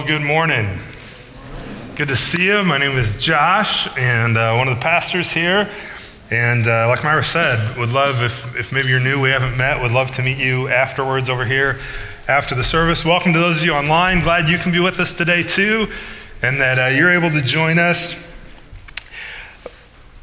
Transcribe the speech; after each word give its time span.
Well, 0.00 0.08
good 0.08 0.22
morning. 0.22 0.78
Good 1.94 2.08
to 2.08 2.16
see 2.16 2.46
you. 2.46 2.64
My 2.64 2.78
name 2.78 2.96
is 2.96 3.20
Josh, 3.20 3.86
and 3.98 4.34
uh, 4.34 4.54
one 4.54 4.66
of 4.66 4.74
the 4.74 4.80
pastors 4.80 5.30
here. 5.30 5.70
And 6.30 6.66
uh, 6.66 6.88
like 6.88 7.04
Myra 7.04 7.22
said, 7.22 7.76
would 7.76 7.90
love 7.90 8.22
if, 8.22 8.56
if 8.56 8.72
maybe 8.72 8.88
you're 8.88 8.98
new, 8.98 9.20
we 9.20 9.28
haven't 9.28 9.58
met, 9.58 9.78
would 9.78 9.92
love 9.92 10.10
to 10.12 10.22
meet 10.22 10.38
you 10.38 10.68
afterwards 10.68 11.28
over 11.28 11.44
here 11.44 11.80
after 12.28 12.54
the 12.54 12.64
service. 12.64 13.04
Welcome 13.04 13.34
to 13.34 13.38
those 13.38 13.58
of 13.58 13.64
you 13.66 13.74
online. 13.74 14.22
Glad 14.22 14.48
you 14.48 14.56
can 14.56 14.72
be 14.72 14.80
with 14.80 14.98
us 15.00 15.12
today 15.12 15.42
too, 15.42 15.86
and 16.40 16.58
that 16.62 16.78
uh, 16.78 16.96
you're 16.96 17.10
able 17.10 17.28
to 17.28 17.42
join 17.42 17.78
us. 17.78 18.14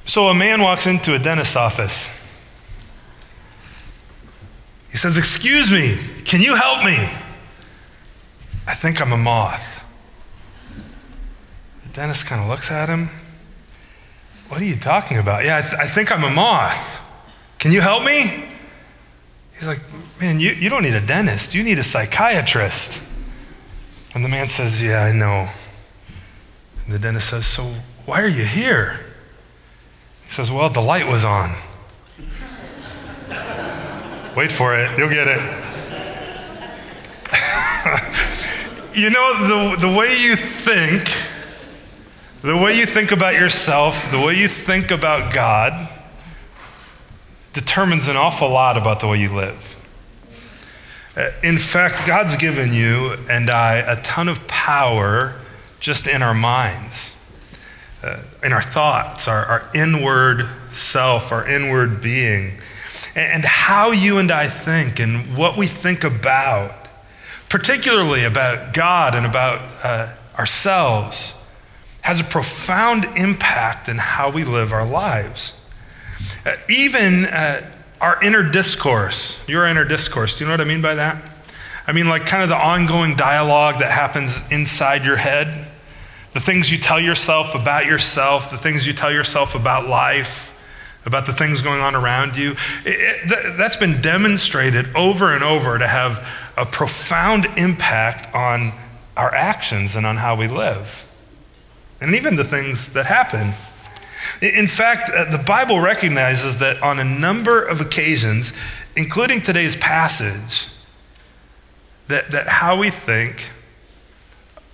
So 0.08 0.30
a 0.30 0.34
man 0.34 0.60
walks 0.60 0.88
into 0.88 1.14
a 1.14 1.20
dentist's 1.20 1.56
office. 1.56 2.10
He 4.90 4.98
says, 4.98 5.20
"Excuse 5.20 5.72
me, 5.72 6.00
can 6.26 6.42
you 6.42 6.56
help 6.56 6.84
me?" 6.84 7.27
I 8.68 8.76
think 8.76 9.02
I'm 9.02 9.14
a 9.14 9.18
moth. 9.18 9.82
The 11.84 11.90
dentist 11.94 12.26
kind 12.26 12.42
of 12.42 12.50
looks 12.50 12.70
at 12.70 12.90
him. 12.90 13.10
What 14.50 14.62
are 14.62 14.66
you 14.66 14.76
talking 14.76 15.18
about? 15.18 15.46
Yeah, 15.46 15.58
I, 15.58 15.62
th- 15.62 15.74
I, 15.74 15.88
think 15.88 16.12
I'm 16.12 16.26
a 16.26 16.30
moth. 16.30 16.98
Can 17.60 17.72
you 17.72 17.80
help 17.80 18.04
me? 18.04 18.46
He's 19.54 19.68
like, 19.68 19.80
Man, 20.20 20.40
you, 20.40 20.52
you 20.52 20.70
don't 20.70 20.84
need 20.84 20.96
a 20.96 21.02
dentist. 21.02 21.56
You 21.56 21.64
need 21.64 21.80
a 21.80 21.84
psychiatrist. 21.84 23.02
And 24.14 24.24
the 24.24 24.30
man 24.30 24.48
says, 24.48 24.84
Yeah, 24.84 25.04
I 25.04 25.14
know. 25.14 25.50
And 26.86 26.94
the 26.94 27.00
dentist 27.00 27.30
says, 27.30 27.46
So 27.46 27.72
why 28.06 28.22
are 28.22 28.28
you 28.28 28.46
here? 28.46 29.00
He 30.26 30.32
says, 30.32 30.52
Well, 30.52 30.70
the 30.70 30.82
light 30.82 31.08
was 31.08 31.24
on. 31.24 31.56
Wait 34.36 34.52
for 34.52 34.76
it, 34.76 34.98
you'll 34.98 35.10
get 35.10 35.28
it. 35.28 35.67
You 38.98 39.12
know, 39.12 39.76
the, 39.76 39.88
the 39.88 39.96
way 39.96 40.18
you 40.18 40.36
think, 40.36 41.14
the 42.42 42.58
way 42.58 42.80
you 42.80 42.88
think 42.88 43.12
about 43.12 43.36
yourself, 43.36 44.10
the 44.10 44.20
way 44.20 44.36
you 44.36 44.48
think 44.48 44.90
about 44.90 45.32
God, 45.32 45.88
determines 47.54 48.08
an 48.08 48.18
awful 48.18 48.50
lot 48.50 48.76
about 48.76 49.00
the 49.00 49.08
way 49.08 49.20
you 49.20 49.32
live. 49.32 49.76
Uh, 51.16 51.30
in 51.44 51.60
fact, 51.60 52.08
God's 52.08 52.38
given 52.38 52.74
you 52.74 53.16
and 53.30 53.52
I 53.52 53.76
a 53.76 54.02
ton 54.02 54.28
of 54.28 54.48
power 54.48 55.36
just 55.80 56.08
in 56.08 56.24
our 56.24 56.34
minds, 56.34 57.16
uh, 58.02 58.24
in 58.44 58.52
our 58.52 58.64
thoughts, 58.64 59.28
our, 59.28 59.46
our 59.46 59.70
inward 59.76 60.48
self, 60.72 61.32
our 61.32 61.48
inward 61.48 62.02
being. 62.02 62.60
And 63.16 63.46
how 63.46 63.92
you 63.92 64.18
and 64.18 64.32
I 64.32 64.48
think 64.48 65.00
and 65.00 65.38
what 65.38 65.56
we 65.56 65.68
think 65.68 66.04
about 66.04 66.87
particularly 67.50 68.24
about 68.24 68.74
God 68.74 69.16
and 69.16 69.26
about 69.26 69.62
uh, 69.84 70.14
ourselves, 70.38 71.42
has 72.02 72.20
a 72.20 72.24
profound 72.24 73.06
impact 73.18 73.90
in 73.90 73.98
how 73.98 74.30
we 74.30 74.44
live 74.44 74.72
our 74.72 74.86
lives. 74.86 75.60
Uh, 76.46 76.56
even 76.70 77.26
uh, 77.26 77.70
our 78.00 78.22
inner 78.24 78.44
discourse, 78.44 79.46
your 79.48 79.66
inner 79.66 79.84
discourse, 79.84 80.38
do 80.38 80.44
you 80.44 80.48
know 80.48 80.54
what 80.54 80.62
I 80.62 80.66
mean 80.66 80.82
by 80.82 80.96
that? 80.96 81.22
I 81.86 81.94
mean, 81.94 82.08
like, 82.08 82.26
kind 82.26 82.44
of 82.44 82.50
the 82.50 82.58
ongoing 82.58 83.16
dialogue 83.16 83.80
that 83.80 83.92
happens 83.92 84.42
inside 84.52 85.06
your 85.06 85.16
head, 85.16 85.68
the 86.34 86.40
things 86.40 86.72
you 86.72 86.78
tell 86.78 87.00
yourself 87.00 87.56
about 87.56 87.86
yourself, 87.86 88.52
the 88.52 88.58
things 88.58 88.86
you 88.86 88.94
tell 88.94 89.12
yourself 89.12 89.56
about 89.56 89.88
life, 89.88 90.54
about 91.06 91.26
the 91.26 91.34
things 91.34 91.62
going 91.62 91.80
on 91.80 91.96
around 91.96 92.36
you. 92.36 92.52
It, 92.86 93.32
it, 93.32 93.58
that's 93.58 93.78
been 93.78 94.02
demonstrated 94.02 94.94
over 94.96 95.34
and 95.34 95.44
over 95.44 95.78
to 95.78 95.88
have 95.88 96.28
a 96.58 96.66
profound 96.66 97.46
impact 97.58 98.34
on 98.34 98.74
our 99.16 99.34
actions 99.34 99.96
and 99.96 100.06
on 100.06 100.18
how 100.18 100.36
we 100.36 100.48
live, 100.48 101.08
and 102.02 102.16
even 102.16 102.36
the 102.36 102.44
things 102.44 102.94
that 102.94 103.06
happen. 103.06 103.54
In 104.42 104.68
fact, 104.68 105.10
uh, 105.10 105.32
the 105.32 105.42
Bible 105.42 105.80
recognizes 105.80 106.58
that 106.58 106.82
on 106.82 107.00
a 107.00 107.04
number 107.04 107.64
of 107.64 107.80
occasions, 107.80 108.54
including 108.96 109.42
today's 109.42 109.76
passage, 109.76 110.70
that, 112.08 112.32
that 112.32 112.48
how 112.48 112.78
we 112.78 112.90
think 112.90 113.44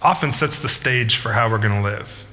often 0.01 0.31
sets 0.31 0.59
the 0.59 0.69
stage 0.69 1.17
for 1.17 1.33
how 1.33 1.49
we're 1.49 1.57
going 1.57 1.75
to 1.75 1.81
live. 1.81 2.25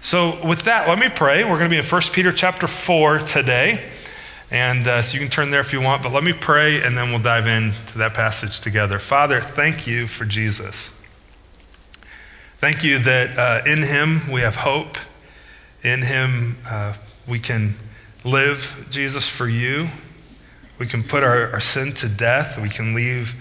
So, 0.00 0.44
with 0.44 0.62
that, 0.62 0.88
let 0.88 0.98
me 0.98 1.08
pray. 1.08 1.44
We're 1.44 1.58
going 1.58 1.70
to 1.70 1.74
be 1.74 1.78
in 1.78 1.84
1 1.84 2.02
Peter 2.12 2.32
chapter 2.32 2.66
4 2.66 3.20
today. 3.20 3.91
And 4.52 4.86
uh, 4.86 5.00
so 5.00 5.14
you 5.14 5.20
can 5.20 5.30
turn 5.30 5.50
there 5.50 5.60
if 5.60 5.72
you 5.72 5.80
want, 5.80 6.02
but 6.02 6.12
let 6.12 6.22
me 6.22 6.34
pray 6.34 6.82
and 6.82 6.94
then 6.94 7.08
we'll 7.08 7.22
dive 7.22 7.46
into 7.46 7.96
that 7.96 8.12
passage 8.12 8.60
together. 8.60 8.98
Father, 8.98 9.40
thank 9.40 9.86
you 9.86 10.06
for 10.06 10.26
Jesus. 10.26 10.94
Thank 12.58 12.84
you 12.84 12.98
that 12.98 13.38
uh, 13.38 13.62
in 13.66 13.82
him 13.82 14.30
we 14.30 14.42
have 14.42 14.56
hope. 14.56 14.98
In 15.82 16.02
him 16.02 16.58
uh, 16.68 16.92
we 17.26 17.38
can 17.38 17.76
live, 18.24 18.86
Jesus, 18.90 19.26
for 19.26 19.48
you. 19.48 19.88
We 20.78 20.86
can 20.86 21.02
put 21.02 21.22
our, 21.22 21.50
our 21.52 21.60
sin 21.60 21.94
to 21.94 22.08
death. 22.10 22.60
We 22.60 22.68
can 22.68 22.94
leave 22.94 23.34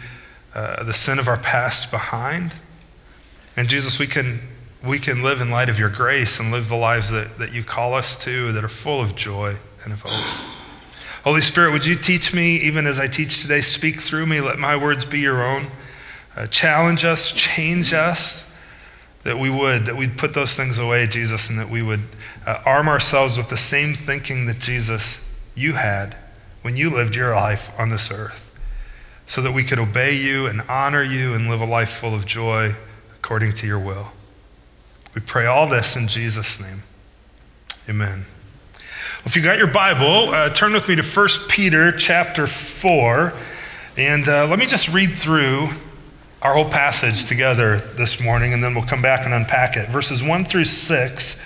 uh, 0.55 0.85
the 0.85 0.93
sin 0.93 1.19
of 1.19 1.27
our 1.27 1.37
past 1.37 1.91
behind. 1.91 2.53
And 3.57 3.67
Jesus, 3.67 3.99
we 3.99 4.07
can, 4.07 4.39
we 4.81 4.97
can 4.97 5.21
live 5.21 5.41
in 5.41 5.51
light 5.51 5.67
of 5.67 5.77
your 5.77 5.89
grace 5.89 6.39
and 6.39 6.51
live 6.51 6.69
the 6.69 6.77
lives 6.77 7.11
that, 7.11 7.37
that 7.37 7.51
you 7.51 7.65
call 7.65 7.95
us 7.95 8.15
to 8.23 8.53
that 8.53 8.63
are 8.63 8.69
full 8.69 9.01
of 9.01 9.13
joy 9.13 9.57
and 9.83 9.91
of 9.91 10.03
hope. 10.03 10.60
Holy 11.23 11.41
Spirit, 11.41 11.71
would 11.71 11.85
you 11.85 11.95
teach 11.95 12.33
me 12.33 12.57
even 12.57 12.87
as 12.87 12.99
I 12.99 13.07
teach 13.07 13.41
today? 13.41 13.61
Speak 13.61 14.01
through 14.01 14.25
me. 14.25 14.41
Let 14.41 14.57
my 14.57 14.75
words 14.75 15.05
be 15.05 15.19
your 15.19 15.45
own. 15.45 15.67
Uh, 16.35 16.47
challenge 16.47 17.05
us, 17.05 17.31
change 17.31 17.93
us, 17.93 18.49
that 19.23 19.37
we 19.37 19.49
would, 19.49 19.85
that 19.85 19.95
we'd 19.95 20.17
put 20.17 20.33
those 20.33 20.55
things 20.55 20.79
away, 20.79 21.05
Jesus, 21.05 21.49
and 21.49 21.59
that 21.59 21.69
we 21.69 21.83
would 21.83 22.01
uh, 22.47 22.61
arm 22.65 22.87
ourselves 22.87 23.37
with 23.37 23.49
the 23.49 23.57
same 23.57 23.93
thinking 23.93 24.47
that 24.47 24.57
Jesus, 24.57 25.27
you 25.53 25.73
had 25.73 26.15
when 26.63 26.75
you 26.75 26.89
lived 26.89 27.15
your 27.15 27.35
life 27.35 27.71
on 27.77 27.89
this 27.89 28.09
earth, 28.09 28.51
so 29.27 29.41
that 29.41 29.51
we 29.51 29.63
could 29.63 29.79
obey 29.79 30.15
you 30.15 30.47
and 30.47 30.61
honor 30.67 31.03
you 31.03 31.33
and 31.33 31.49
live 31.49 31.61
a 31.61 31.65
life 31.65 31.91
full 31.91 32.15
of 32.15 32.25
joy 32.25 32.75
according 33.15 33.53
to 33.53 33.67
your 33.67 33.79
will. 33.79 34.07
We 35.13 35.21
pray 35.21 35.45
all 35.45 35.67
this 35.67 35.95
in 35.95 36.07
Jesus' 36.07 36.59
name. 36.59 36.83
Amen. 37.89 38.25
If 39.23 39.35
you 39.35 39.43
got 39.43 39.59
your 39.59 39.67
Bible, 39.67 40.33
uh, 40.33 40.49
turn 40.49 40.73
with 40.73 40.89
me 40.89 40.95
to 40.95 41.03
1 41.03 41.27
Peter 41.47 41.91
chapter 41.91 42.47
4. 42.47 43.31
And 43.95 44.27
uh, 44.27 44.47
let 44.47 44.57
me 44.57 44.65
just 44.65 44.89
read 44.89 45.15
through 45.15 45.67
our 46.41 46.55
whole 46.55 46.67
passage 46.67 47.25
together 47.25 47.77
this 47.77 48.19
morning, 48.19 48.51
and 48.51 48.63
then 48.63 48.73
we'll 48.73 48.83
come 48.83 49.03
back 49.03 49.25
and 49.25 49.33
unpack 49.33 49.77
it. 49.77 49.89
Verses 49.89 50.23
1 50.23 50.45
through 50.45 50.65
6 50.65 51.41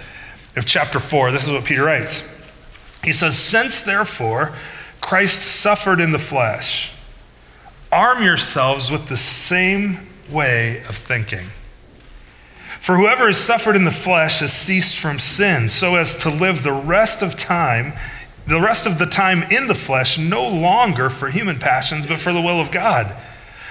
of 0.56 0.66
chapter 0.66 1.02
4, 1.02 1.32
this 1.32 1.44
is 1.44 1.52
what 1.52 1.66
Peter 1.66 1.84
writes. 1.84 2.34
He 3.04 3.12
says, 3.12 3.38
Since 3.38 3.84
therefore 3.84 4.54
Christ 5.02 5.42
suffered 5.42 6.00
in 6.00 6.12
the 6.12 6.18
flesh, 6.18 6.94
arm 7.92 8.24
yourselves 8.24 8.90
with 8.90 9.10
the 9.10 9.18
same 9.18 10.08
way 10.30 10.82
of 10.88 10.96
thinking. 10.96 11.48
For 12.86 12.96
whoever 12.98 13.26
has 13.26 13.40
suffered 13.40 13.76
in 13.76 13.84
the 13.84 13.90
flesh 13.90 14.42
has 14.42 14.54
ceased 14.54 15.00
from 15.00 15.18
sin, 15.18 15.70
so 15.70 15.96
as 15.96 16.20
to 16.20 16.30
live 16.30 16.62
the 16.62 16.72
rest 16.72 17.24
of 17.24 17.36
time, 17.36 17.94
the 18.46 18.62
rest 18.62 18.86
of 18.86 19.00
the 19.00 19.08
time 19.08 19.42
in 19.52 19.66
the 19.66 19.74
flesh, 19.74 20.20
no 20.20 20.48
longer 20.48 21.10
for 21.10 21.28
human 21.28 21.58
passions, 21.58 22.06
but 22.06 22.22
for 22.22 22.32
the 22.32 22.44
will 22.44 22.62
of 22.62 22.70
God. 22.70 23.18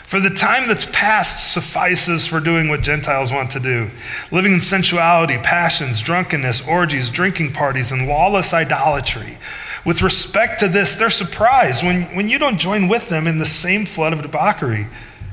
For 0.05 0.19
the 0.19 0.31
time 0.31 0.67
that's 0.67 0.89
past 0.91 1.53
suffices 1.53 2.27
for 2.27 2.41
doing 2.41 2.67
what 2.67 2.81
Gentiles 2.81 3.31
want 3.31 3.53
to 3.53 3.61
do 3.61 3.89
living 4.33 4.55
in 4.55 4.61
sensuality, 4.61 5.39
passions, 5.39 6.01
drunkenness, 6.01 6.67
orgies, 6.67 7.09
drinking 7.09 7.53
parties, 7.53 7.93
and 7.93 8.09
lawless 8.09 8.53
idolatry. 8.53 9.39
With 9.87 10.03
respect 10.03 10.59
to 10.59 10.67
this, 10.67 10.97
they're 10.97 11.09
surprised 11.09 11.85
when, 11.85 12.03
when 12.17 12.29
you 12.29 12.41
don't 12.41 12.59
join 12.59 12.89
with 12.89 13.09
them 13.11 13.29
in 13.29 13.39
the 13.39 13.47
same 13.47 13.87
flood 13.87 14.13
of 14.13 14.23
debauchery, 14.23 14.89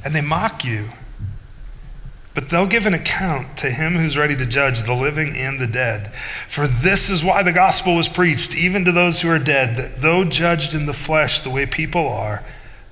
and 0.06 0.14
they 0.14 0.22
mock 0.22 0.64
you. 0.64 0.88
But 2.34 2.50
they'll 2.50 2.68
give 2.68 2.86
an 2.86 2.94
account 2.94 3.58
to 3.58 3.70
him 3.70 3.94
who's 3.94 4.18
ready 4.18 4.38
to 4.38 4.46
judge 4.46 4.84
the 4.84 4.94
living 4.94 5.36
and 5.36 5.60
the 5.60 5.68
dead. 5.68 6.14
For 6.48 6.66
this 6.66 7.10
is 7.10 7.24
why 7.24 7.44
the 7.44 7.52
gospel 7.52 7.96
was 7.96 8.08
preached, 8.08 8.56
even 8.56 8.86
to 8.86 8.92
those 8.92 9.22
who 9.22 9.30
are 9.30 9.40
dead, 9.40 9.76
that 9.76 10.02
though 10.02 10.24
judged 10.24 10.74
in 10.74 10.86
the 10.86 10.94
flesh 10.94 11.42
the 11.42 11.50
way 11.50 11.66
people 11.66 12.08
are, 12.08 12.44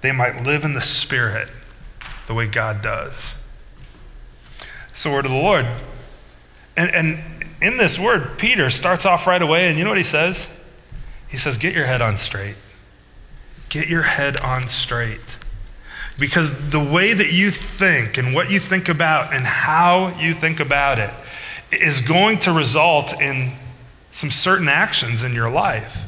they 0.02 0.12
might 0.12 0.44
live 0.44 0.66
in 0.66 0.74
the 0.74 0.82
spirit 0.82 1.50
the 2.28 2.34
way 2.34 2.48
God 2.48 2.82
does. 2.82 3.38
It's 4.90 5.04
the 5.04 5.10
word 5.10 5.26
of 5.26 5.32
the 5.32 5.38
Lord. 5.38 5.66
And, 6.76 6.92
and 6.92 7.46
in 7.62 7.78
this 7.78 7.98
word, 7.98 8.38
Peter 8.38 8.70
starts 8.70 9.06
off 9.06 9.26
right 9.26 9.42
away, 9.42 9.70
and 9.70 9.78
you 9.78 9.84
know 9.86 9.92
what 9.92 9.98
he 9.98 10.04
says? 10.04 10.50
He 11.30 11.38
says, 11.38 11.58
Get 11.58 11.74
your 11.74 11.86
head 11.86 12.02
on 12.02 12.18
straight. 12.18 12.56
Get 13.70 13.88
your 13.88 14.02
head 14.02 14.40
on 14.42 14.68
straight. 14.68 15.29
Because 16.20 16.70
the 16.70 16.84
way 16.84 17.14
that 17.14 17.32
you 17.32 17.52
think 17.52 18.18
and 18.18 18.34
what 18.34 18.52
you 18.52 18.60
think 18.60 18.90
about 18.90 19.34
and 19.34 19.46
how 19.46 20.16
you 20.20 20.34
think 20.34 20.60
about 20.60 21.00
it 21.00 21.14
is 21.72 22.02
going 22.02 22.40
to 22.40 22.52
result 22.52 23.20
in 23.22 23.54
some 24.12 24.32
certain 24.32 24.68
actions 24.68 25.24
in 25.24 25.34
your 25.34 25.50
life. 25.50 26.06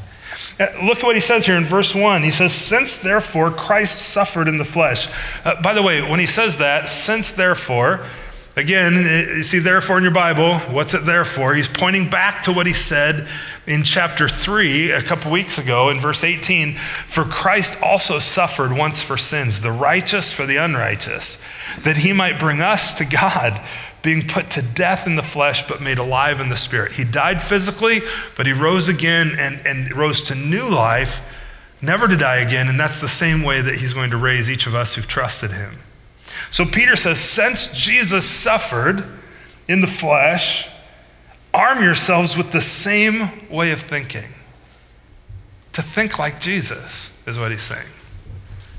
Uh, 0.58 0.66
look 0.84 0.98
at 0.98 1.04
what 1.04 1.14
he 1.14 1.20
says 1.20 1.46
here 1.46 1.56
in 1.56 1.64
verse 1.64 1.94
1. 1.94 2.22
He 2.22 2.30
says, 2.30 2.52
Since 2.52 2.98
therefore 2.98 3.50
Christ 3.50 3.98
suffered 3.98 4.48
in 4.48 4.58
the 4.58 4.64
flesh. 4.64 5.08
Uh, 5.44 5.60
by 5.62 5.72
the 5.72 5.82
way, 5.82 6.02
when 6.02 6.20
he 6.20 6.26
says 6.26 6.58
that, 6.58 6.88
since 6.88 7.32
therefore, 7.32 8.04
again, 8.56 9.36
you 9.36 9.42
see 9.42 9.58
therefore 9.58 9.98
in 9.98 10.02
your 10.02 10.12
Bible, 10.12 10.58
what's 10.74 10.94
it 10.94 11.04
there 11.04 11.24
for? 11.24 11.54
He's 11.54 11.68
pointing 11.68 12.10
back 12.10 12.42
to 12.44 12.52
what 12.52 12.66
he 12.66 12.72
said 12.72 13.28
in 13.66 13.82
chapter 13.82 14.28
3 14.28 14.90
a 14.90 15.02
couple 15.02 15.30
weeks 15.30 15.58
ago 15.58 15.88
in 15.90 16.00
verse 16.00 16.24
18 16.24 16.76
For 17.06 17.24
Christ 17.24 17.80
also 17.82 18.18
suffered 18.18 18.72
once 18.72 19.00
for 19.02 19.16
sins, 19.16 19.60
the 19.60 19.72
righteous 19.72 20.32
for 20.32 20.46
the 20.46 20.56
unrighteous, 20.56 21.40
that 21.80 21.98
he 21.98 22.12
might 22.12 22.38
bring 22.38 22.60
us 22.60 22.94
to 22.96 23.04
God, 23.04 23.60
being 24.02 24.26
put 24.26 24.50
to 24.50 24.62
death 24.62 25.06
in 25.06 25.14
the 25.14 25.22
flesh, 25.22 25.66
but 25.68 25.80
made 25.80 25.98
alive 25.98 26.40
in 26.40 26.48
the 26.48 26.56
spirit. 26.56 26.92
He 26.92 27.04
died 27.04 27.40
physically, 27.40 28.02
but 28.36 28.46
he 28.46 28.52
rose 28.52 28.88
again 28.88 29.32
and, 29.38 29.64
and 29.64 29.96
rose 29.96 30.22
to 30.22 30.34
new 30.34 30.68
life, 30.68 31.22
never 31.80 32.08
to 32.08 32.16
die 32.16 32.38
again. 32.38 32.68
And 32.68 32.78
that's 32.78 33.00
the 33.00 33.08
same 33.08 33.44
way 33.44 33.62
that 33.62 33.76
he's 33.76 33.92
going 33.92 34.10
to 34.10 34.16
raise 34.16 34.50
each 34.50 34.66
of 34.66 34.74
us 34.74 34.94
who've 34.94 35.06
trusted 35.06 35.52
him. 35.52 35.76
So 36.52 36.64
Peter 36.64 36.94
says, 36.94 37.18
Since 37.18 37.72
Jesus 37.72 38.24
suffered 38.24 39.04
in 39.66 39.80
the 39.80 39.88
flesh, 39.88 40.68
Arm 41.54 41.82
yourselves 41.82 42.36
with 42.36 42.50
the 42.50 42.62
same 42.62 43.48
way 43.50 43.72
of 43.72 43.80
thinking. 43.80 44.28
To 45.74 45.82
think 45.82 46.18
like 46.18 46.40
Jesus 46.40 47.16
is 47.26 47.38
what 47.38 47.50
he's 47.50 47.62
saying. 47.62 47.88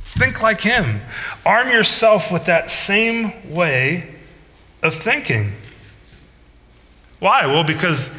Think 0.06 0.42
like 0.42 0.62
him. 0.62 1.02
Arm 1.46 1.70
yourself 1.70 2.32
with 2.32 2.46
that 2.46 2.70
same 2.70 3.52
way 3.52 4.10
of 4.82 4.96
thinking. 4.96 5.54
Why? 7.20 7.46
Well, 7.46 7.64
because 7.64 8.16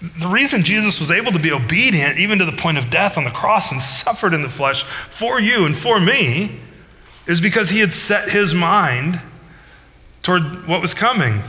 the 0.00 0.28
reason 0.28 0.62
Jesus 0.62 1.00
was 1.00 1.10
able 1.10 1.32
to 1.32 1.38
be 1.38 1.52
obedient, 1.52 2.18
even 2.18 2.38
to 2.38 2.44
the 2.44 2.52
point 2.52 2.78
of 2.78 2.90
death 2.90 3.18
on 3.18 3.24
the 3.24 3.30
cross, 3.30 3.72
and 3.72 3.80
suffered 3.80 4.32
in 4.32 4.42
the 4.42 4.48
flesh 4.48 4.84
for 4.84 5.40
you 5.40 5.64
and 5.64 5.76
for 5.76 6.00
me, 6.00 6.58
is 7.28 7.40
because 7.40 7.68
he 7.68 7.78
had 7.78 7.92
set 7.92 8.30
his 8.30 8.54
mind 8.54 9.20
toward 10.22 10.66
what 10.66 10.82
was 10.82 10.94
coming. 10.94 11.42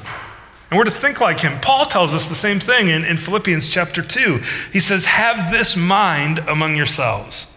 And 0.69 0.77
we're 0.77 0.83
to 0.83 0.91
think 0.91 1.19
like 1.19 1.39
him. 1.39 1.59
Paul 1.61 1.85
tells 1.85 2.13
us 2.13 2.29
the 2.29 2.35
same 2.35 2.59
thing 2.59 2.89
in, 2.89 3.03
in 3.03 3.17
Philippians 3.17 3.69
chapter 3.69 4.03
2. 4.03 4.39
He 4.71 4.79
says, 4.79 5.05
Have 5.05 5.51
this 5.51 5.75
mind 5.75 6.39
among 6.39 6.75
yourselves. 6.75 7.55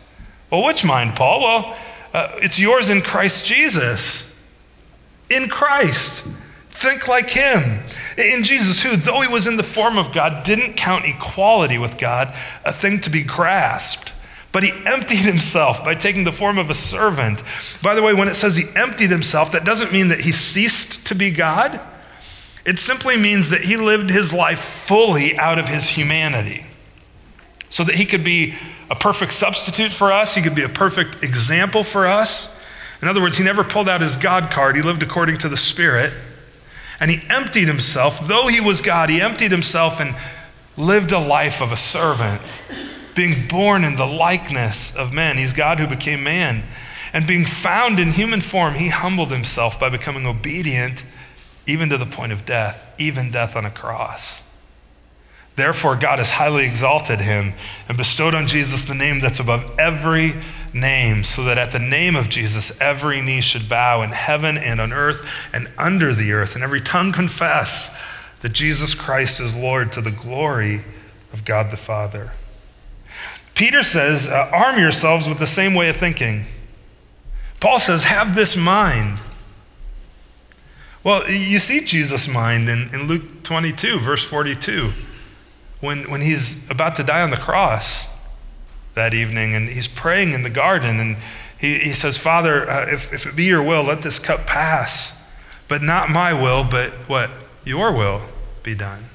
Well, 0.50 0.64
which 0.64 0.84
mind, 0.84 1.16
Paul? 1.16 1.42
Well, 1.42 1.76
uh, 2.14 2.36
it's 2.36 2.58
yours 2.58 2.88
in 2.88 3.02
Christ 3.02 3.44
Jesus. 3.44 4.32
In 5.28 5.48
Christ. 5.48 6.24
Think 6.70 7.08
like 7.08 7.28
him. 7.28 7.80
In 8.16 8.42
Jesus, 8.42 8.82
who, 8.82 8.96
though 8.96 9.20
he 9.20 9.28
was 9.28 9.46
in 9.46 9.56
the 9.56 9.62
form 9.62 9.98
of 9.98 10.12
God, 10.12 10.44
didn't 10.44 10.74
count 10.74 11.04
equality 11.04 11.78
with 11.78 11.98
God 11.98 12.34
a 12.64 12.72
thing 12.72 13.00
to 13.02 13.10
be 13.10 13.22
grasped. 13.22 14.11
But 14.52 14.62
he 14.62 14.72
emptied 14.84 15.16
himself 15.16 15.82
by 15.82 15.94
taking 15.94 16.24
the 16.24 16.32
form 16.32 16.58
of 16.58 16.68
a 16.68 16.74
servant. 16.74 17.42
By 17.82 17.94
the 17.94 18.02
way, 18.02 18.12
when 18.12 18.28
it 18.28 18.34
says 18.34 18.56
he 18.56 18.66
emptied 18.76 19.10
himself, 19.10 19.52
that 19.52 19.64
doesn't 19.64 19.92
mean 19.92 20.08
that 20.08 20.20
he 20.20 20.32
ceased 20.32 21.06
to 21.06 21.14
be 21.14 21.30
God. 21.30 21.80
It 22.64 22.78
simply 22.78 23.16
means 23.16 23.50
that 23.50 23.62
he 23.62 23.76
lived 23.76 24.10
his 24.10 24.32
life 24.32 24.60
fully 24.60 25.36
out 25.38 25.58
of 25.58 25.68
his 25.68 25.88
humanity 25.88 26.66
so 27.72 27.82
that 27.84 27.94
he 27.94 28.04
could 28.04 28.22
be 28.22 28.54
a 28.90 28.94
perfect 28.94 29.32
substitute 29.32 29.90
for 29.90 30.12
us, 30.12 30.34
he 30.34 30.42
could 30.42 30.54
be 30.54 30.62
a 30.62 30.68
perfect 30.68 31.24
example 31.24 31.82
for 31.82 32.06
us. 32.06 32.54
In 33.00 33.08
other 33.08 33.22
words, 33.22 33.38
he 33.38 33.44
never 33.44 33.64
pulled 33.64 33.88
out 33.88 34.02
his 34.02 34.16
God 34.16 34.50
card, 34.50 34.76
he 34.76 34.82
lived 34.82 35.02
according 35.02 35.38
to 35.38 35.48
the 35.48 35.56
Spirit. 35.56 36.12
And 37.00 37.10
he 37.10 37.20
emptied 37.30 37.66
himself, 37.66 38.28
though 38.28 38.46
he 38.46 38.60
was 38.60 38.82
God, 38.82 39.08
he 39.08 39.22
emptied 39.22 39.50
himself 39.50 40.00
and 40.00 40.14
lived 40.76 41.12
a 41.12 41.18
life 41.18 41.62
of 41.62 41.72
a 41.72 41.76
servant, 41.76 42.42
being 43.14 43.46
born 43.48 43.84
in 43.84 43.96
the 43.96 44.06
likeness 44.06 44.94
of 44.94 45.12
men. 45.12 45.36
He's 45.36 45.52
God 45.52 45.78
who 45.78 45.86
became 45.86 46.22
man. 46.22 46.62
And 47.12 47.26
being 47.26 47.44
found 47.44 47.98
in 47.98 48.12
human 48.12 48.40
form, 48.40 48.74
he 48.74 48.88
humbled 48.88 49.30
himself 49.30 49.78
by 49.78 49.90
becoming 49.90 50.26
obedient 50.26 51.04
even 51.66 51.88
to 51.90 51.98
the 51.98 52.06
point 52.06 52.32
of 52.32 52.46
death, 52.46 52.86
even 52.98 53.30
death 53.30 53.54
on 53.54 53.64
a 53.64 53.70
cross. 53.70 54.42
Therefore, 55.54 55.96
God 55.96 56.18
has 56.18 56.30
highly 56.30 56.64
exalted 56.64 57.20
him 57.20 57.52
and 57.88 57.98
bestowed 57.98 58.34
on 58.34 58.46
Jesus 58.46 58.84
the 58.84 58.94
name 58.94 59.20
that's 59.20 59.38
above 59.38 59.78
every 59.78 60.34
name, 60.72 61.24
so 61.24 61.44
that 61.44 61.58
at 61.58 61.72
the 61.72 61.78
name 61.78 62.16
of 62.16 62.30
Jesus, 62.30 62.80
every 62.80 63.20
knee 63.20 63.42
should 63.42 63.68
bow 63.68 64.00
in 64.00 64.10
heaven 64.10 64.56
and 64.56 64.80
on 64.80 64.92
earth 64.92 65.26
and 65.52 65.70
under 65.76 66.14
the 66.14 66.32
earth, 66.32 66.54
and 66.54 66.64
every 66.64 66.80
tongue 66.80 67.12
confess 67.12 67.94
that 68.40 68.54
Jesus 68.54 68.94
Christ 68.94 69.40
is 69.40 69.54
Lord 69.54 69.92
to 69.92 70.00
the 70.00 70.10
glory 70.10 70.82
of 71.34 71.44
God 71.44 71.70
the 71.70 71.76
Father. 71.76 72.32
Peter 73.54 73.82
says, 73.82 74.28
uh, 74.28 74.50
arm 74.52 74.78
yourselves 74.78 75.28
with 75.28 75.38
the 75.38 75.46
same 75.46 75.74
way 75.74 75.88
of 75.88 75.96
thinking. 75.96 76.46
Paul 77.60 77.78
says, 77.78 78.04
have 78.04 78.34
this 78.34 78.56
mind 78.56 79.18
well, 81.04 81.28
you 81.28 81.58
see 81.58 81.80
Jesus' 81.80 82.28
mind 82.28 82.68
in, 82.68 82.88
in 82.94 83.08
Luke 83.08 83.42
22, 83.42 83.98
verse 83.98 84.22
42, 84.22 84.92
when, 85.80 86.08
when 86.08 86.20
he's 86.20 86.68
about 86.70 86.94
to 86.96 87.02
die 87.02 87.22
on 87.22 87.30
the 87.30 87.36
cross 87.36 88.06
that 88.94 89.12
evening 89.12 89.54
and 89.54 89.68
he's 89.68 89.88
praying 89.88 90.32
in 90.32 90.44
the 90.44 90.50
garden 90.50 91.00
and 91.00 91.16
he, 91.58 91.78
he 91.80 91.92
says, 91.92 92.16
Father, 92.16 92.70
uh, 92.70 92.86
if, 92.88 93.12
if 93.12 93.26
it 93.26 93.34
be 93.34 93.44
your 93.44 93.62
will, 93.62 93.82
let 93.82 94.02
this 94.02 94.20
cup 94.20 94.46
pass. 94.46 95.12
But 95.66 95.82
not 95.82 96.08
my 96.08 96.32
will, 96.32 96.62
but 96.62 96.92
what? 97.08 97.30
Your 97.64 97.92
will 97.92 98.22
be 98.62 98.74
done. 98.74 99.06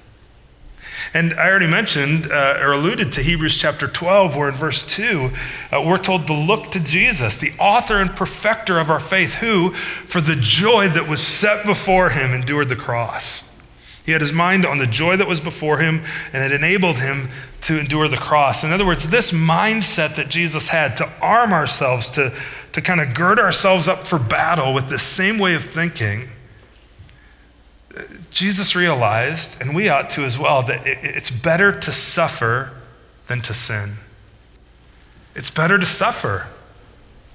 And 1.13 1.33
I 1.33 1.49
already 1.49 1.67
mentioned 1.67 2.31
uh, 2.31 2.59
or 2.61 2.73
alluded 2.73 3.13
to 3.13 3.21
Hebrews 3.21 3.57
chapter 3.57 3.87
12, 3.87 4.35
where 4.35 4.49
in 4.49 4.55
verse 4.55 4.83
2, 4.95 5.31
uh, 5.71 5.83
we're 5.85 5.97
told 5.97 6.27
to 6.27 6.33
look 6.33 6.71
to 6.71 6.79
Jesus, 6.79 7.37
the 7.37 7.53
author 7.59 8.01
and 8.01 8.15
perfecter 8.15 8.79
of 8.79 8.89
our 8.89 8.99
faith, 8.99 9.35
who, 9.35 9.71
for 9.71 10.21
the 10.21 10.35
joy 10.35 10.89
that 10.89 11.07
was 11.07 11.25
set 11.25 11.65
before 11.65 12.09
him, 12.09 12.33
endured 12.33 12.69
the 12.69 12.75
cross. 12.75 13.49
He 14.05 14.11
had 14.11 14.21
his 14.21 14.33
mind 14.33 14.65
on 14.65 14.77
the 14.77 14.87
joy 14.87 15.17
that 15.17 15.27
was 15.27 15.41
before 15.41 15.79
him, 15.79 16.01
and 16.31 16.43
it 16.43 16.55
enabled 16.55 16.95
him 16.97 17.29
to 17.61 17.79
endure 17.79 18.07
the 18.07 18.17
cross. 18.17 18.63
In 18.63 18.71
other 18.71 18.85
words, 18.85 19.09
this 19.09 19.31
mindset 19.31 20.15
that 20.15 20.29
Jesus 20.29 20.69
had 20.69 20.95
to 20.97 21.09
arm 21.21 21.51
ourselves, 21.51 22.11
to, 22.11 22.33
to 22.71 22.81
kind 22.81 23.01
of 23.01 23.13
gird 23.13 23.39
ourselves 23.39 23.87
up 23.87 24.07
for 24.07 24.17
battle 24.17 24.73
with 24.73 24.87
this 24.87 25.03
same 25.03 25.37
way 25.37 25.55
of 25.55 25.63
thinking 25.63 26.29
Jesus 28.31 28.75
realized, 28.75 29.59
and 29.61 29.75
we 29.75 29.89
ought 29.89 30.09
to 30.11 30.23
as 30.23 30.37
well, 30.37 30.61
that 30.63 30.81
it's 30.85 31.31
better 31.31 31.71
to 31.71 31.91
suffer 31.91 32.71
than 33.27 33.41
to 33.41 33.53
sin. 33.53 33.93
It's 35.35 35.49
better 35.49 35.77
to 35.77 35.85
suffer 35.85 36.47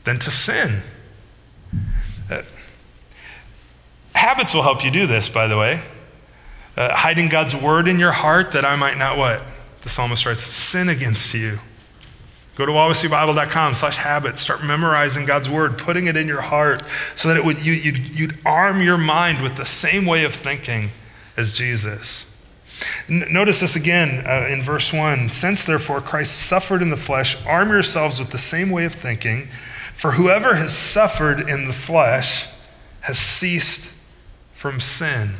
than 0.04 0.19
to 0.19 0.31
sin. 0.31 0.83
Uh, 2.31 2.42
habits 4.14 4.54
will 4.54 4.62
help 4.62 4.85
you 4.85 4.90
do 4.90 5.07
this, 5.07 5.28
by 5.28 5.47
the 5.47 5.57
way. 5.57 5.81
Uh, 6.76 6.95
hiding 6.95 7.28
God's 7.28 7.54
word 7.54 7.88
in 7.88 7.99
your 7.99 8.12
heart 8.12 8.52
that 8.52 8.64
I 8.64 8.76
might 8.76 8.97
not 8.97 9.19
what? 9.19 9.42
The 9.83 9.88
psalmist 9.88 10.25
writes, 10.26 10.40
sin 10.40 10.88
against 10.88 11.35
you. 11.35 11.59
Go 12.54 12.66
to 12.66 12.73
wawasee 12.73 13.75
slash 13.75 13.97
habits. 13.97 14.42
Start 14.42 14.62
memorizing 14.62 15.25
God's 15.25 15.49
word, 15.49 15.78
putting 15.78 16.06
it 16.06 16.16
in 16.16 16.28
your 16.28 16.42
heart 16.42 16.82
so 17.16 17.28
that 17.28 17.37
it 17.37 17.44
would, 17.44 17.64
you, 17.64 17.73
you'd, 17.73 18.09
you'd 18.09 18.38
arm 18.44 18.82
your 18.82 18.99
mind 18.99 19.42
with 19.42 19.56
the 19.56 19.64
same 19.64 20.04
way 20.04 20.25
of 20.25 20.35
thinking 20.35 20.90
as 21.37 21.56
Jesus. 21.56 22.30
N- 23.09 23.25
notice 23.30 23.61
this 23.61 23.75
again 23.75 24.25
uh, 24.26 24.49
in 24.52 24.62
verse 24.62 24.92
1. 24.92 25.30
Since 25.30 25.64
therefore 25.64 26.02
Christ 26.02 26.37
suffered 26.37 26.82
in 26.82 26.90
the 26.90 26.97
flesh, 26.97 27.42
arm 27.47 27.71
yourselves 27.71 28.18
with 28.18 28.30
the 28.30 28.38
same 28.38 28.71
way 28.71 28.85
of 28.85 28.92
thinking, 28.92 29.49
for 29.94 30.12
whoever 30.12 30.54
has 30.54 30.76
suffered 30.76 31.49
in 31.49 31.66
the 31.66 31.73
flesh 31.73 32.49
has 33.02 33.18
ceased 33.18 33.90
from 34.52 34.80
sin. 34.80 35.30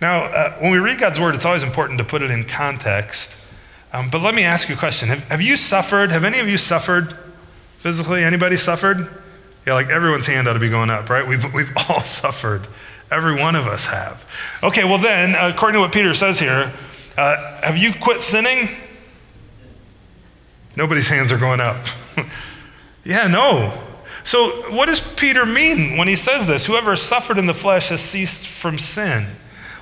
Now, 0.00 0.24
uh, 0.24 0.58
when 0.58 0.72
we 0.72 0.78
read 0.78 0.98
God's 0.98 1.20
word, 1.20 1.34
it's 1.34 1.44
always 1.44 1.62
important 1.62 1.98
to 1.98 2.04
put 2.04 2.22
it 2.22 2.30
in 2.30 2.44
context. 2.44 3.36
Um, 3.92 4.10
but 4.10 4.20
let 4.20 4.34
me 4.34 4.42
ask 4.42 4.68
you 4.68 4.74
a 4.74 4.78
question. 4.78 5.08
Have, 5.08 5.24
have 5.24 5.40
you 5.40 5.56
suffered? 5.56 6.10
Have 6.10 6.24
any 6.24 6.38
of 6.40 6.48
you 6.48 6.58
suffered 6.58 7.14
physically? 7.78 8.22
Anybody 8.22 8.56
suffered? 8.56 9.08
Yeah, 9.66 9.74
like 9.74 9.88
everyone's 9.88 10.26
hand 10.26 10.48
ought 10.48 10.54
to 10.54 10.58
be 10.58 10.68
going 10.68 10.90
up, 10.90 11.08
right? 11.08 11.26
We've, 11.26 11.52
we've 11.52 11.72
all 11.88 12.02
suffered. 12.02 12.66
Every 13.10 13.34
one 13.34 13.56
of 13.56 13.66
us 13.66 13.86
have. 13.86 14.26
Okay, 14.62 14.84
well, 14.84 14.98
then, 14.98 15.34
according 15.34 15.74
to 15.74 15.80
what 15.80 15.92
Peter 15.92 16.12
says 16.12 16.38
here, 16.38 16.72
uh, 17.16 17.60
have 17.62 17.76
you 17.78 17.92
quit 17.92 18.22
sinning? 18.22 18.68
Nobody's 20.76 21.08
hands 21.08 21.32
are 21.32 21.38
going 21.38 21.60
up. 21.60 21.84
yeah, 23.04 23.26
no. 23.26 23.72
So, 24.24 24.70
what 24.70 24.86
does 24.86 25.00
Peter 25.00 25.46
mean 25.46 25.96
when 25.96 26.06
he 26.06 26.16
says 26.16 26.46
this? 26.46 26.66
Whoever 26.66 26.96
suffered 26.96 27.38
in 27.38 27.46
the 27.46 27.54
flesh 27.54 27.88
has 27.88 28.02
ceased 28.02 28.46
from 28.46 28.78
sin. 28.78 29.26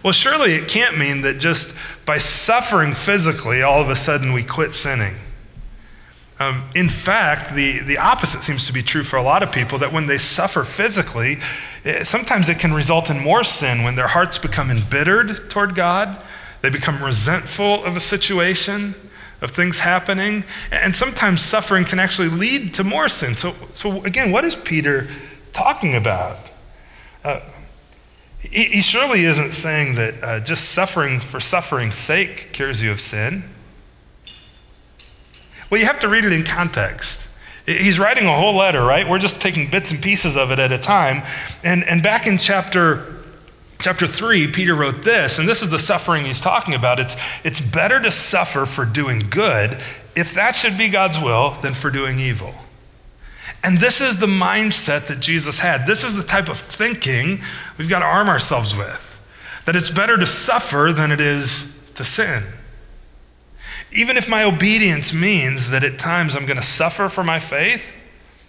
Well, 0.06 0.12
surely 0.12 0.52
it 0.52 0.68
can't 0.68 0.96
mean 0.96 1.22
that 1.22 1.38
just 1.40 1.74
by 2.04 2.18
suffering 2.18 2.94
physically, 2.94 3.62
all 3.62 3.80
of 3.80 3.90
a 3.90 3.96
sudden 3.96 4.32
we 4.32 4.44
quit 4.44 4.72
sinning. 4.72 5.16
Um, 6.38 6.62
in 6.76 6.88
fact, 6.88 7.56
the, 7.56 7.80
the 7.80 7.98
opposite 7.98 8.44
seems 8.44 8.68
to 8.68 8.72
be 8.72 8.82
true 8.82 9.02
for 9.02 9.16
a 9.16 9.22
lot 9.24 9.42
of 9.42 9.50
people 9.50 9.78
that 9.78 9.92
when 9.92 10.06
they 10.06 10.18
suffer 10.18 10.62
physically, 10.62 11.38
it, 11.82 12.06
sometimes 12.06 12.48
it 12.48 12.60
can 12.60 12.72
result 12.72 13.10
in 13.10 13.18
more 13.18 13.42
sin 13.42 13.82
when 13.82 13.96
their 13.96 14.06
hearts 14.06 14.38
become 14.38 14.70
embittered 14.70 15.50
toward 15.50 15.74
God, 15.74 16.16
they 16.62 16.70
become 16.70 17.02
resentful 17.02 17.84
of 17.84 17.96
a 17.96 18.00
situation, 18.00 18.94
of 19.40 19.50
things 19.50 19.80
happening. 19.80 20.44
And 20.70 20.94
sometimes 20.94 21.42
suffering 21.42 21.84
can 21.84 21.98
actually 21.98 22.28
lead 22.28 22.74
to 22.74 22.84
more 22.84 23.08
sin. 23.08 23.34
So, 23.34 23.56
so 23.74 24.04
again, 24.04 24.30
what 24.30 24.44
is 24.44 24.54
Peter 24.54 25.08
talking 25.52 25.96
about? 25.96 26.38
Uh, 27.24 27.40
he, 28.40 28.80
surely 28.80 29.24
isn't 29.24 29.52
saying 29.52 29.96
that 29.96 30.14
uh, 30.22 30.40
just 30.40 30.70
suffering 30.70 31.20
for 31.20 31.40
suffering's 31.40 31.96
sake 31.96 32.52
cures 32.52 32.82
you 32.82 32.90
of 32.90 33.00
sin. 33.00 33.44
Well, 35.70 35.80
you 35.80 35.86
have 35.86 35.98
to 36.00 36.08
read 36.08 36.24
it 36.24 36.32
in 36.32 36.44
context. 36.44 37.28
He's 37.66 37.98
writing 37.98 38.26
a 38.26 38.36
whole 38.36 38.54
letter, 38.54 38.84
right? 38.84 39.08
We're 39.08 39.18
just 39.18 39.40
taking 39.40 39.68
bits 39.68 39.90
and 39.90 40.00
pieces 40.00 40.36
of 40.36 40.52
it 40.52 40.60
at 40.60 40.70
a 40.70 40.78
time. 40.78 41.22
And, 41.64 41.82
and 41.84 42.02
back 42.02 42.26
in 42.26 42.38
chapter 42.38 43.16
chapter 43.78 44.06
3, 44.06 44.52
Peter 44.52 44.74
wrote 44.74 45.02
this, 45.02 45.38
and 45.38 45.48
this 45.48 45.62
is 45.62 45.70
the 45.70 45.78
suffering 45.78 46.24
he's 46.24 46.40
talking 46.40 46.74
about. 46.74 46.98
It's, 46.98 47.16
it's 47.44 47.60
better 47.60 48.00
to 48.00 48.10
suffer 48.10 48.64
for 48.66 48.84
doing 48.84 49.28
good, 49.30 49.78
if 50.14 50.32
that 50.34 50.56
should 50.56 50.78
be 50.78 50.88
God's 50.88 51.18
will, 51.18 51.50
than 51.62 51.74
for 51.74 51.90
doing 51.90 52.18
evil. 52.18 52.54
And 53.66 53.78
this 53.80 54.00
is 54.00 54.18
the 54.18 54.26
mindset 54.26 55.08
that 55.08 55.18
Jesus 55.18 55.58
had. 55.58 55.88
This 55.88 56.04
is 56.04 56.14
the 56.14 56.22
type 56.22 56.48
of 56.48 56.56
thinking 56.56 57.40
we've 57.76 57.88
got 57.88 57.98
to 57.98 58.04
arm 58.04 58.28
ourselves 58.28 58.76
with 58.76 59.18
that 59.64 59.74
it's 59.74 59.90
better 59.90 60.16
to 60.16 60.24
suffer 60.24 60.92
than 60.94 61.10
it 61.10 61.20
is 61.20 61.74
to 61.96 62.04
sin. 62.04 62.44
Even 63.90 64.16
if 64.16 64.28
my 64.28 64.44
obedience 64.44 65.12
means 65.12 65.70
that 65.70 65.82
at 65.82 65.98
times 65.98 66.36
I'm 66.36 66.46
going 66.46 66.60
to 66.60 66.62
suffer 66.62 67.08
for 67.08 67.24
my 67.24 67.40
faith 67.40 67.96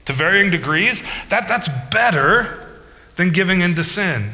to 0.05 0.13
varying 0.13 0.51
degrees, 0.51 1.01
that, 1.29 1.47
that's 1.47 1.67
better 1.91 2.83
than 3.15 3.31
giving 3.31 3.61
in 3.61 3.73
to 3.73 3.83
sin. 3.83 4.33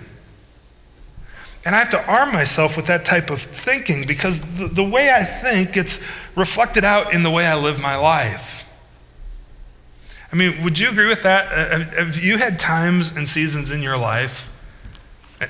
And 1.64 1.76
I 1.76 1.80
have 1.80 1.92
to 1.92 2.06
arm 2.06 2.34
myself 2.34 2.76
with 2.76 2.88
that 2.88 3.06
type 3.06 3.30
of 3.30 3.42
thinking 3.42 4.06
because 4.06 4.42
the, 4.58 4.68
the 4.68 4.84
way 4.84 5.10
I 5.10 5.24
think 5.24 5.72
gets 5.72 6.04
reflected 6.36 6.84
out 6.84 7.14
in 7.14 7.24
the 7.24 7.32
way 7.32 7.48
I 7.48 7.56
live 7.56 7.80
my 7.80 7.96
life. 7.96 8.63
I 10.34 10.36
mean, 10.36 10.64
would 10.64 10.78
you 10.78 10.90
agree 10.90 11.08
with 11.08 11.24
that? 11.24 11.46
Uh, 11.48 11.80
have 11.96 12.18
you 12.18 12.38
had 12.38 12.60
times 12.60 13.16
and 13.16 13.30
seasons 13.30 13.72
in 13.72 13.82
your 13.82 13.96
life, 13.96 14.52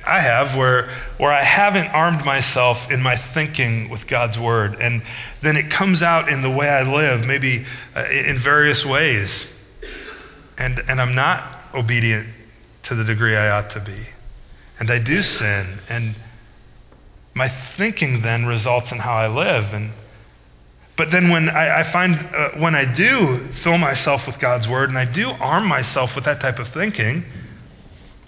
I 0.06 0.20
have, 0.20 0.56
where, 0.56 0.90
where 1.18 1.32
I 1.32 1.42
haven't 1.42 1.88
armed 1.88 2.24
myself 2.26 2.92
in 2.92 3.02
my 3.02 3.16
thinking 3.16 3.90
with 3.90 4.06
God's 4.06 4.38
word, 4.38 4.76
and 4.80 5.02
then 5.42 5.58
it 5.58 5.72
comes 5.72 6.04
out 6.04 6.30
in 6.30 6.44
the 6.44 6.52
way 6.52 6.70
I 6.70 6.84
live, 6.84 7.26
maybe 7.26 7.66
uh, 7.96 8.06
in 8.12 8.38
various 8.38 8.86
ways, 8.86 9.52
and, 10.60 10.84
and 10.88 11.02
I'm 11.02 11.16
not 11.16 11.60
obedient 11.74 12.28
to 12.84 12.94
the 12.94 13.04
degree 13.04 13.36
I 13.36 13.50
ought 13.50 13.72
to 13.72 13.80
be 13.80 14.08
and 14.80 14.92
I 14.92 15.00
do 15.00 15.24
sin, 15.24 15.80
and 15.88 16.16
my 17.34 17.48
thinking 17.48 18.22
then 18.22 18.46
results 18.46 18.92
in 18.92 19.00
how 19.00 19.14
I 19.14 19.28
live. 19.28 19.74
And 19.74 19.92
but 20.96 21.12
then 21.12 21.30
when 21.30 21.50
I, 21.50 21.80
I 21.80 21.84
find 21.84 22.16
uh, 22.34 22.50
when 22.52 22.76
I 22.76 22.86
do 22.86 23.38
fill 23.38 23.78
myself 23.78 24.28
with 24.28 24.40
God's 24.40 24.68
word 24.68 24.90
and 24.90 24.98
I 24.98 25.06
do 25.06 25.32
arm 25.40 25.66
myself 25.66 26.16
with 26.16 26.26
that 26.26 26.40
type 26.40 26.60
of 26.60 26.68
thinking, 26.68 27.24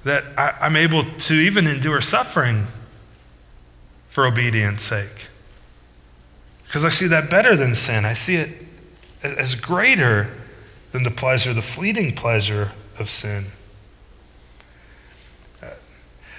that 0.03 0.23
I, 0.37 0.55
I'm 0.61 0.75
able 0.75 1.03
to 1.03 1.33
even 1.33 1.67
endure 1.67 2.01
suffering 2.01 2.67
for 4.09 4.25
obedience 4.25 4.81
sake. 4.81 5.27
Because 6.65 6.85
I 6.85 6.89
see 6.89 7.07
that 7.07 7.29
better 7.29 7.55
than 7.55 7.75
sin. 7.75 8.05
I 8.05 8.13
see 8.13 8.35
it 8.35 8.49
as 9.23 9.55
greater 9.55 10.29
than 10.91 11.03
the 11.03 11.11
pleasure, 11.11 11.53
the 11.53 11.61
fleeting 11.61 12.13
pleasure 12.13 12.71
of 12.99 13.09
sin. 13.09 13.45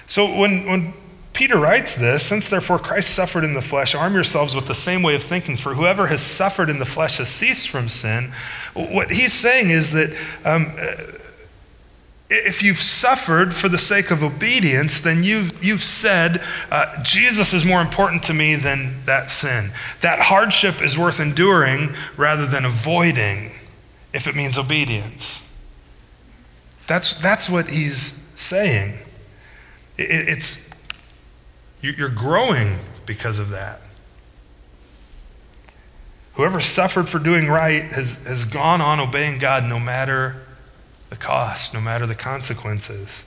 So 0.07 0.37
when, 0.37 0.65
when 0.65 0.93
Peter 1.37 1.59
writes 1.59 1.93
this, 1.93 2.25
since 2.25 2.49
therefore 2.49 2.79
Christ 2.79 3.11
suffered 3.13 3.43
in 3.43 3.53
the 3.53 3.61
flesh, 3.61 3.93
arm 3.93 4.15
yourselves 4.15 4.55
with 4.55 4.65
the 4.65 4.73
same 4.73 5.03
way 5.03 5.13
of 5.13 5.21
thinking, 5.21 5.55
for 5.55 5.75
whoever 5.75 6.07
has 6.07 6.19
suffered 6.19 6.67
in 6.67 6.79
the 6.79 6.85
flesh 6.85 7.19
has 7.19 7.29
ceased 7.29 7.69
from 7.69 7.87
sin. 7.87 8.31
What 8.73 9.11
he's 9.11 9.33
saying 9.33 9.69
is 9.69 9.91
that 9.91 10.17
um, 10.43 10.73
if 12.27 12.63
you've 12.63 12.79
suffered 12.79 13.53
for 13.53 13.69
the 13.69 13.77
sake 13.77 14.09
of 14.09 14.23
obedience, 14.23 14.99
then 14.99 15.21
you've, 15.21 15.63
you've 15.63 15.83
said, 15.83 16.43
uh, 16.71 17.03
Jesus 17.03 17.53
is 17.53 17.63
more 17.63 17.81
important 17.81 18.23
to 18.23 18.33
me 18.33 18.55
than 18.55 19.05
that 19.05 19.29
sin. 19.29 19.73
That 20.01 20.19
hardship 20.19 20.81
is 20.81 20.97
worth 20.97 21.19
enduring 21.19 21.93
rather 22.17 22.47
than 22.47 22.65
avoiding 22.65 23.51
if 24.11 24.25
it 24.25 24.35
means 24.35 24.57
obedience. 24.57 25.47
That's, 26.87 27.13
that's 27.13 27.47
what 27.47 27.69
he's 27.69 28.19
saying. 28.35 28.97
It's, 29.99 30.66
you're 31.81 32.09
growing 32.09 32.77
because 33.05 33.39
of 33.39 33.49
that. 33.49 33.81
Whoever 36.33 36.59
suffered 36.59 37.09
for 37.09 37.17
doing 37.17 37.47
right 37.47 37.83
has, 37.83 38.23
has 38.27 38.45
gone 38.45 38.79
on 38.79 38.99
obeying 38.99 39.39
God 39.39 39.63
no 39.63 39.79
matter 39.79 40.35
the 41.09 41.15
cost, 41.15 41.73
no 41.73 41.81
matter 41.81 42.05
the 42.05 42.15
consequences. 42.15 43.25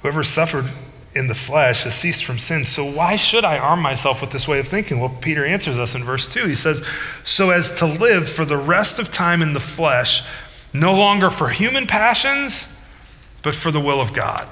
Whoever 0.00 0.22
suffered 0.22 0.70
in 1.14 1.28
the 1.28 1.34
flesh 1.34 1.84
has 1.84 1.94
ceased 1.94 2.24
from 2.24 2.38
sin. 2.38 2.66
So 2.66 2.84
why 2.84 3.16
should 3.16 3.44
I 3.44 3.56
arm 3.56 3.80
myself 3.80 4.20
with 4.20 4.30
this 4.30 4.46
way 4.46 4.58
of 4.58 4.68
thinking? 4.68 5.00
Well, 5.00 5.16
Peter 5.20 5.44
answers 5.44 5.78
us 5.78 5.94
in 5.94 6.04
verse 6.04 6.26
2. 6.28 6.46
He 6.46 6.54
says, 6.54 6.84
So 7.22 7.50
as 7.50 7.78
to 7.78 7.86
live 7.86 8.28
for 8.28 8.44
the 8.44 8.58
rest 8.58 8.98
of 8.98 9.10
time 9.12 9.40
in 9.40 9.54
the 9.54 9.60
flesh 9.60 10.26
no 10.74 10.94
longer 10.94 11.30
for 11.30 11.48
human 11.48 11.86
passions, 11.86 12.73
but 13.44 13.54
for 13.54 13.70
the 13.70 13.78
will 13.78 14.00
of 14.00 14.12
God. 14.12 14.48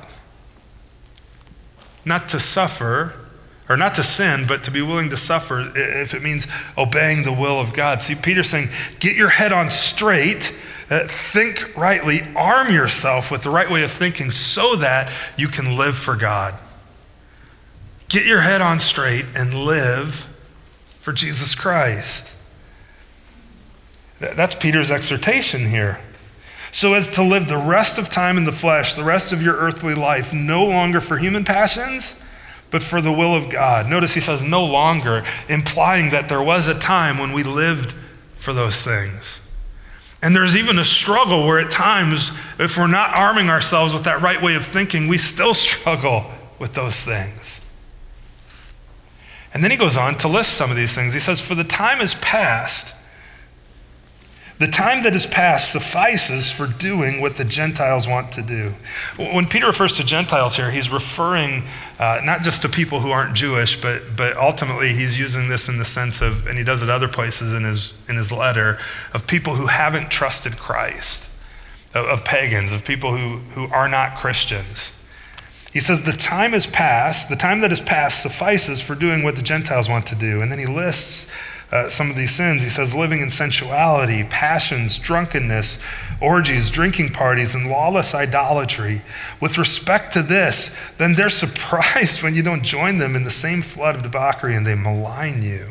Not 2.05 2.29
to 2.29 2.39
suffer, 2.39 3.15
or 3.69 3.77
not 3.77 3.95
to 3.97 4.03
sin, 4.05 4.45
but 4.47 4.63
to 4.65 4.71
be 4.71 4.83
willing 4.83 5.11
to 5.11 5.17
suffer 5.17 5.73
if 5.75 6.15
it 6.15 6.23
means 6.23 6.47
obeying 6.77 7.25
the 7.25 7.33
will 7.33 7.59
of 7.59 7.73
God. 7.73 8.03
See, 8.03 8.15
Peter's 8.15 8.51
saying, 8.51 8.69
get 9.01 9.17
your 9.17 9.31
head 9.31 9.51
on 9.51 9.71
straight, 9.71 10.55
uh, 10.91 11.09
think 11.09 11.75
rightly, 11.77 12.23
arm 12.37 12.73
yourself 12.73 13.31
with 13.31 13.43
the 13.43 13.51
right 13.51 13.71
way 13.71 13.83
of 13.83 13.91
thinking 13.91 14.31
so 14.31 14.77
that 14.77 15.11
you 15.39 15.49
can 15.49 15.77
live 15.77 15.97
for 15.97 16.15
God. 16.15 16.55
Get 18.09 18.27
your 18.27 18.43
head 18.43 18.61
on 18.61 18.79
straight 18.79 19.25
and 19.35 19.55
live 19.55 20.29
for 21.01 21.13
Jesus 21.13 21.55
Christ. 21.55 22.35
That's 24.21 24.55
Peter's 24.55 24.91
exhortation 24.91 25.71
here 25.71 25.99
so 26.73 26.95
as 26.95 27.09
to 27.13 27.23
live 27.23 27.49
the 27.49 27.59
rest 27.59 27.99
of 27.99 28.09
time 28.09 28.39
in 28.39 28.45
the 28.45 28.53
flesh, 28.53 28.95
the 28.95 29.05
rest 29.05 29.33
of 29.33 29.43
your 29.43 29.55
earthly 29.55 29.95
life, 29.95 30.33
no 30.33 30.65
longer 30.65 31.01
for 31.01 31.19
human 31.19 31.45
passions, 31.45 32.21
but 32.71 32.83
for 32.83 33.03
the 33.03 33.13
will 33.13 33.37
of 33.37 33.51
God. 33.51 33.89
Notice 33.89 34.15
he 34.15 34.21
says 34.21 34.43
no 34.43 34.65
longer, 34.65 35.23
implying 35.51 36.11
that 36.11 36.31
there 36.31 36.43
was 36.43 36.69
a 36.69 36.79
time 36.79 37.19
when 37.19 37.35
we 37.35 37.43
lived 37.43 37.95
for 38.37 38.55
those 38.55 38.81
things. 38.81 39.41
And 40.23 40.35
there's 40.35 40.57
even 40.57 40.79
a 40.79 40.85
struggle 40.85 41.47
where 41.47 41.59
at 41.59 41.71
times, 41.71 42.33
if 42.59 42.79
we're 42.79 42.87
not 42.87 43.19
arming 43.19 43.51
ourselves 43.51 43.93
with 43.93 44.05
that 44.05 44.23
right 44.23 44.41
way 44.41 44.55
of 44.55 44.65
thinking, 44.65 45.09
we 45.09 45.19
still 45.19 45.53
struggle 45.53 46.25
with 46.59 46.73
those 46.73 47.03
things. 47.03 47.61
And 49.53 49.63
then 49.63 49.71
he 49.71 49.77
goes 49.77 49.99
on 49.99 50.17
to 50.19 50.29
list 50.29 50.55
some 50.55 50.71
of 50.71 50.77
these 50.77 50.95
things. 50.95 51.13
He 51.13 51.21
says, 51.21 51.41
For 51.41 51.55
the 51.55 51.65
time 51.65 52.01
is 52.01 52.15
past 52.15 52.95
the 54.59 54.67
time 54.67 55.03
that 55.03 55.13
has 55.13 55.27
passed 55.27 55.73
suffices 55.73 56.53
for 56.53 56.67
doing 56.67 57.21
what 57.21 57.37
the 57.37 57.45
Gentiles 57.45 58.07
want 58.07 58.33
to 58.33 58.43
do. 58.43 58.75
When 59.17 59.47
Peter 59.47 59.67
refers 59.67 59.97
to 59.97 60.05
Gentiles 60.05 60.57
here, 60.57 60.71
he's 60.71 60.91
referring 60.91 61.65
uh, 61.99 62.21
not 62.25 62.43
just 62.43 62.63
to 62.63 62.69
people 62.69 63.01
who 63.01 63.11
aren't 63.11 63.35
Jewish, 63.35 63.81
but, 63.81 64.03
but 64.17 64.37
ultimately 64.37 64.93
he's 64.95 65.19
using 65.19 65.49
this 65.49 65.69
in 65.69 65.79
the 65.79 65.85
sense 65.85 66.21
of, 66.21 66.47
and 66.47 66.59
he 66.59 66.65
does 66.65 66.83
it 66.83 66.91
other 66.91 67.09
places 67.09 67.55
in 67.55 67.65
his, 67.65 67.95
in 68.09 68.17
his 68.17 68.31
letter, 68.31 68.79
of 69.15 69.27
people 69.27 69.55
who 69.55 69.67
haven't 69.67 70.11
trusted 70.11 70.57
Christ, 70.57 71.29
of, 71.95 72.07
of 72.07 72.25
pagans, 72.25 72.73
of 72.73 72.85
people 72.85 73.17
who, 73.17 73.39
who 73.39 73.73
are 73.73 73.89
not 73.89 74.17
Christians. 74.17 74.93
He 75.73 75.81
says, 75.81 76.03
The 76.03 76.13
time 76.13 76.53
has 76.53 76.67
passed, 76.67 77.29
the 77.29 77.37
time 77.37 77.61
that 77.61 77.71
has 77.71 77.81
passed 77.81 78.23
suffices 78.23 78.81
for 78.81 78.95
doing 78.95 79.23
what 79.23 79.37
the 79.37 79.43
Gentiles 79.43 79.89
want 79.89 80.07
to 80.07 80.15
do. 80.15 80.43
And 80.43 80.53
then 80.53 80.59
he 80.59 80.67
lists 80.67 81.31
uh, 81.73 81.89
some 81.89 82.11
of 82.11 82.17
these 82.17 82.35
sins. 82.35 82.63
He 82.63 82.69
says 82.69 82.95
living 82.95 83.21
in 83.21 83.31
sensuality, 83.31 84.25
passions, 84.25 84.99
drunkenness, 84.99 85.79
orgies, 86.21 86.71
drinking 86.71 87.11
parties, 87.11 87.55
and 87.55 87.71
lawless 87.71 88.15
idolatry. 88.15 89.01
With 89.41 89.57
respect 89.57 90.13
to 90.13 90.23
this, 90.23 90.77
then 90.99 91.15
they're 91.15 91.29
surprised 91.31 92.23
when 92.23 92.35
you 92.35 92.43
don't 92.43 92.63
join 92.63 92.99
them 92.99 93.17
in 93.17 93.25
the 93.25 93.31
same 93.31 93.63
flood 93.63 93.97
of 93.97 94.03
debauchery 94.03 94.55
and 94.55 94.67
they 94.67 94.75
malign 94.75 95.43
you. 95.43 95.69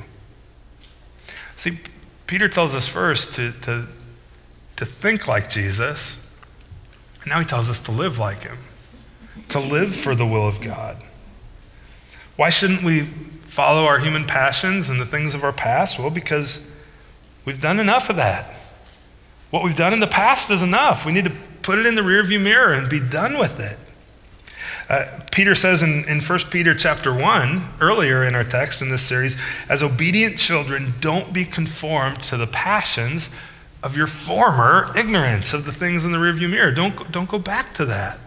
See, 1.58 1.77
Peter 2.25 2.50
tells 2.50 2.74
us 2.74 2.88
first 2.88 3.34
to, 3.34 3.51
to, 3.62 3.88
to 4.77 4.86
think 4.86 5.27
like 5.27 5.50
Jesus, 5.50 6.20
and 7.22 7.29
now 7.29 7.39
he 7.39 7.46
tells 7.46 7.70
us 7.70 7.79
to 7.81 7.91
live 7.91 8.17
like 8.17 8.41
him, 8.41 8.58
to 9.50 9.60
live 9.60 9.96
for 9.96 10.15
the 10.15 10.25
will 10.25 10.48
of 10.48 10.62
God. 10.62 10.98
Why 12.38 12.50
shouldn't 12.50 12.81
we 12.81 13.08
follow 13.51 13.84
our 13.84 14.00
human 14.00 14.24
passions 14.24 14.89
and 14.89 15.00
the 15.00 15.05
things 15.05 15.36
of 15.36 15.43
our 15.43 15.51
past? 15.51 16.00
Well, 16.00 16.10
because 16.10 16.65
we've 17.43 17.60
done 17.60 17.81
enough 17.81 18.10
of 18.10 18.15
that. 18.15 18.55
What 19.50 19.62
we've 19.62 19.75
done 19.75 19.91
in 19.91 20.00
the 20.00 20.08
past 20.08 20.50
is 20.50 20.63
enough. 20.63 21.05
We 21.05 21.12
need 21.12 21.25
to 21.25 21.34
put 21.62 21.77
it 21.77 21.86
in 21.86 21.96
the 21.96 22.01
rearview 22.01 22.41
mirror 22.41 22.72
and 22.72 22.89
be 22.89 23.01
done 23.01 23.38
with 23.38 23.60
it. 23.60 23.77
Uh, 24.88 25.20
Peter 25.34 25.53
says 25.53 25.84
in, 25.84 26.05
in 26.05 26.22
1 26.22 26.39
Peter 26.50 26.74
chapter 26.74 27.13
1, 27.13 27.74
earlier 27.81 28.24
in 28.24 28.36
our 28.36 28.46
text 28.46 28.81
in 28.81 28.89
this 28.89 29.01
series, 29.01 29.36
as 29.67 29.84
obedient 29.84 30.38
children, 30.38 30.93
don't 31.01 31.34
be 31.34 31.43
conformed 31.43 32.24
to 32.24 32.38
the 32.38 32.48
passions 32.48 33.29
of 33.84 33.98
your 33.98 34.08
former 34.08 34.89
ignorance 34.98 35.53
of 35.53 35.65
the 35.65 35.74
things 35.74 36.05
in 36.05 36.13
the 36.13 36.17
rearview 36.17 36.50
mirror. 36.50 36.72
Don't, 36.72 37.12
don't 37.12 37.29
go 37.29 37.38
back 37.38 37.74
to 37.74 37.86
that. 37.86 38.17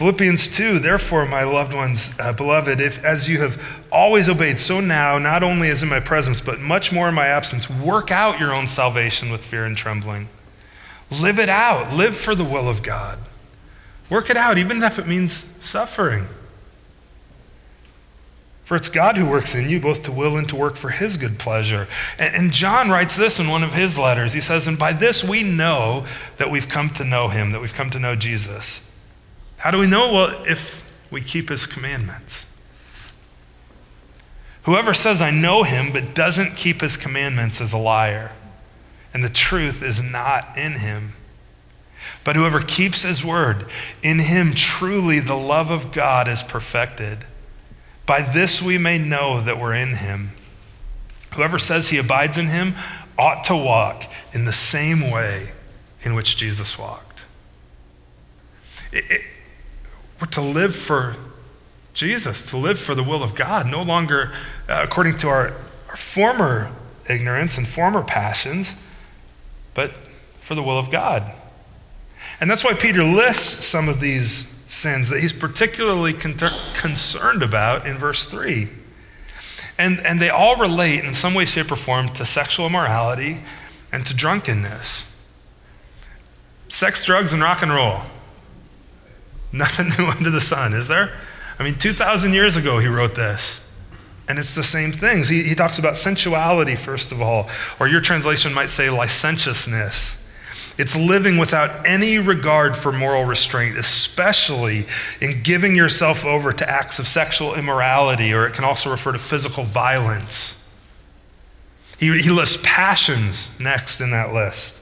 Philippians 0.00 0.48
2, 0.48 0.78
therefore, 0.78 1.26
my 1.26 1.44
loved 1.44 1.74
ones, 1.74 2.14
uh, 2.18 2.32
beloved, 2.32 2.80
if 2.80 3.04
as 3.04 3.28
you 3.28 3.38
have 3.42 3.62
always 3.92 4.30
obeyed, 4.30 4.58
so 4.58 4.80
now, 4.80 5.18
not 5.18 5.42
only 5.42 5.68
as 5.68 5.82
in 5.82 5.90
my 5.90 6.00
presence, 6.00 6.40
but 6.40 6.58
much 6.58 6.90
more 6.90 7.10
in 7.10 7.14
my 7.14 7.26
absence, 7.26 7.68
work 7.68 8.10
out 8.10 8.40
your 8.40 8.54
own 8.54 8.66
salvation 8.66 9.30
with 9.30 9.44
fear 9.44 9.66
and 9.66 9.76
trembling. 9.76 10.30
Live 11.10 11.38
it 11.38 11.50
out. 11.50 11.92
Live 11.92 12.16
for 12.16 12.34
the 12.34 12.44
will 12.44 12.66
of 12.66 12.82
God. 12.82 13.18
Work 14.08 14.30
it 14.30 14.38
out, 14.38 14.56
even 14.56 14.82
if 14.82 14.98
it 14.98 15.06
means 15.06 15.52
suffering. 15.60 16.24
For 18.64 18.76
it's 18.76 18.88
God 18.88 19.18
who 19.18 19.28
works 19.28 19.54
in 19.54 19.68
you, 19.68 19.80
both 19.80 20.02
to 20.04 20.12
will 20.12 20.38
and 20.38 20.48
to 20.48 20.56
work 20.56 20.76
for 20.76 20.88
his 20.88 21.18
good 21.18 21.38
pleasure. 21.38 21.88
And, 22.18 22.34
and, 22.34 22.52
John 22.52 22.88
writes 22.88 23.16
this 23.16 23.38
in 23.38 23.48
one 23.48 23.62
of 23.62 23.74
his 23.74 23.98
letters. 23.98 24.32
He 24.32 24.40
says, 24.40 24.66
And 24.66 24.78
by 24.78 24.94
this 24.94 25.22
we 25.22 25.42
know 25.42 26.06
that 26.38 26.50
we've 26.50 26.70
come 26.70 26.88
to 26.94 27.04
know 27.04 27.28
him, 27.28 27.52
that 27.52 27.60
we've 27.60 27.74
come 27.74 27.90
to 27.90 27.98
know 27.98 28.16
Jesus. 28.16 28.89
How 29.60 29.70
do 29.70 29.78
we 29.78 29.86
know? 29.86 30.12
Well, 30.12 30.42
if 30.46 30.82
we 31.10 31.20
keep 31.20 31.50
his 31.50 31.66
commandments. 31.66 32.46
Whoever 34.62 34.94
says, 34.94 35.20
I 35.20 35.30
know 35.30 35.64
him, 35.64 35.92
but 35.92 36.14
doesn't 36.14 36.56
keep 36.56 36.80
his 36.80 36.96
commandments 36.96 37.60
is 37.60 37.72
a 37.72 37.78
liar, 37.78 38.32
and 39.12 39.22
the 39.24 39.28
truth 39.28 39.82
is 39.82 40.02
not 40.02 40.56
in 40.56 40.74
him. 40.74 41.12
But 42.24 42.36
whoever 42.36 42.60
keeps 42.60 43.02
his 43.02 43.24
word, 43.24 43.66
in 44.02 44.18
him 44.18 44.54
truly 44.54 45.20
the 45.20 45.36
love 45.36 45.70
of 45.70 45.92
God 45.92 46.28
is 46.28 46.42
perfected. 46.42 47.18
By 48.06 48.22
this 48.22 48.62
we 48.62 48.78
may 48.78 48.98
know 48.98 49.40
that 49.42 49.60
we're 49.60 49.74
in 49.74 49.96
him. 49.96 50.30
Whoever 51.34 51.58
says 51.58 51.88
he 51.88 51.98
abides 51.98 52.38
in 52.38 52.48
him 52.48 52.74
ought 53.18 53.44
to 53.44 53.56
walk 53.56 54.04
in 54.32 54.44
the 54.46 54.52
same 54.52 55.10
way 55.10 55.50
in 56.02 56.14
which 56.14 56.36
Jesus 56.36 56.78
walked. 56.78 57.24
It, 58.92 59.04
it, 59.10 59.22
we're 60.20 60.26
to 60.28 60.40
live 60.42 60.76
for 60.76 61.16
Jesus, 61.94 62.44
to 62.50 62.56
live 62.56 62.78
for 62.78 62.94
the 62.94 63.02
will 63.02 63.22
of 63.22 63.34
God, 63.34 63.66
no 63.66 63.80
longer 63.80 64.32
uh, 64.68 64.80
according 64.82 65.16
to 65.18 65.28
our, 65.28 65.52
our 65.88 65.96
former 65.96 66.70
ignorance 67.08 67.58
and 67.58 67.66
former 67.66 68.02
passions, 68.02 68.74
but 69.74 69.98
for 70.38 70.54
the 70.54 70.62
will 70.62 70.78
of 70.78 70.90
God. 70.90 71.32
And 72.40 72.50
that's 72.50 72.64
why 72.64 72.74
Peter 72.74 73.02
lists 73.02 73.64
some 73.64 73.88
of 73.88 74.00
these 74.00 74.48
sins 74.66 75.08
that 75.08 75.20
he's 75.20 75.32
particularly 75.32 76.12
con- 76.12 76.36
concerned 76.74 77.42
about 77.42 77.86
in 77.86 77.98
verse 77.98 78.26
3. 78.26 78.68
And, 79.78 79.98
and 80.00 80.20
they 80.20 80.30
all 80.30 80.56
relate 80.56 81.04
in 81.04 81.14
some 81.14 81.34
way, 81.34 81.44
shape, 81.44 81.72
or 81.72 81.76
form 81.76 82.08
to 82.10 82.24
sexual 82.24 82.66
immorality 82.66 83.40
and 83.90 84.06
to 84.06 84.14
drunkenness. 84.14 85.10
Sex, 86.68 87.04
drugs, 87.04 87.32
and 87.32 87.42
rock 87.42 87.62
and 87.62 87.72
roll. 87.72 88.02
Nothing 89.52 89.90
new 89.98 90.06
under 90.16 90.30
the 90.30 90.40
sun, 90.40 90.72
is 90.72 90.88
there? 90.88 91.12
I 91.58 91.64
mean, 91.64 91.76
2,000 91.76 92.32
years 92.32 92.56
ago, 92.56 92.78
he 92.78 92.86
wrote 92.86 93.14
this. 93.14 93.66
And 94.28 94.38
it's 94.38 94.54
the 94.54 94.62
same 94.62 94.92
things. 94.92 95.28
He, 95.28 95.42
he 95.42 95.54
talks 95.54 95.78
about 95.78 95.96
sensuality, 95.96 96.76
first 96.76 97.10
of 97.10 97.20
all, 97.20 97.50
or 97.80 97.88
your 97.88 98.00
translation 98.00 98.54
might 98.54 98.70
say 98.70 98.88
licentiousness. 98.88 100.16
It's 100.78 100.94
living 100.94 101.36
without 101.36 101.86
any 101.86 102.18
regard 102.18 102.76
for 102.76 102.92
moral 102.92 103.24
restraint, 103.24 103.76
especially 103.76 104.86
in 105.20 105.42
giving 105.42 105.74
yourself 105.74 106.24
over 106.24 106.52
to 106.52 106.70
acts 106.70 106.98
of 106.98 107.08
sexual 107.08 107.54
immorality, 107.54 108.32
or 108.32 108.46
it 108.46 108.54
can 108.54 108.64
also 108.64 108.90
refer 108.90 109.12
to 109.12 109.18
physical 109.18 109.64
violence. 109.64 110.56
He, 111.98 112.22
he 112.22 112.30
lists 112.30 112.58
passions 112.62 113.58
next 113.60 114.00
in 114.00 114.12
that 114.12 114.32
list 114.32 114.80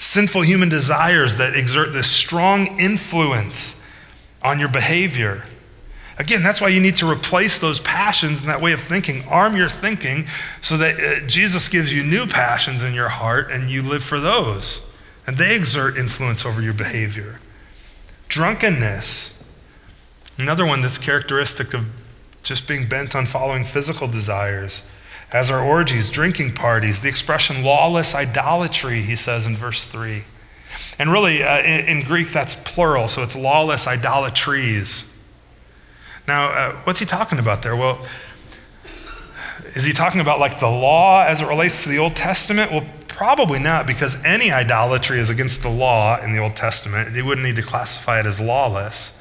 sinful 0.00 0.40
human 0.40 0.70
desires 0.70 1.36
that 1.36 1.54
exert 1.54 1.92
this 1.92 2.10
strong 2.10 2.80
influence 2.80 3.79
on 4.42 4.58
your 4.58 4.68
behavior. 4.68 5.44
Again, 6.18 6.42
that's 6.42 6.60
why 6.60 6.68
you 6.68 6.80
need 6.80 6.96
to 6.98 7.10
replace 7.10 7.58
those 7.58 7.80
passions 7.80 8.40
and 8.40 8.50
that 8.50 8.60
way 8.60 8.72
of 8.72 8.80
thinking. 8.82 9.24
Arm 9.28 9.56
your 9.56 9.70
thinking 9.70 10.26
so 10.60 10.76
that 10.76 11.00
uh, 11.00 11.26
Jesus 11.26 11.68
gives 11.68 11.94
you 11.94 12.02
new 12.02 12.26
passions 12.26 12.82
in 12.82 12.92
your 12.92 13.08
heart 13.08 13.50
and 13.50 13.70
you 13.70 13.82
live 13.82 14.04
for 14.04 14.20
those 14.20 14.86
and 15.26 15.38
they 15.38 15.54
exert 15.54 15.96
influence 15.96 16.44
over 16.44 16.60
your 16.60 16.74
behavior. 16.74 17.38
Drunkenness, 18.28 19.40
another 20.36 20.66
one 20.66 20.80
that's 20.80 20.98
characteristic 20.98 21.72
of 21.72 21.86
just 22.42 22.66
being 22.66 22.88
bent 22.88 23.14
on 23.14 23.26
following 23.26 23.64
physical 23.64 24.08
desires, 24.08 24.82
as 25.32 25.48
are 25.48 25.62
orgies, 25.62 26.10
drinking 26.10 26.54
parties, 26.54 27.00
the 27.00 27.08
expression 27.08 27.62
lawless 27.62 28.14
idolatry, 28.14 29.02
he 29.02 29.14
says 29.14 29.46
in 29.46 29.56
verse 29.56 29.84
3. 29.84 30.24
And 30.98 31.10
really, 31.10 31.42
uh, 31.42 31.60
in, 31.60 31.98
in, 31.98 32.02
Greek, 32.02 32.28
that's 32.28 32.54
plural, 32.54 33.08
so 33.08 33.22
it's 33.22 33.34
lawless 33.34 33.86
idolatries. 33.86 35.10
Now, 36.28 36.50
uh, 36.50 36.72
what's 36.84 37.00
he 37.00 37.06
talking 37.06 37.38
about 37.38 37.62
there? 37.62 37.74
Well, 37.76 38.04
is 39.74 39.84
he 39.84 39.92
talking 39.92 40.20
about 40.20 40.40
like 40.40 40.60
the 40.60 40.68
law 40.68 41.24
as 41.24 41.40
it 41.40 41.46
relates 41.46 41.84
to 41.84 41.88
the 41.88 41.98
Old 41.98 42.16
Testament? 42.16 42.70
Well, 42.70 42.84
Probably 43.20 43.58
not, 43.58 43.86
because 43.86 44.16
any 44.24 44.50
idolatry 44.50 45.18
is 45.18 45.28
against 45.28 45.60
the 45.60 45.68
law 45.68 46.18
in 46.22 46.32
the 46.32 46.38
Old 46.38 46.54
Testament. 46.54 47.12
They 47.12 47.20
wouldn't 47.20 47.46
need 47.46 47.56
to 47.56 47.62
classify 47.62 48.18
it 48.18 48.24
as 48.24 48.40
lawless. 48.40 49.14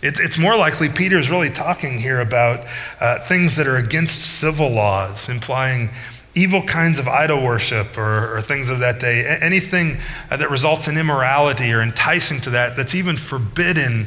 It, 0.00 0.18
it's 0.18 0.38
more 0.38 0.56
likely 0.56 0.88
Peter's 0.88 1.30
really 1.30 1.50
talking 1.50 1.98
here 1.98 2.20
about 2.20 2.66
uh, 3.00 3.18
things 3.18 3.56
that 3.56 3.66
are 3.66 3.76
against 3.76 4.38
civil 4.38 4.70
laws, 4.70 5.28
implying 5.28 5.90
evil 6.34 6.62
kinds 6.62 6.98
of 6.98 7.06
idol 7.06 7.42
worship 7.42 7.96
or, 7.96 8.36
or 8.36 8.42
things 8.42 8.68
of 8.68 8.80
that 8.80 9.00
day. 9.00 9.24
Anything 9.40 9.98
that 10.30 10.50
results 10.50 10.88
in 10.88 10.96
immorality 10.96 11.72
or 11.72 11.80
enticing 11.80 12.40
to 12.42 12.50
that, 12.50 12.76
that's 12.76 12.94
even 12.94 13.16
forbidden 13.16 14.06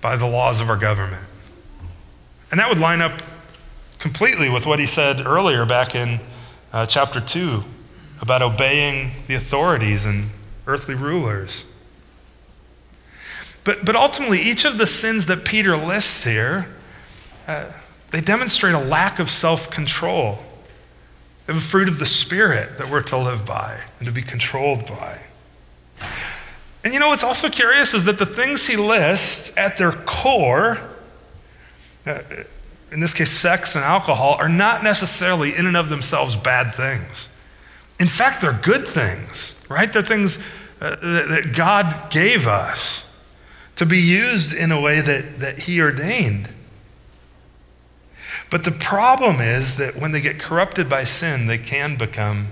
by 0.00 0.16
the 0.16 0.26
laws 0.26 0.60
of 0.60 0.68
our 0.68 0.76
government. 0.76 1.24
And 2.50 2.58
that 2.58 2.68
would 2.68 2.78
line 2.78 3.00
up 3.00 3.22
completely 3.98 4.48
with 4.48 4.66
what 4.66 4.78
he 4.78 4.86
said 4.86 5.24
earlier 5.24 5.66
back 5.66 5.94
in 5.94 6.20
uh, 6.72 6.86
chapter 6.86 7.20
2 7.20 7.62
about 8.20 8.42
obeying 8.42 9.12
the 9.26 9.34
authorities 9.34 10.04
and 10.04 10.30
earthly 10.66 10.94
rulers. 10.94 11.64
But, 13.64 13.84
but 13.84 13.96
ultimately, 13.96 14.40
each 14.40 14.64
of 14.64 14.78
the 14.78 14.86
sins 14.86 15.26
that 15.26 15.44
Peter 15.44 15.76
lists 15.76 16.24
here, 16.24 16.66
uh, 17.46 17.66
they 18.10 18.20
demonstrate 18.20 18.74
a 18.74 18.78
lack 18.78 19.18
of 19.18 19.30
self 19.30 19.70
control. 19.70 20.38
They 21.48 21.54
have 21.54 21.62
a 21.62 21.66
fruit 21.66 21.88
of 21.88 21.98
the 21.98 22.04
Spirit 22.04 22.76
that 22.76 22.90
we're 22.90 23.02
to 23.04 23.16
live 23.16 23.46
by 23.46 23.80
and 23.98 24.06
to 24.06 24.12
be 24.12 24.20
controlled 24.20 24.84
by. 24.84 25.18
And 26.84 26.92
you 26.92 27.00
know 27.00 27.08
what's 27.08 27.24
also 27.24 27.48
curious 27.48 27.94
is 27.94 28.04
that 28.04 28.18
the 28.18 28.26
things 28.26 28.66
he 28.66 28.76
lists 28.76 29.56
at 29.56 29.78
their 29.78 29.92
core, 29.92 30.78
uh, 32.04 32.20
in 32.92 33.00
this 33.00 33.14
case, 33.14 33.30
sex 33.30 33.76
and 33.76 33.82
alcohol, 33.82 34.36
are 34.38 34.50
not 34.50 34.84
necessarily 34.84 35.56
in 35.56 35.64
and 35.64 35.74
of 35.74 35.88
themselves 35.88 36.36
bad 36.36 36.74
things. 36.74 37.30
In 37.98 38.08
fact, 38.08 38.42
they're 38.42 38.52
good 38.52 38.86
things, 38.86 39.58
right? 39.70 39.90
They're 39.90 40.02
things 40.02 40.40
uh, 40.82 40.96
that, 40.96 41.28
that 41.30 41.54
God 41.56 42.10
gave 42.10 42.46
us 42.46 43.10
to 43.76 43.86
be 43.86 43.96
used 43.96 44.52
in 44.52 44.70
a 44.70 44.78
way 44.78 45.00
that, 45.00 45.40
that 45.40 45.60
He 45.60 45.80
ordained. 45.80 46.50
But 48.50 48.64
the 48.64 48.72
problem 48.72 49.40
is 49.40 49.76
that 49.76 49.96
when 49.96 50.12
they 50.12 50.20
get 50.20 50.38
corrupted 50.38 50.88
by 50.88 51.04
sin, 51.04 51.46
they 51.46 51.58
can 51.58 51.96
become 51.96 52.48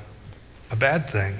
a 0.70 0.76
bad 0.76 1.08
thing. 1.08 1.36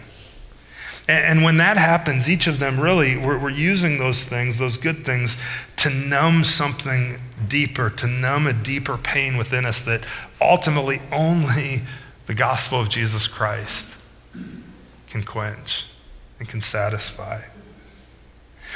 And, 1.08 1.24
and 1.24 1.42
when 1.42 1.58
that 1.58 1.76
happens, 1.76 2.28
each 2.28 2.46
of 2.46 2.58
them 2.58 2.80
really, 2.80 3.16
we're, 3.16 3.38
we're 3.38 3.50
using 3.50 3.98
those 3.98 4.24
things, 4.24 4.58
those 4.58 4.78
good 4.78 5.04
things, 5.04 5.36
to 5.76 5.90
numb 5.90 6.44
something 6.44 7.18
deeper, 7.48 7.90
to 7.90 8.06
numb 8.06 8.46
a 8.46 8.52
deeper 8.52 8.96
pain 8.96 9.36
within 9.36 9.66
us 9.66 9.82
that 9.82 10.02
ultimately 10.40 11.00
only 11.12 11.82
the 12.26 12.34
gospel 12.34 12.80
of 12.80 12.88
Jesus 12.88 13.28
Christ 13.28 13.94
can 15.08 15.22
quench 15.22 15.86
and 16.38 16.48
can 16.48 16.60
satisfy. 16.60 17.42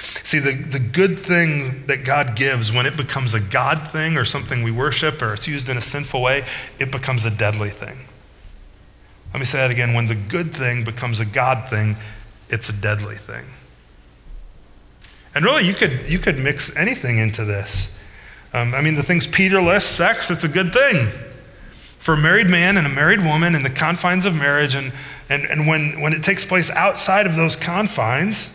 See, 0.01 0.39
the, 0.39 0.53
the 0.53 0.79
good 0.79 1.19
thing 1.19 1.87
that 1.87 2.05
God 2.05 2.37
gives, 2.37 2.73
when 2.73 2.87
it 2.87 2.97
becomes 2.97 3.35
a 3.35 3.41
God 3.41 3.89
thing 3.91 4.17
or 4.17 4.25
something 4.25 4.63
we 4.63 4.71
worship 4.71 5.21
or 5.21 5.35
it's 5.35 5.47
used 5.47 5.69
in 5.69 5.77
a 5.77 5.83
sinful 5.83 6.23
way, 6.23 6.45
it 6.79 6.91
becomes 6.91 7.25
a 7.27 7.31
deadly 7.31 7.71
thing. 7.71 7.97
Let 9.33 9.41
me 9.41 9.45
say 9.45 9.59
that 9.59 9.71
again. 9.71 9.95
When 9.95 10.07
the 10.07 10.15
good 10.15 10.55
thing 10.55 10.85
becomes 10.85 11.21
a 11.21 11.25
God 11.25 11.69
thing, 11.69 11.97
it's 12.49 12.69
a 12.69 12.73
deadly 12.73 13.17
thing. 13.17 13.45
And 15.35 15.45
really, 15.45 15.65
you 15.65 15.75
could, 15.75 16.09
you 16.09 16.19
could 16.19 16.39
mix 16.39 16.75
anything 16.77 17.19
into 17.19 17.45
this. 17.45 17.97
Um, 18.53 18.75
I 18.75 18.81
mean, 18.81 18.97
the 18.97 19.03
things 19.03 19.27
Peter 19.27 19.63
lists, 19.63 19.91
sex, 19.91 20.31
it's 20.31 20.45
a 20.45 20.49
good 20.49 20.73
thing. 20.73 21.07
For 21.99 22.15
a 22.15 22.19
married 22.19 22.49
man 22.49 22.77
and 22.77 22.87
a 22.87 22.91
married 22.91 23.21
woman 23.21 23.55
in 23.55 23.63
the 23.63 23.71
confines 23.71 24.25
of 24.25 24.35
marriage, 24.35 24.75
and 24.75 24.93
and, 25.31 25.45
and 25.45 25.69
when, 25.69 26.01
when 26.01 26.13
it 26.13 26.25
takes 26.25 26.45
place 26.45 26.71
outside 26.71 27.25
of 27.25 27.37
those 27.37 27.55
confines, 27.55 28.55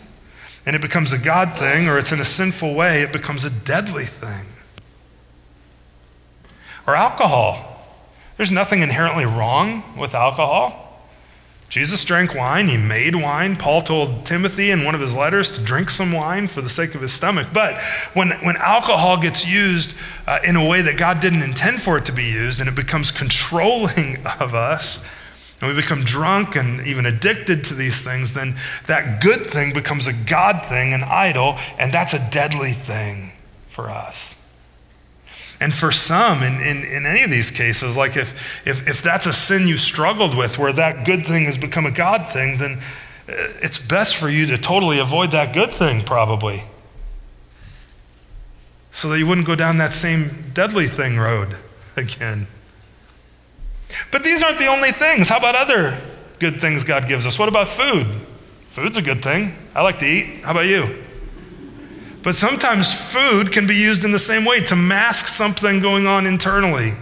and 0.66 0.76
it 0.76 0.82
becomes 0.82 1.12
a 1.12 1.18
God 1.18 1.58
thing, 1.58 1.88
or 1.88 1.98
it's 1.98 2.12
in 2.12 2.20
a 2.20 2.26
sinful 2.26 2.74
way, 2.74 3.02
it 3.02 3.14
becomes 3.14 3.46
a 3.46 3.50
deadly 3.50 4.06
thing. 4.06 4.46
Or 6.88 6.96
alcohol. 6.96 7.72
There's 8.38 8.52
nothing 8.52 8.82
inherently 8.82 9.26
wrong 9.26 9.84
with 9.98 10.14
alcohol. 10.14 10.82
Jesus 11.70 12.04
drank 12.04 12.36
wine, 12.36 12.68
he 12.68 12.78
made 12.78 13.16
wine. 13.16 13.58
Paul 13.58 13.82
told 13.82 14.26
Timothy 14.26 14.72
in 14.72 14.86
one 14.86 14.94
of 14.94 15.02
his 15.02 15.16
letters 15.16 15.50
to 15.58 15.62
drink 15.62 15.90
some 15.90 16.12
wine 16.12 16.48
for 16.48 16.62
the 16.62 16.70
sake 16.70 16.96
of 16.96 17.02
his 17.02 17.12
stomach. 17.12 17.48
But 17.52 17.82
when, 18.14 18.32
when 18.44 18.56
alcohol 18.58 19.18
gets 19.18 19.48
used 19.48 19.94
uh, 20.28 20.40
in 20.44 20.56
a 20.56 20.66
way 20.66 20.82
that 20.84 20.98
God 20.98 21.20
didn't 21.20 21.42
intend 21.42 21.82
for 21.82 21.98
it 21.98 22.06
to 22.06 22.12
be 22.12 22.24
used 22.24 22.60
and 22.60 22.70
it 22.70 22.76
becomes 22.76 23.12
controlling 23.12 24.26
of 24.40 24.54
us, 24.54 25.04
and 25.62 25.70
we 25.74 25.82
become 25.82 26.04
drunk 26.04 26.56
and 26.56 26.86
even 26.86 27.06
addicted 27.06 27.64
to 27.66 27.74
these 27.74 28.02
things, 28.02 28.34
then 28.34 28.56
that 28.88 29.22
good 29.22 29.46
thing 29.46 29.74
becomes 29.74 30.06
a 30.06 30.14
God 30.14 30.66
thing, 30.66 30.94
an 30.94 31.04
idol, 31.04 31.58
and 31.80 31.94
that's 31.94 32.14
a 32.14 32.30
deadly 32.30 32.74
thing 32.74 33.32
for 33.70 33.90
us. 33.90 34.36
And 35.62 35.74
for 35.74 35.92
some, 35.92 36.44
in, 36.44 36.56
in, 36.60 36.84
in 36.84 37.06
any 37.06 37.24
of 37.24 37.30
these 37.30 37.50
cases, 37.50 37.96
like 37.96 38.18
if, 38.18 38.34
if, 38.66 38.88
if 38.88 39.02
that's 39.02 39.26
a 39.26 39.32
sin 39.32 39.68
you 39.68 39.78
struggled 39.78 40.36
with, 40.36 40.58
where 40.58 40.74
that 40.74 41.06
good 41.06 41.26
thing 41.26 41.46
has 41.46 41.58
become 41.58 41.86
a 41.86 41.92
God 41.92 42.30
thing, 42.30 42.58
then 42.58 42.80
uh, 43.30 43.34
it's 43.62 43.78
best 43.78 44.18
for 44.18 44.30
you 44.30 44.46
to 44.48 44.58
totally 44.58 45.00
avoid 45.00 45.32
that 45.32 45.54
good 45.54 45.74
thing, 45.74 46.04
probably. 46.04 46.64
So 48.92 49.10
that 49.10 49.20
you 49.20 49.28
wouldn't 49.28 49.48
go 49.48 49.56
down 49.56 49.78
that 49.78 49.94
same 49.94 50.52
deadly 50.54 50.88
thing 50.88 51.18
road 51.18 51.58
again. 51.96 52.48
But 54.12 54.24
these 54.24 54.44
aren't 54.44 54.58
the 54.58 54.68
only 54.68 54.92
things. 54.92 55.30
How 55.30 55.38
about 55.38 55.56
other 55.56 56.00
good 56.40 56.60
things 56.60 56.84
God 56.84 57.08
gives 57.08 57.26
us? 57.26 57.40
What 57.40 57.50
about 57.50 57.68
food? 57.68 58.08
Food's 58.68 58.98
a 58.98 59.02
good 59.02 59.24
thing. 59.24 59.56
I 59.74 59.84
like 59.84 60.00
to 60.00 60.06
eat. 60.06 60.44
How 60.44 60.52
about 60.52 60.66
you? 60.66 61.04
But 62.24 62.36
sometimes 62.36 62.94
food 62.94 63.52
can 63.52 63.68
be 63.68 63.76
used 63.76 64.04
in 64.04 64.12
the 64.12 64.20
same 64.20 64.46
way 64.46 64.60
to 64.62 64.76
mask 64.76 65.28
something 65.28 65.80
going 65.80 66.08
on 66.08 66.26
internally, 66.26 66.94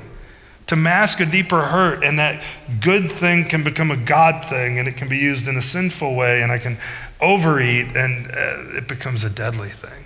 to 0.68 0.76
mask 0.76 1.20
a 1.22 1.26
deeper 1.26 1.62
hurt. 1.62 2.04
And 2.04 2.20
that 2.20 2.44
good 2.82 3.12
thing 3.12 3.46
can 3.46 3.64
become 3.64 3.90
a 3.90 3.98
God 3.98 4.46
thing, 4.46 4.80
and 4.80 4.88
it 4.88 4.98
can 4.98 5.08
be 5.08 5.18
used 5.18 5.48
in 5.48 5.56
a 5.56 5.62
sinful 5.62 6.16
way, 6.16 6.44
and 6.44 6.52
I 6.52 6.60
can 6.60 6.78
overeat, 7.22 7.96
and 7.96 8.28
uh, 8.28 8.78
it 8.78 8.88
becomes 8.88 9.24
a 9.24 9.30
deadly 9.30 9.70
thing. 9.70 10.04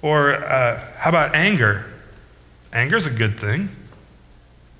Or 0.00 0.32
uh, 0.32 0.80
how 0.96 1.10
about 1.10 1.34
anger? 1.34 1.86
Anger 2.72 2.96
is 2.96 3.06
a 3.06 3.10
good 3.10 3.38
thing. 3.38 3.68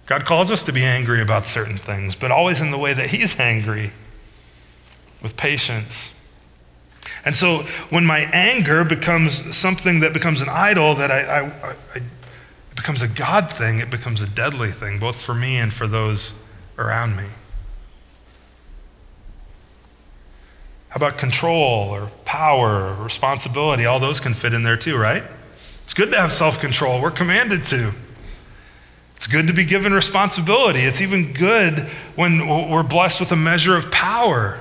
God 0.07 0.25
calls 0.25 0.51
us 0.51 0.63
to 0.65 0.73
be 0.73 0.83
angry 0.83 1.23
about 1.23 1.47
certain 1.47 1.79
things, 1.79 2.17
but 2.17 2.31
always 2.31 2.61
in 2.61 2.71
the 2.71 2.79
way 2.79 2.93
that 2.93 3.11
He's 3.11 3.39
angry, 3.39 3.93
with 5.23 5.37
patience. 5.37 6.15
And 7.25 7.35
so 7.37 7.59
when 7.91 8.05
my 8.05 8.29
anger 8.33 8.85
becomes 8.85 9.57
something 9.57 10.01
that 10.01 10.13
becomes 10.13 10.41
an 10.41 10.49
idol, 10.49 10.95
that 10.97 11.11
I, 11.11 11.21
I, 11.21 11.41
I, 11.47 11.71
it 11.97 12.77
becomes 12.77 13.03
a 13.03 13.09
God 13.09 13.51
thing, 13.51 13.79
it 13.79 13.91
becomes 13.91 14.21
a 14.21 14.27
deadly 14.27 14.73
thing, 14.73 14.99
both 14.99 15.23
for 15.23 15.35
me 15.35 15.57
and 15.57 15.73
for 15.73 15.87
those 15.87 16.35
around 16.79 17.17
me. 17.17 17.27
How 20.89 20.97
about 20.97 21.17
control 21.17 21.89
or 21.91 22.09
power 22.25 22.89
or 22.91 23.05
responsibility? 23.05 23.87
All 23.87 24.01
those 24.01 24.21
can 24.21 24.35
fit 24.35 24.53
in 24.53 24.63
there 24.63 24.77
too, 24.77 24.97
right? 24.97 25.23
It's 25.85 25.95
good 25.95 26.11
to 26.13 26.19
have 26.19 26.33
self 26.33 26.61
control. 26.61 27.01
We're 27.01 27.11
commanded 27.11 27.65
to. 27.65 27.93
It's 29.23 29.31
good 29.31 29.47
to 29.47 29.53
be 29.53 29.65
given 29.65 29.93
responsibility. 29.93 30.81
It's 30.81 31.01
even 31.01 31.33
good 31.33 31.79
when 32.17 32.49
we're 32.49 32.83
blessed 32.83 33.21
with 33.21 33.31
a 33.31 33.37
measure 33.37 33.77
of 33.77 33.89
power. 33.93 34.59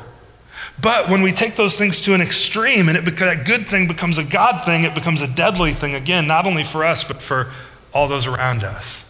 But 0.80 1.10
when 1.10 1.24
we 1.24 1.32
take 1.32 1.56
those 1.56 1.76
things 1.76 2.00
to 2.02 2.14
an 2.14 2.22
extreme 2.22 2.88
and 2.88 2.96
it 2.96 3.04
that 3.18 3.44
good 3.44 3.66
thing 3.66 3.88
becomes 3.88 4.20
a 4.20 4.24
God 4.24 4.64
thing, 4.64 4.84
it 4.84 4.94
becomes 4.94 5.20
a 5.22 5.28
deadly 5.28 5.74
thing 5.74 5.96
again, 5.96 6.28
not 6.28 6.46
only 6.46 6.64
for 6.64 6.86
us, 6.86 7.04
but 7.04 7.24
for 7.24 7.52
all 7.92 8.08
those 8.08 8.28
around 8.28 8.64
us. 8.64 9.04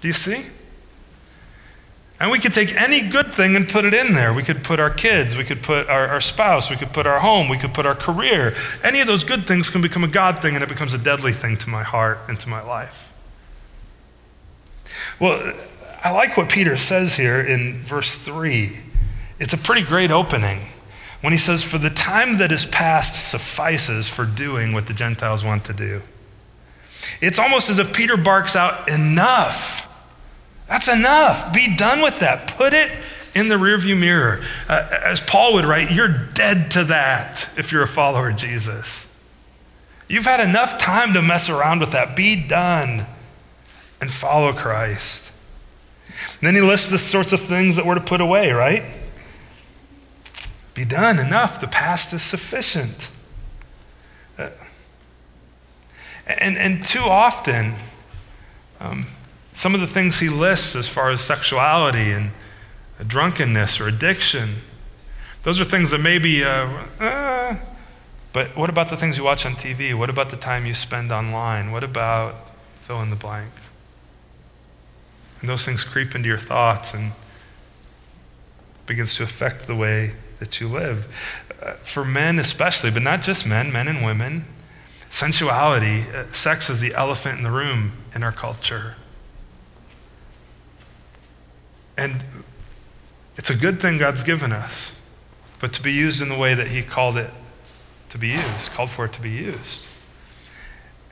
Do 0.00 0.08
you 0.08 0.12
see? 0.12 0.44
And 2.18 2.32
we 2.32 2.40
could 2.40 2.52
take 2.52 2.74
any 2.74 3.00
good 3.00 3.32
thing 3.32 3.54
and 3.54 3.68
put 3.68 3.84
it 3.84 3.94
in 3.94 4.12
there. 4.12 4.34
We 4.34 4.42
could 4.42 4.64
put 4.64 4.80
our 4.80 4.90
kids, 4.90 5.36
we 5.36 5.44
could 5.44 5.62
put 5.62 5.88
our, 5.88 6.08
our, 6.08 6.20
spouse, 6.20 6.68
we 6.68 6.74
could 6.74 6.92
put 6.92 7.06
our 7.06 7.20
home, 7.20 7.48
we 7.48 7.58
could 7.58 7.74
put 7.74 7.86
our 7.86 7.94
career. 7.94 8.56
Any 8.82 9.00
of 9.00 9.06
those 9.06 9.22
good 9.22 9.46
things 9.46 9.70
can 9.70 9.82
become 9.82 10.02
a 10.02 10.08
God 10.08 10.42
thing 10.42 10.56
and 10.56 10.64
it 10.64 10.68
becomes 10.68 10.94
a 10.94 10.98
deadly 10.98 11.32
thing 11.32 11.56
to 11.58 11.70
my 11.70 11.84
heart 11.84 12.18
and 12.26 12.40
to 12.40 12.48
my 12.48 12.60
life. 12.60 13.03
Well, 15.20 15.54
I 16.02 16.10
like 16.10 16.36
what 16.36 16.48
Peter 16.50 16.76
says 16.76 17.16
here 17.16 17.40
in 17.40 17.78
verse 17.82 18.18
3. 18.18 18.78
It's 19.38 19.52
a 19.52 19.58
pretty 19.58 19.82
great 19.82 20.10
opening 20.10 20.60
when 21.20 21.32
he 21.32 21.38
says, 21.38 21.62
For 21.62 21.78
the 21.78 21.90
time 21.90 22.38
that 22.38 22.52
is 22.52 22.66
past 22.66 23.30
suffices 23.30 24.08
for 24.08 24.26
doing 24.26 24.72
what 24.72 24.86
the 24.86 24.94
Gentiles 24.94 25.42
want 25.42 25.64
to 25.66 25.72
do. 25.72 26.02
It's 27.20 27.38
almost 27.38 27.70
as 27.70 27.78
if 27.78 27.94
Peter 27.94 28.16
barks 28.16 28.54
out, 28.56 28.88
Enough. 28.88 29.88
That's 30.68 30.88
enough. 30.88 31.52
Be 31.52 31.76
done 31.76 32.00
with 32.00 32.20
that. 32.20 32.56
Put 32.56 32.72
it 32.72 32.90
in 33.34 33.48
the 33.48 33.56
rearview 33.56 33.98
mirror. 33.98 34.42
Uh, 34.68 34.88
as 35.04 35.20
Paul 35.20 35.54
would 35.54 35.64
write, 35.64 35.90
you're 35.90 36.08
dead 36.08 36.70
to 36.72 36.84
that 36.84 37.48
if 37.56 37.70
you're 37.70 37.82
a 37.82 37.88
follower 37.88 38.30
of 38.30 38.36
Jesus. 38.36 39.10
You've 40.08 40.24
had 40.24 40.40
enough 40.40 40.78
time 40.78 41.12
to 41.14 41.22
mess 41.22 41.48
around 41.48 41.80
with 41.80 41.92
that. 41.92 42.16
Be 42.16 42.36
done 42.36 43.06
and 44.00 44.12
follow 44.12 44.52
Christ. 44.52 45.32
And 46.40 46.46
then 46.46 46.54
he 46.54 46.60
lists 46.60 46.90
the 46.90 46.98
sorts 46.98 47.32
of 47.32 47.40
things 47.40 47.76
that 47.76 47.86
we're 47.86 47.94
to 47.94 48.00
put 48.00 48.20
away, 48.20 48.52
right? 48.52 48.82
be 50.74 50.84
done. 50.84 51.18
Enough. 51.18 51.60
The 51.60 51.68
past 51.68 52.12
is 52.12 52.22
sufficient. 52.22 53.10
Uh, 54.36 54.50
and, 56.26 56.58
and 56.58 56.84
too 56.84 57.00
often, 57.00 57.74
um, 58.80 59.06
some 59.52 59.74
of 59.74 59.80
the 59.80 59.86
things 59.86 60.18
he 60.18 60.28
lists 60.28 60.74
as 60.74 60.88
far 60.88 61.10
as 61.10 61.20
sexuality 61.20 62.10
and 62.10 62.32
drunkenness 63.06 63.80
or 63.80 63.86
addiction, 63.86 64.56
those 65.44 65.60
are 65.60 65.64
things 65.64 65.90
that 65.90 65.98
maybe, 65.98 66.44
uh, 66.44 66.68
uh, 66.98 67.56
but 68.32 68.56
what 68.56 68.68
about 68.68 68.88
the 68.88 68.96
things 68.96 69.16
you 69.16 69.24
watch 69.24 69.46
on 69.46 69.52
TV? 69.52 69.96
What 69.96 70.10
about 70.10 70.30
the 70.30 70.36
time 70.36 70.66
you 70.66 70.74
spend 70.74 71.12
online? 71.12 71.70
What 71.70 71.84
about 71.84 72.34
fill 72.80 73.00
in 73.02 73.10
the 73.10 73.16
blank? 73.16 73.50
And 75.44 75.48
those 75.50 75.66
things 75.66 75.84
creep 75.84 76.14
into 76.14 76.26
your 76.26 76.38
thoughts 76.38 76.94
and 76.94 77.12
begins 78.86 79.14
to 79.16 79.24
affect 79.24 79.66
the 79.66 79.76
way 79.76 80.12
that 80.38 80.58
you 80.58 80.68
live. 80.68 81.14
Uh, 81.62 81.72
for 81.72 82.02
men, 82.02 82.38
especially, 82.38 82.90
but 82.90 83.02
not 83.02 83.20
just 83.20 83.46
men, 83.46 83.70
men 83.70 83.86
and 83.86 84.02
women, 84.02 84.46
sensuality, 85.10 86.04
uh, 86.14 86.24
sex 86.32 86.70
is 86.70 86.80
the 86.80 86.94
elephant 86.94 87.36
in 87.36 87.44
the 87.44 87.50
room 87.50 87.92
in 88.14 88.22
our 88.22 88.32
culture. 88.32 88.94
And 91.98 92.24
it's 93.36 93.50
a 93.50 93.54
good 93.54 93.82
thing 93.82 93.98
God's 93.98 94.22
given 94.22 94.50
us, 94.50 94.98
but 95.60 95.74
to 95.74 95.82
be 95.82 95.92
used 95.92 96.22
in 96.22 96.30
the 96.30 96.38
way 96.38 96.54
that 96.54 96.68
He 96.68 96.80
called 96.80 97.18
it 97.18 97.28
to 98.08 98.16
be 98.16 98.28
used, 98.28 98.70
called 98.70 98.88
for 98.88 99.04
it 99.04 99.12
to 99.12 99.20
be 99.20 99.28
used. 99.28 99.88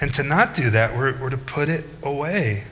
And 0.00 0.14
to 0.14 0.22
not 0.22 0.54
do 0.54 0.70
that, 0.70 0.96
we're, 0.96 1.18
we're 1.18 1.28
to 1.28 1.36
put 1.36 1.68
it 1.68 1.84
away. 2.02 2.64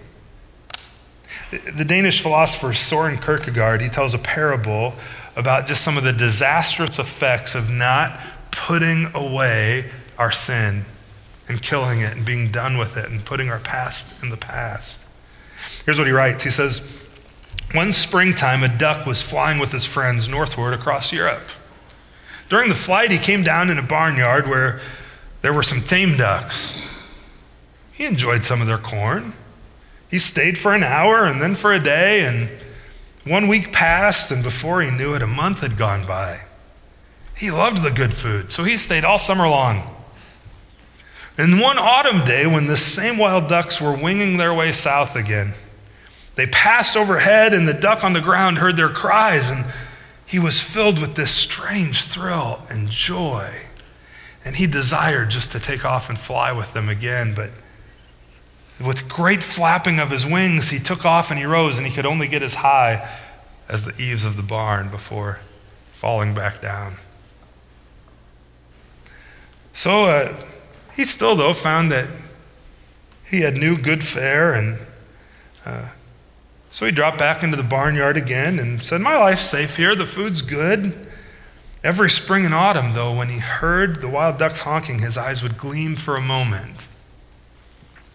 The 1.50 1.84
Danish 1.84 2.20
philosopher 2.20 2.72
Soren 2.72 3.18
Kierkegaard, 3.18 3.80
he 3.80 3.88
tells 3.88 4.14
a 4.14 4.18
parable 4.18 4.94
about 5.36 5.66
just 5.66 5.82
some 5.82 5.96
of 5.96 6.04
the 6.04 6.12
disastrous 6.12 6.98
effects 6.98 7.54
of 7.54 7.70
not 7.70 8.18
putting 8.50 9.10
away 9.14 9.86
our 10.18 10.30
sin 10.30 10.84
and 11.48 11.60
killing 11.60 12.00
it 12.00 12.16
and 12.16 12.24
being 12.24 12.52
done 12.52 12.78
with 12.78 12.96
it 12.96 13.10
and 13.10 13.24
putting 13.24 13.48
our 13.50 13.58
past 13.58 14.12
in 14.22 14.30
the 14.30 14.36
past. 14.36 15.04
Here's 15.84 15.98
what 15.98 16.06
he 16.06 16.12
writes 16.12 16.44
He 16.44 16.50
says, 16.50 16.86
One 17.72 17.92
springtime, 17.92 18.62
a 18.62 18.68
duck 18.68 19.06
was 19.06 19.22
flying 19.22 19.58
with 19.58 19.72
his 19.72 19.86
friends 19.86 20.28
northward 20.28 20.74
across 20.74 21.12
Europe. 21.12 21.50
During 22.48 22.68
the 22.68 22.74
flight, 22.74 23.10
he 23.10 23.18
came 23.18 23.42
down 23.42 23.70
in 23.70 23.78
a 23.78 23.82
barnyard 23.82 24.48
where 24.48 24.80
there 25.42 25.52
were 25.52 25.62
some 25.62 25.80
tame 25.80 26.16
ducks. 26.16 26.80
He 27.92 28.04
enjoyed 28.04 28.44
some 28.44 28.60
of 28.60 28.66
their 28.66 28.78
corn. 28.78 29.32
He 30.10 30.18
stayed 30.18 30.58
for 30.58 30.74
an 30.74 30.82
hour 30.82 31.24
and 31.24 31.40
then 31.40 31.54
for 31.54 31.72
a 31.72 31.78
day, 31.78 32.24
and 32.24 32.50
one 33.24 33.48
week 33.48 33.72
passed, 33.72 34.32
and 34.32 34.42
before 34.42 34.82
he 34.82 34.90
knew 34.90 35.14
it, 35.14 35.22
a 35.22 35.26
month 35.26 35.60
had 35.60 35.76
gone 35.76 36.06
by. 36.06 36.40
He 37.36 37.50
loved 37.50 37.82
the 37.82 37.90
good 37.90 38.12
food, 38.12 38.50
so 38.50 38.64
he 38.64 38.76
stayed 38.76 39.04
all 39.04 39.18
summer 39.18 39.48
long. 39.48 39.82
And 41.38 41.60
one 41.60 41.78
autumn 41.78 42.24
day, 42.24 42.46
when 42.46 42.66
the 42.66 42.76
same 42.76 43.16
wild 43.16 43.48
ducks 43.48 43.80
were 43.80 43.94
winging 43.94 44.36
their 44.36 44.52
way 44.52 44.72
south 44.72 45.16
again, 45.16 45.54
they 46.34 46.46
passed 46.48 46.96
overhead, 46.96 47.54
and 47.54 47.68
the 47.68 47.74
duck 47.74 48.02
on 48.02 48.12
the 48.12 48.20
ground 48.20 48.58
heard 48.58 48.76
their 48.76 48.88
cries, 48.88 49.48
and 49.48 49.64
he 50.26 50.38
was 50.38 50.60
filled 50.60 50.98
with 50.98 51.14
this 51.14 51.30
strange 51.30 52.02
thrill 52.02 52.60
and 52.68 52.90
joy. 52.90 53.52
And 54.44 54.56
he 54.56 54.66
desired 54.66 55.30
just 55.30 55.52
to 55.52 55.60
take 55.60 55.84
off 55.84 56.08
and 56.08 56.18
fly 56.18 56.52
with 56.52 56.72
them 56.72 56.88
again, 56.88 57.34
but 57.34 57.50
with 58.80 59.08
great 59.08 59.42
flapping 59.42 59.98
of 59.98 60.10
his 60.10 60.26
wings, 60.26 60.70
he 60.70 60.78
took 60.78 61.04
off 61.04 61.30
and 61.30 61.38
he 61.38 61.44
rose, 61.44 61.78
and 61.78 61.86
he 61.86 61.92
could 61.92 62.06
only 62.06 62.28
get 62.28 62.42
as 62.42 62.54
high 62.54 63.08
as 63.68 63.84
the 63.84 64.00
eaves 64.00 64.24
of 64.24 64.36
the 64.36 64.42
barn 64.42 64.88
before 64.88 65.38
falling 65.92 66.34
back 66.34 66.62
down. 66.62 66.94
So 69.72 70.06
uh, 70.06 70.34
he 70.94 71.04
still, 71.04 71.36
though, 71.36 71.54
found 71.54 71.92
that 71.92 72.08
he 73.28 73.42
had 73.42 73.54
new 73.54 73.76
good 73.76 74.02
fare, 74.02 74.54
and 74.54 74.78
uh, 75.64 75.88
so 76.70 76.86
he 76.86 76.92
dropped 76.92 77.18
back 77.18 77.42
into 77.42 77.56
the 77.56 77.62
barnyard 77.62 78.16
again 78.16 78.58
and 78.58 78.82
said, 78.84 79.00
My 79.00 79.16
life's 79.16 79.44
safe 79.44 79.76
here, 79.76 79.94
the 79.94 80.06
food's 80.06 80.42
good. 80.42 81.06
Every 81.82 82.10
spring 82.10 82.44
and 82.44 82.54
autumn, 82.54 82.92
though, 82.92 83.14
when 83.14 83.28
he 83.28 83.38
heard 83.38 84.02
the 84.02 84.08
wild 84.08 84.38
ducks 84.38 84.60
honking, 84.60 84.98
his 84.98 85.16
eyes 85.16 85.42
would 85.42 85.56
gleam 85.56 85.96
for 85.96 86.16
a 86.16 86.20
moment. 86.20 86.79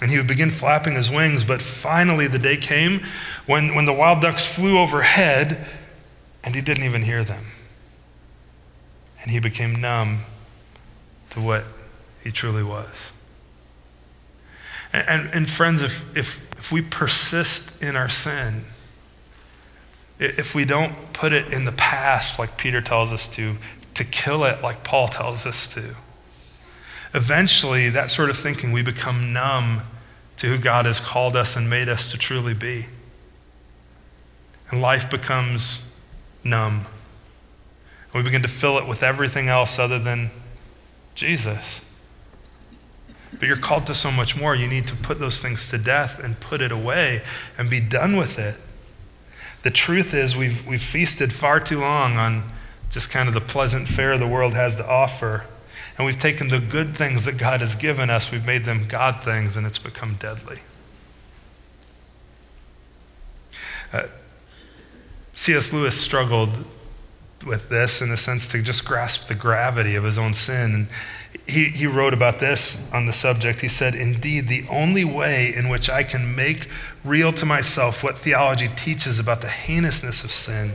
And 0.02 0.12
he 0.12 0.18
would 0.18 0.28
begin 0.28 0.52
flapping 0.52 0.96
his 0.96 1.10
wings, 1.10 1.44
but 1.44 1.62
finally 1.62 2.28
the 2.28 2.40
day 2.40 2.58
came 2.58 3.02
when, 3.46 3.76
when 3.76 3.86
the 3.86 3.94
wild 3.94 4.22
ducks 4.22 4.46
flew 4.46 4.78
overhead 4.78 5.66
and 6.44 6.54
he 6.54 6.62
didn't 6.62 6.84
even 6.84 7.02
hear 7.02 7.24
them. 7.24 7.46
And 9.22 9.32
he 9.32 9.40
became 9.40 9.76
numb 9.76 10.20
to 11.32 11.42
what 11.42 11.64
he 12.24 12.32
truly 12.32 12.64
was. 12.64 13.12
And, 14.92 15.08
and, 15.08 15.30
and 15.34 15.50
friends, 15.50 15.82
if, 15.82 16.16
if, 16.16 16.46
if 16.58 16.72
we 16.72 16.82
persist 16.82 17.82
in 17.82 17.96
our 17.96 18.10
sin, 18.10 18.66
if 20.20 20.56
we 20.56 20.66
don't 20.66 21.14
put 21.14 21.34
it 21.34 21.52
in 21.52 21.66
the 21.66 21.72
past 21.72 22.40
like 22.40 22.58
Peter 22.58 22.82
tells 22.82 23.12
us 23.12 23.28
to, 23.30 23.56
to 23.94 24.04
kill 24.04 24.46
it 24.46 24.62
like 24.62 24.84
Paul 24.84 25.08
tells 25.08 25.46
us 25.46 25.68
to, 25.74 25.96
eventually 27.16 27.90
that 27.90 28.12
sort 28.12 28.30
of 28.30 28.38
thinking, 28.38 28.74
we 28.74 28.84
become 28.84 29.32
numb 29.32 29.82
to 30.38 30.48
who 30.48 30.58
God 30.58 30.86
has 30.86 31.00
called 31.00 31.36
us 31.38 31.56
and 31.56 31.70
made 31.70 31.88
us 31.88 32.12
to 32.12 32.18
truly 32.18 32.54
be. 32.54 32.88
And 34.70 34.82
life 34.82 35.10
becomes 35.10 35.90
numb. 36.44 36.86
And 38.12 38.14
we 38.14 38.22
begin 38.22 38.42
to 38.42 38.50
fill 38.50 38.78
it 38.78 38.86
with 38.86 39.02
everything 39.02 39.48
else 39.48 39.80
other 39.80 39.98
than 39.98 40.30
Jesus. 41.16 41.82
But 43.32 43.48
you're 43.48 43.58
called 43.58 43.88
to 43.88 43.96
so 43.96 44.12
much 44.12 44.38
more. 44.38 44.54
You 44.54 44.68
need 44.68 44.88
to 44.88 44.96
put 44.96 45.18
those 45.18 45.42
things 45.42 45.70
to 45.70 45.78
death 45.78 46.22
and 46.22 46.38
put 46.40 46.60
it 46.62 46.72
away 46.72 47.22
and 47.58 47.70
be 47.70 47.80
done 47.80 48.18
with 48.18 48.38
it. 48.38 48.56
The 49.64 49.72
truth 49.72 50.14
is, 50.14 50.36
we've, 50.36 50.68
we've 50.68 50.82
feasted 50.82 51.32
far 51.32 51.62
too 51.62 51.80
long 51.80 52.18
on 52.18 52.44
just 52.90 53.10
kind 53.10 53.30
of 53.30 53.34
the 53.34 53.42
pleasant 53.42 53.88
fare 53.88 54.18
the 54.18 54.28
world 54.28 54.54
has 54.54 54.76
to 54.76 54.88
offer. 54.88 55.46
And 55.98 56.06
we've 56.06 56.20
taken 56.20 56.50
the 56.50 56.60
good 56.60 56.96
things 56.96 57.26
that 57.26 57.38
God 57.38 57.62
has 57.62 57.76
given 57.76 58.10
us, 58.10 58.32
we've 58.32 58.46
made 58.46 58.66
them 58.66 58.86
God 58.88 59.24
things, 59.24 59.56
and 59.56 59.66
it's 59.66 59.80
become 59.80 60.16
deadly. 60.16 60.60
Uh, 63.94 64.08
C.S. 65.36 65.72
Lewis 65.72 66.00
struggled 66.00 66.66
with 67.46 67.70
this 67.70 68.02
in 68.02 68.12
a 68.12 68.18
sense 68.18 68.48
to 68.48 68.62
just 68.62 68.86
grasp 68.86 69.28
the 69.28 69.36
gravity 69.36 69.96
of 69.96 70.04
his 70.04 70.18
own 70.18 70.34
sin. 70.34 70.74
And 70.74 70.88
he, 71.48 71.66
he 71.66 71.86
wrote 71.86 72.14
about 72.14 72.40
this 72.40 72.92
on 72.92 73.06
the 73.06 73.14
subject. 73.14 73.62
He 73.62 73.68
said, 73.68 73.96
Indeed, 73.96 74.48
the 74.48 74.66
only 74.70 75.06
way 75.06 75.54
in 75.56 75.70
which 75.70 75.90
I 75.90 76.04
can 76.04 76.36
make 76.36 76.68
real 77.04 77.32
to 77.34 77.46
myself 77.46 78.04
what 78.04 78.18
theology 78.18 78.70
teaches 78.76 79.20
about 79.20 79.42
the 79.42 79.50
heinousness 79.50 80.24
of 80.24 80.32
sin 80.32 80.72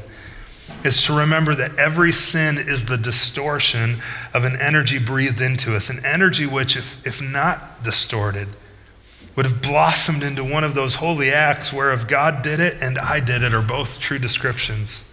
is 0.84 1.02
to 1.02 1.16
remember 1.16 1.54
that 1.54 1.76
every 1.76 2.12
sin 2.12 2.56
is 2.58 2.86
the 2.86 2.96
distortion 2.96 4.00
of 4.32 4.44
an 4.44 4.56
energy 4.60 4.98
breathed 4.98 5.40
into 5.40 5.76
us, 5.76 5.90
an 5.90 6.04
energy 6.04 6.46
which, 6.46 6.76
if, 6.76 7.06
if 7.06 7.20
not 7.20 7.82
distorted, 7.82 8.48
would 9.36 9.46
have 9.46 9.62
blossomed 9.62 10.22
into 10.22 10.42
one 10.42 10.64
of 10.64 10.74
those 10.74 10.96
holy 10.96 11.30
acts 11.30 11.72
where 11.72 11.92
if 11.92 12.08
God 12.08 12.42
did 12.42 12.60
it 12.60 12.82
and 12.82 12.98
I 12.98 13.20
did 13.20 13.42
it 13.42 13.54
are 13.54 13.62
both 13.62 14.00
true 14.00 14.18
descriptions. 14.18 15.04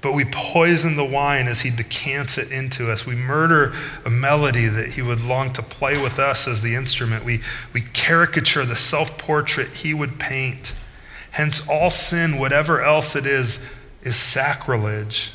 But 0.00 0.12
we 0.12 0.24
poison 0.24 0.96
the 0.96 1.04
wine 1.04 1.48
as 1.48 1.62
he 1.62 1.70
decants 1.70 2.38
it 2.38 2.52
into 2.52 2.90
us. 2.90 3.04
We 3.04 3.16
murder 3.16 3.74
a 4.04 4.10
melody 4.10 4.66
that 4.66 4.90
he 4.90 5.02
would 5.02 5.24
long 5.24 5.52
to 5.54 5.62
play 5.62 6.00
with 6.00 6.20
us 6.20 6.46
as 6.46 6.62
the 6.62 6.76
instrument. 6.76 7.24
We, 7.24 7.40
we 7.72 7.80
caricature 7.80 8.64
the 8.64 8.76
self 8.76 9.18
portrait 9.18 9.74
he 9.74 9.94
would 9.94 10.20
paint. 10.20 10.72
Hence, 11.32 11.66
all 11.68 11.90
sin, 11.90 12.38
whatever 12.38 12.80
else 12.80 13.16
it 13.16 13.26
is, 13.26 13.64
is 14.08 14.16
sacrilege. 14.16 15.32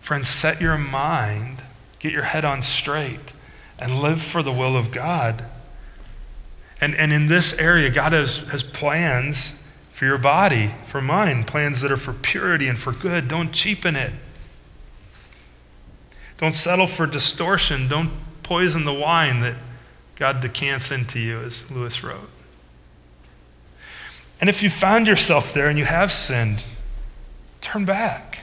Friends, 0.00 0.28
set 0.28 0.60
your 0.60 0.78
mind, 0.78 1.62
get 1.98 2.12
your 2.12 2.22
head 2.22 2.44
on 2.44 2.62
straight, 2.62 3.32
and 3.78 4.00
live 4.00 4.20
for 4.20 4.42
the 4.42 4.50
will 4.50 4.76
of 4.76 4.90
God. 4.90 5.44
And, 6.80 6.94
and 6.94 7.12
in 7.12 7.28
this 7.28 7.52
area, 7.58 7.90
God 7.90 8.12
has, 8.12 8.38
has 8.48 8.62
plans 8.62 9.62
for 9.92 10.06
your 10.06 10.18
body, 10.18 10.72
for 10.86 11.02
mind, 11.02 11.46
plans 11.46 11.82
that 11.82 11.92
are 11.92 11.96
for 11.98 12.14
purity 12.14 12.66
and 12.66 12.78
for 12.78 12.92
good. 12.92 13.28
Don't 13.28 13.52
cheapen 13.52 13.94
it. 13.94 14.12
Don't 16.38 16.54
settle 16.54 16.86
for 16.86 17.06
distortion. 17.06 17.86
Don't 17.86 18.10
poison 18.42 18.86
the 18.86 18.94
wine 18.94 19.42
that 19.42 19.56
God 20.16 20.40
decants 20.40 20.90
into 20.90 21.20
you, 21.20 21.40
as 21.40 21.70
Lewis 21.70 22.02
wrote. 22.02 22.30
And 24.40 24.48
if 24.48 24.62
you 24.62 24.70
found 24.70 25.06
yourself 25.06 25.52
there 25.52 25.68
and 25.68 25.78
you 25.78 25.84
have 25.84 26.10
sinned, 26.10 26.64
turn 27.60 27.84
back. 27.84 28.40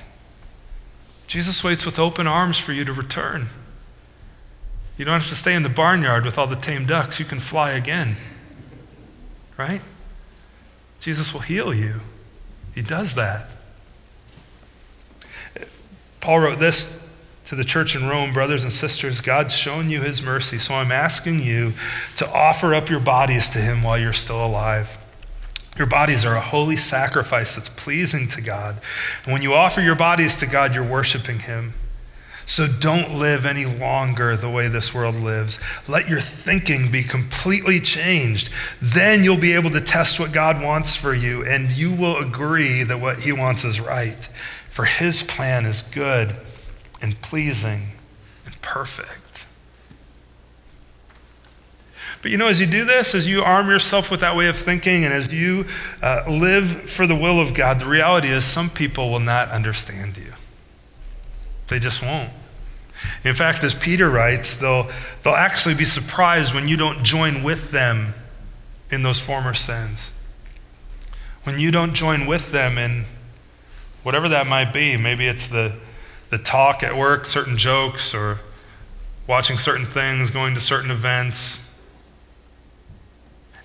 Jesus 1.25 1.63
waits 1.63 1.85
with 1.85 1.99
open 1.99 2.27
arms 2.27 2.57
for 2.57 2.71
you 2.71 2.85
to 2.85 2.93
return. 2.93 3.47
You 4.97 5.05
don't 5.05 5.19
have 5.19 5.29
to 5.29 5.35
stay 5.35 5.53
in 5.53 5.63
the 5.63 5.69
barnyard 5.69 6.23
with 6.25 6.37
all 6.37 6.47
the 6.47 6.55
tame 6.55 6.85
ducks. 6.85 7.19
You 7.19 7.25
can 7.25 7.39
fly 7.39 7.71
again. 7.71 8.15
Right? 9.57 9.81
Jesus 10.99 11.33
will 11.33 11.41
heal 11.41 11.73
you. 11.73 12.01
He 12.73 12.81
does 12.81 13.15
that. 13.15 13.49
Paul 16.21 16.39
wrote 16.39 16.59
this 16.59 17.01
to 17.45 17.55
the 17.55 17.63
church 17.63 17.95
in 17.95 18.07
Rome, 18.07 18.33
brothers 18.33 18.63
and 18.63 18.73
sisters, 18.73 19.21
God's 19.21 19.55
shown 19.55 19.89
you 19.89 20.01
his 20.01 20.21
mercy, 20.21 20.57
so 20.57 20.75
I'm 20.75 20.91
asking 20.91 21.41
you 21.41 21.73
to 22.17 22.29
offer 22.29 22.75
up 22.75 22.89
your 22.89 22.99
bodies 22.99 23.49
to 23.51 23.59
him 23.59 23.83
while 23.83 23.97
you're 23.97 24.11
still 24.11 24.45
alive. 24.45 24.97
Your 25.77 25.87
bodies 25.87 26.25
are 26.25 26.35
a 26.35 26.41
holy 26.41 26.75
sacrifice 26.75 27.55
that's 27.55 27.69
pleasing 27.69 28.27
to 28.29 28.41
God. 28.41 28.79
And 29.23 29.33
when 29.33 29.41
you 29.41 29.53
offer 29.53 29.81
your 29.81 29.95
bodies 29.95 30.37
to 30.37 30.47
God, 30.47 30.73
you're 30.73 30.83
worshiping 30.83 31.39
him. 31.39 31.73
So 32.47 32.65
don't 32.65 33.15
live 33.15 33.45
any 33.45 33.65
longer 33.65 34.37
the 34.37 34.49
way 34.49 34.69
this 34.69 34.93
world 34.93 35.15
lives. 35.15 35.59
Let 35.85 36.07
your 36.07 36.21
thinking 36.21 36.89
be 36.89 37.03
completely 37.03 37.81
changed. 37.81 38.49
Then 38.81 39.23
you'll 39.23 39.37
be 39.37 39.51
able 39.51 39.69
to 39.71 39.81
test 39.81 40.17
what 40.17 40.31
God 40.31 40.63
wants 40.63 40.95
for 40.95 41.13
you, 41.13 41.45
and 41.45 41.69
you 41.69 41.91
will 41.91 42.15
agree 42.17 42.83
that 42.83 43.01
what 43.01 43.19
He 43.19 43.33
wants 43.33 43.65
is 43.65 43.81
right. 43.81 44.29
For 44.69 44.85
His 44.85 45.23
plan 45.23 45.65
is 45.65 45.81
good 45.81 46.37
and 47.01 47.19
pleasing 47.21 47.89
and 48.45 48.59
perfect. 48.61 49.26
But 52.27 52.33
you 52.33 52.37
know, 52.37 52.49
as 52.49 52.59
you 52.59 52.67
do 52.67 52.83
this, 52.83 53.15
as 53.15 53.25
you 53.25 53.41
arm 53.41 53.69
yourself 53.69 54.11
with 54.11 54.19
that 54.19 54.35
way 54.35 54.49
of 54.49 54.57
thinking, 54.57 55.05
and 55.05 55.13
as 55.13 55.33
you 55.33 55.65
uh, 56.03 56.25
live 56.27 56.89
for 56.89 57.07
the 57.07 57.15
will 57.15 57.39
of 57.39 57.53
God, 57.53 57.79
the 57.79 57.85
reality 57.85 58.27
is 58.27 58.43
some 58.43 58.69
people 58.69 59.09
will 59.09 59.21
not 59.21 59.47
understand 59.47 60.17
you. 60.17 60.33
They 61.69 61.79
just 61.79 62.01
won't. 62.03 62.31
In 63.23 63.33
fact, 63.33 63.63
as 63.63 63.73
Peter 63.73 64.09
writes, 64.09 64.57
they'll, 64.57 64.91
they'll 65.23 65.35
actually 65.35 65.75
be 65.75 65.85
surprised 65.85 66.53
when 66.53 66.67
you 66.67 66.75
don't 66.75 67.01
join 67.01 67.43
with 67.43 67.71
them 67.71 68.13
in 68.91 69.03
those 69.03 69.21
former 69.21 69.53
sins. 69.53 70.11
When 71.43 71.57
you 71.61 71.71
don't 71.71 71.93
join 71.93 72.25
with 72.25 72.51
them 72.51 72.77
in 72.77 73.05
whatever 74.03 74.27
that 74.27 74.47
might 74.47 74.73
be, 74.73 74.97
maybe 74.97 75.27
it's 75.27 75.47
the, 75.47 75.77
the 76.29 76.37
talk 76.37 76.83
at 76.83 76.97
work, 76.97 77.25
certain 77.25 77.57
jokes, 77.57 78.13
or 78.13 78.41
watching 79.27 79.57
certain 79.57 79.85
things, 79.85 80.29
going 80.29 80.55
to 80.55 80.59
certain 80.59 80.91
events. 80.91 81.63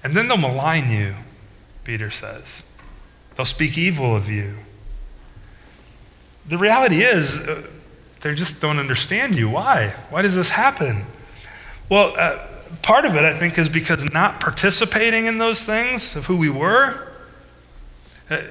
And 0.04 0.14
then 0.14 0.28
they'll 0.28 0.36
malign 0.36 0.90
you, 0.90 1.14
Peter 1.84 2.10
says. 2.10 2.62
They'll 3.36 3.46
speak 3.46 3.78
evil 3.78 4.14
of 4.16 4.28
you. 4.28 4.58
The 6.46 6.58
reality 6.58 7.02
is, 7.02 7.40
uh, 7.40 7.62
they 8.20 8.34
just 8.34 8.60
don't 8.60 8.78
understand 8.78 9.36
you. 9.36 9.48
Why? 9.48 9.94
Why 10.10 10.22
does 10.22 10.34
this 10.34 10.50
happen? 10.50 11.04
Well, 11.88 12.14
uh, 12.16 12.46
part 12.82 13.04
of 13.04 13.14
it, 13.14 13.24
I 13.24 13.36
think, 13.38 13.58
is 13.58 13.68
because 13.68 14.04
not 14.12 14.40
participating 14.40 15.26
in 15.26 15.38
those 15.38 15.62
things 15.62 16.16
of 16.16 16.26
who 16.26 16.36
we 16.36 16.50
were 16.50 17.08
uh, 18.30 18.42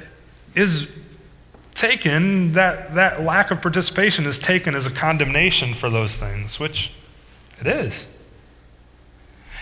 is 0.56 0.96
taken, 1.74 2.54
that, 2.54 2.96
that 2.96 3.24
lack 3.24 3.52
of 3.52 3.62
participation 3.62 4.26
is 4.26 4.40
taken 4.40 4.76
as 4.76 4.86
a 4.86 4.92
condemnation 4.92 5.74
for 5.74 5.90
those 5.90 6.16
things, 6.16 6.60
which 6.60 6.94
it 7.60 7.68
is. 7.68 8.08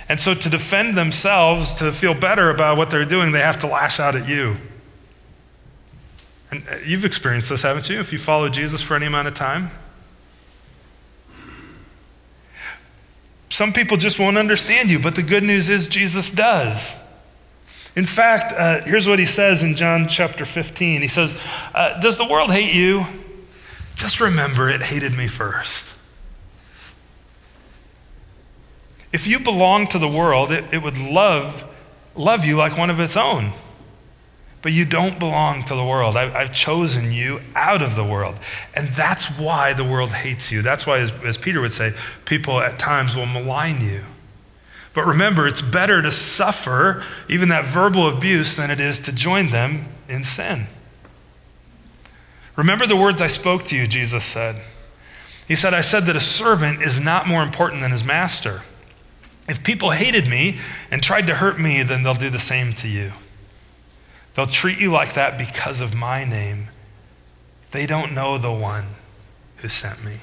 And 0.09 0.19
so, 0.19 0.33
to 0.33 0.49
defend 0.49 0.97
themselves, 0.97 1.73
to 1.75 1.91
feel 1.93 2.13
better 2.13 2.49
about 2.49 2.77
what 2.77 2.89
they're 2.89 3.05
doing, 3.05 3.31
they 3.31 3.39
have 3.39 3.59
to 3.59 3.67
lash 3.67 3.99
out 3.99 4.15
at 4.15 4.27
you. 4.27 4.57
And 6.51 6.63
uh, 6.67 6.77
you've 6.83 7.05
experienced 7.05 7.49
this, 7.49 7.61
haven't 7.61 7.87
you? 7.89 7.99
If 7.99 8.11
you 8.11 8.17
follow 8.17 8.49
Jesus 8.49 8.81
for 8.81 8.95
any 8.95 9.05
amount 9.05 9.27
of 9.27 9.35
time, 9.35 9.69
Some 13.49 13.73
people 13.73 13.97
just 13.97 14.19
won't 14.19 14.37
understand 14.37 14.89
you, 14.89 14.99
but 14.99 15.15
the 15.15 15.23
good 15.23 15.43
news 15.43 15.69
is 15.69 15.87
Jesus 15.87 16.31
does. 16.31 16.95
In 17.95 18.05
fact, 18.05 18.53
uh, 18.55 18.85
here's 18.85 19.07
what 19.07 19.19
he 19.19 19.25
says 19.25 19.63
in 19.63 19.75
John 19.75 20.07
chapter 20.07 20.45
15. 20.45 21.01
He 21.01 21.07
says, 21.07 21.37
uh, 21.73 21.99
Does 21.99 22.17
the 22.17 22.25
world 22.25 22.51
hate 22.51 22.73
you? 22.73 23.05
Just 23.95 24.21
remember 24.21 24.69
it 24.69 24.81
hated 24.81 25.17
me 25.17 25.27
first. 25.27 25.93
If 29.11 29.25
you 29.25 29.39
belong 29.39 29.87
to 29.87 29.99
the 29.99 30.07
world, 30.07 30.51
it, 30.51 30.65
it 30.71 30.83
would 30.83 30.97
love, 30.97 31.65
love 32.15 32.45
you 32.45 32.55
like 32.55 32.77
one 32.77 32.89
of 32.89 32.99
its 32.99 33.17
own. 33.17 33.51
But 34.61 34.73
you 34.73 34.85
don't 34.85 35.19
belong 35.19 35.63
to 35.65 35.75
the 35.75 35.85
world. 35.85 36.17
I, 36.17 36.45
have 36.45 36.53
chosen 36.53 37.11
you 37.11 37.39
out 37.55 37.81
of 37.81 37.95
the 37.95 38.03
world. 38.03 38.37
And 38.75 38.89
that's 38.89 39.39
why 39.39 39.73
the 39.73 39.85
world 39.85 40.11
hates 40.11 40.51
you. 40.51 40.61
That's 40.61 40.85
why, 40.85 40.99
as, 40.99 41.13
as 41.23 41.37
Peter 41.37 41.61
would 41.61 41.71
say, 41.71 41.93
people 42.25 42.59
at 42.59 42.77
times 42.77 43.15
will 43.15 43.25
malign 43.25 43.81
you. 43.81 44.01
But 44.93 45.05
remember, 45.05 45.47
it's 45.47 45.61
better 45.61 46.01
to 46.01 46.11
suffer 46.11 47.03
even 47.29 47.49
that 47.49 47.65
verbal 47.65 48.09
abuse 48.09 48.55
than 48.55 48.69
it 48.69 48.79
is 48.79 48.99
to 49.01 49.13
join 49.13 49.49
them 49.49 49.85
in 50.09 50.23
sin. 50.23 50.65
Remember 52.57 52.85
the 52.85 52.97
words 52.97 53.21
I 53.21 53.27
spoke 53.27 53.65
to 53.67 53.77
you, 53.77 53.87
Jesus 53.87 54.25
said. 54.25 54.57
He 55.47 55.55
said, 55.55 55.73
I 55.73 55.81
said 55.81 56.05
that 56.07 56.17
a 56.17 56.21
servant 56.21 56.81
is 56.81 56.99
not 56.99 57.27
more 57.27 57.41
important 57.41 57.81
than 57.81 57.91
his 57.91 58.03
master. 58.03 58.61
If 59.49 59.63
people 59.63 59.91
hated 59.91 60.27
me 60.27 60.59
and 60.91 61.01
tried 61.01 61.27
to 61.27 61.35
hurt 61.35 61.59
me, 61.59 61.81
then 61.83 62.03
they'll 62.03 62.13
do 62.13 62.29
the 62.29 62.39
same 62.39 62.73
to 62.73 62.87
you. 62.87 63.13
They'll 64.35 64.45
treat 64.45 64.79
you 64.79 64.91
like 64.91 65.15
that 65.15 65.37
because 65.37 65.81
of 65.81 65.95
my 65.95 66.23
name. 66.23 66.69
They 67.71 67.85
don't 67.85 68.13
know 68.13 68.37
the 68.37 68.51
one 68.51 68.85
who 69.57 69.67
sent 69.67 70.03
me. 70.05 70.17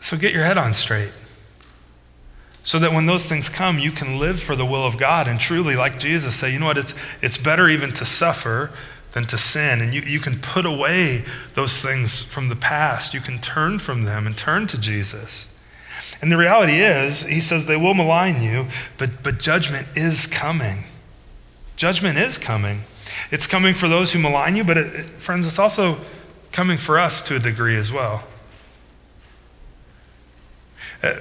So 0.00 0.16
get 0.16 0.32
your 0.32 0.44
head 0.44 0.58
on 0.58 0.72
straight. 0.72 1.14
So 2.64 2.78
that 2.78 2.92
when 2.92 3.06
those 3.06 3.26
things 3.26 3.48
come, 3.48 3.78
you 3.78 3.90
can 3.90 4.18
live 4.18 4.40
for 4.40 4.54
the 4.54 4.64
will 4.64 4.86
of 4.86 4.98
God 4.98 5.26
and 5.26 5.40
truly, 5.40 5.74
like 5.74 5.98
Jesus, 5.98 6.36
say, 6.36 6.52
you 6.52 6.60
know 6.60 6.66
what, 6.66 6.78
it's, 6.78 6.94
it's 7.20 7.36
better 7.36 7.68
even 7.68 7.90
to 7.92 8.04
suffer 8.04 8.70
than 9.12 9.24
to 9.24 9.36
sin. 9.38 9.80
And 9.80 9.92
you, 9.92 10.02
you 10.02 10.20
can 10.20 10.38
put 10.38 10.64
away 10.64 11.24
those 11.54 11.80
things 11.80 12.22
from 12.22 12.48
the 12.48 12.56
past. 12.56 13.14
You 13.14 13.20
can 13.20 13.38
turn 13.38 13.78
from 13.78 14.04
them 14.04 14.26
and 14.26 14.36
turn 14.38 14.68
to 14.68 14.80
Jesus. 14.80 15.51
And 16.22 16.30
the 16.30 16.36
reality 16.36 16.74
is, 16.74 17.24
he 17.24 17.40
says 17.40 17.66
they 17.66 17.76
will 17.76 17.94
malign 17.94 18.40
you, 18.40 18.66
but, 18.96 19.24
but 19.24 19.40
judgment 19.40 19.88
is 19.96 20.28
coming. 20.28 20.84
Judgment 21.76 22.16
is 22.16 22.38
coming. 22.38 22.82
It's 23.32 23.48
coming 23.48 23.74
for 23.74 23.88
those 23.88 24.12
who 24.12 24.20
malign 24.20 24.54
you, 24.54 24.62
but 24.62 24.78
it, 24.78 24.94
it, 24.94 25.06
friends, 25.06 25.48
it's 25.48 25.58
also 25.58 25.98
coming 26.52 26.78
for 26.78 26.98
us 26.98 27.22
to 27.22 27.34
a 27.34 27.38
degree 27.40 27.76
as 27.76 27.90
well. 27.90 28.22
Uh, 31.02 31.16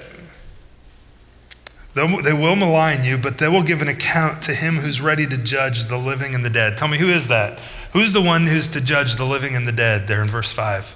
they 1.95 2.31
will 2.33 2.55
malign 2.55 3.03
you, 3.03 3.17
but 3.17 3.37
they 3.39 3.49
will 3.49 3.63
give 3.63 3.81
an 3.81 3.89
account 3.89 4.43
to 4.43 4.53
him 4.53 4.75
who's 4.75 5.01
ready 5.01 5.25
to 5.27 5.35
judge 5.35 5.85
the 5.85 5.97
living 5.97 6.33
and 6.33 6.45
the 6.45 6.49
dead. 6.49 6.77
Tell 6.77 6.87
me, 6.87 6.99
who 6.99 7.09
is 7.09 7.27
that? 7.27 7.59
Who's 7.91 8.13
the 8.13 8.21
one 8.21 8.47
who's 8.47 8.67
to 8.69 8.79
judge 8.79 9.15
the 9.15 9.25
living 9.25 9.55
and 9.55 9.67
the 9.67 9.73
dead 9.73 10.07
there 10.07 10.21
in 10.21 10.29
verse 10.29 10.51
5? 10.51 10.95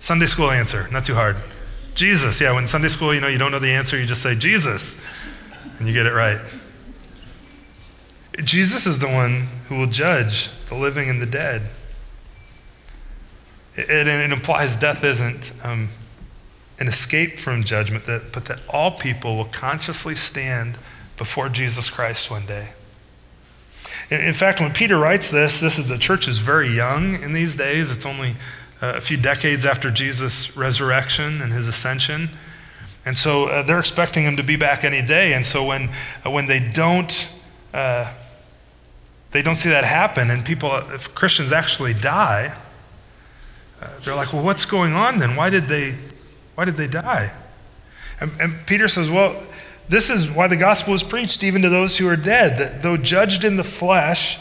Sunday 0.00 0.26
school 0.26 0.50
answer, 0.50 0.88
not 0.90 1.04
too 1.04 1.14
hard. 1.14 1.36
Jesus. 1.94 2.40
Yeah, 2.40 2.52
when 2.52 2.66
Sunday 2.66 2.88
school, 2.88 3.14
you 3.14 3.20
know, 3.20 3.28
you 3.28 3.38
don't 3.38 3.50
know 3.50 3.58
the 3.58 3.70
answer, 3.70 3.98
you 3.98 4.06
just 4.06 4.22
say 4.22 4.34
Jesus, 4.34 4.98
and 5.78 5.86
you 5.86 5.92
get 5.92 6.06
it 6.06 6.12
right. 6.12 6.40
Jesus 8.44 8.86
is 8.86 8.98
the 8.98 9.08
one 9.08 9.48
who 9.68 9.76
will 9.76 9.86
judge 9.86 10.50
the 10.68 10.74
living 10.74 11.10
and 11.10 11.20
the 11.20 11.26
dead. 11.26 11.62
It, 13.76 13.90
it, 13.90 14.06
it 14.06 14.32
implies 14.32 14.76
death 14.76 15.04
isn't 15.04 15.52
um, 15.62 15.88
an 16.78 16.88
escape 16.88 17.38
from 17.38 17.62
judgment, 17.64 18.06
that, 18.06 18.32
but 18.32 18.46
that 18.46 18.60
all 18.68 18.90
people 18.90 19.36
will 19.36 19.44
consciously 19.46 20.14
stand 20.14 20.76
before 21.16 21.48
Jesus 21.48 21.90
Christ 21.90 22.30
one 22.30 22.46
day. 22.46 22.70
In, 24.10 24.20
in 24.20 24.34
fact, 24.34 24.60
when 24.60 24.72
Peter 24.72 24.98
writes 24.98 25.30
this, 25.30 25.60
this 25.60 25.78
is 25.78 25.88
the 25.88 25.98
church 25.98 26.26
is 26.26 26.38
very 26.38 26.68
young 26.68 27.22
in 27.22 27.32
these 27.32 27.56
days. 27.56 27.90
It's 27.90 28.06
only 28.06 28.34
uh, 28.82 28.94
a 28.96 29.00
few 29.00 29.16
decades 29.16 29.64
after 29.64 29.90
Jesus' 29.90 30.56
resurrection 30.56 31.40
and 31.40 31.52
his 31.52 31.68
ascension. 31.68 32.28
And 33.06 33.16
so 33.16 33.46
uh, 33.46 33.62
they're 33.62 33.78
expecting 33.78 34.24
him 34.24 34.36
to 34.36 34.42
be 34.42 34.56
back 34.56 34.84
any 34.84 35.00
day. 35.02 35.34
And 35.34 35.46
so 35.46 35.64
when, 35.64 35.88
uh, 36.26 36.30
when 36.30 36.46
they 36.46 36.60
don't, 36.60 37.32
uh, 37.72 38.12
they 39.30 39.40
don't 39.40 39.56
see 39.56 39.70
that 39.70 39.84
happen, 39.84 40.30
and 40.30 40.44
people, 40.44 40.74
if 40.92 41.14
Christians 41.14 41.52
actually 41.52 41.94
die, 41.94 42.54
uh, 43.80 43.88
they're 44.04 44.14
like, 44.14 44.32
well, 44.32 44.42
what's 44.42 44.66
going 44.66 44.92
on 44.92 45.18
then? 45.18 45.36
Why 45.36 45.48
did 45.48 45.68
they, 45.68 45.94
why 46.54 46.64
did 46.64 46.76
they 46.76 46.86
die? 46.86 47.32
And, 48.20 48.30
and 48.40 48.66
Peter 48.66 48.88
says, 48.88 49.10
well, 49.10 49.40
this 49.88 50.10
is 50.10 50.30
why 50.30 50.46
the 50.48 50.56
gospel 50.56 50.94
is 50.94 51.02
preached 51.02 51.42
even 51.42 51.62
to 51.62 51.68
those 51.68 51.98
who 51.98 52.08
are 52.08 52.16
dead, 52.16 52.58
that 52.58 52.82
though 52.82 52.96
judged 52.96 53.44
in 53.44 53.56
the 53.56 53.64
flesh, 53.64 54.38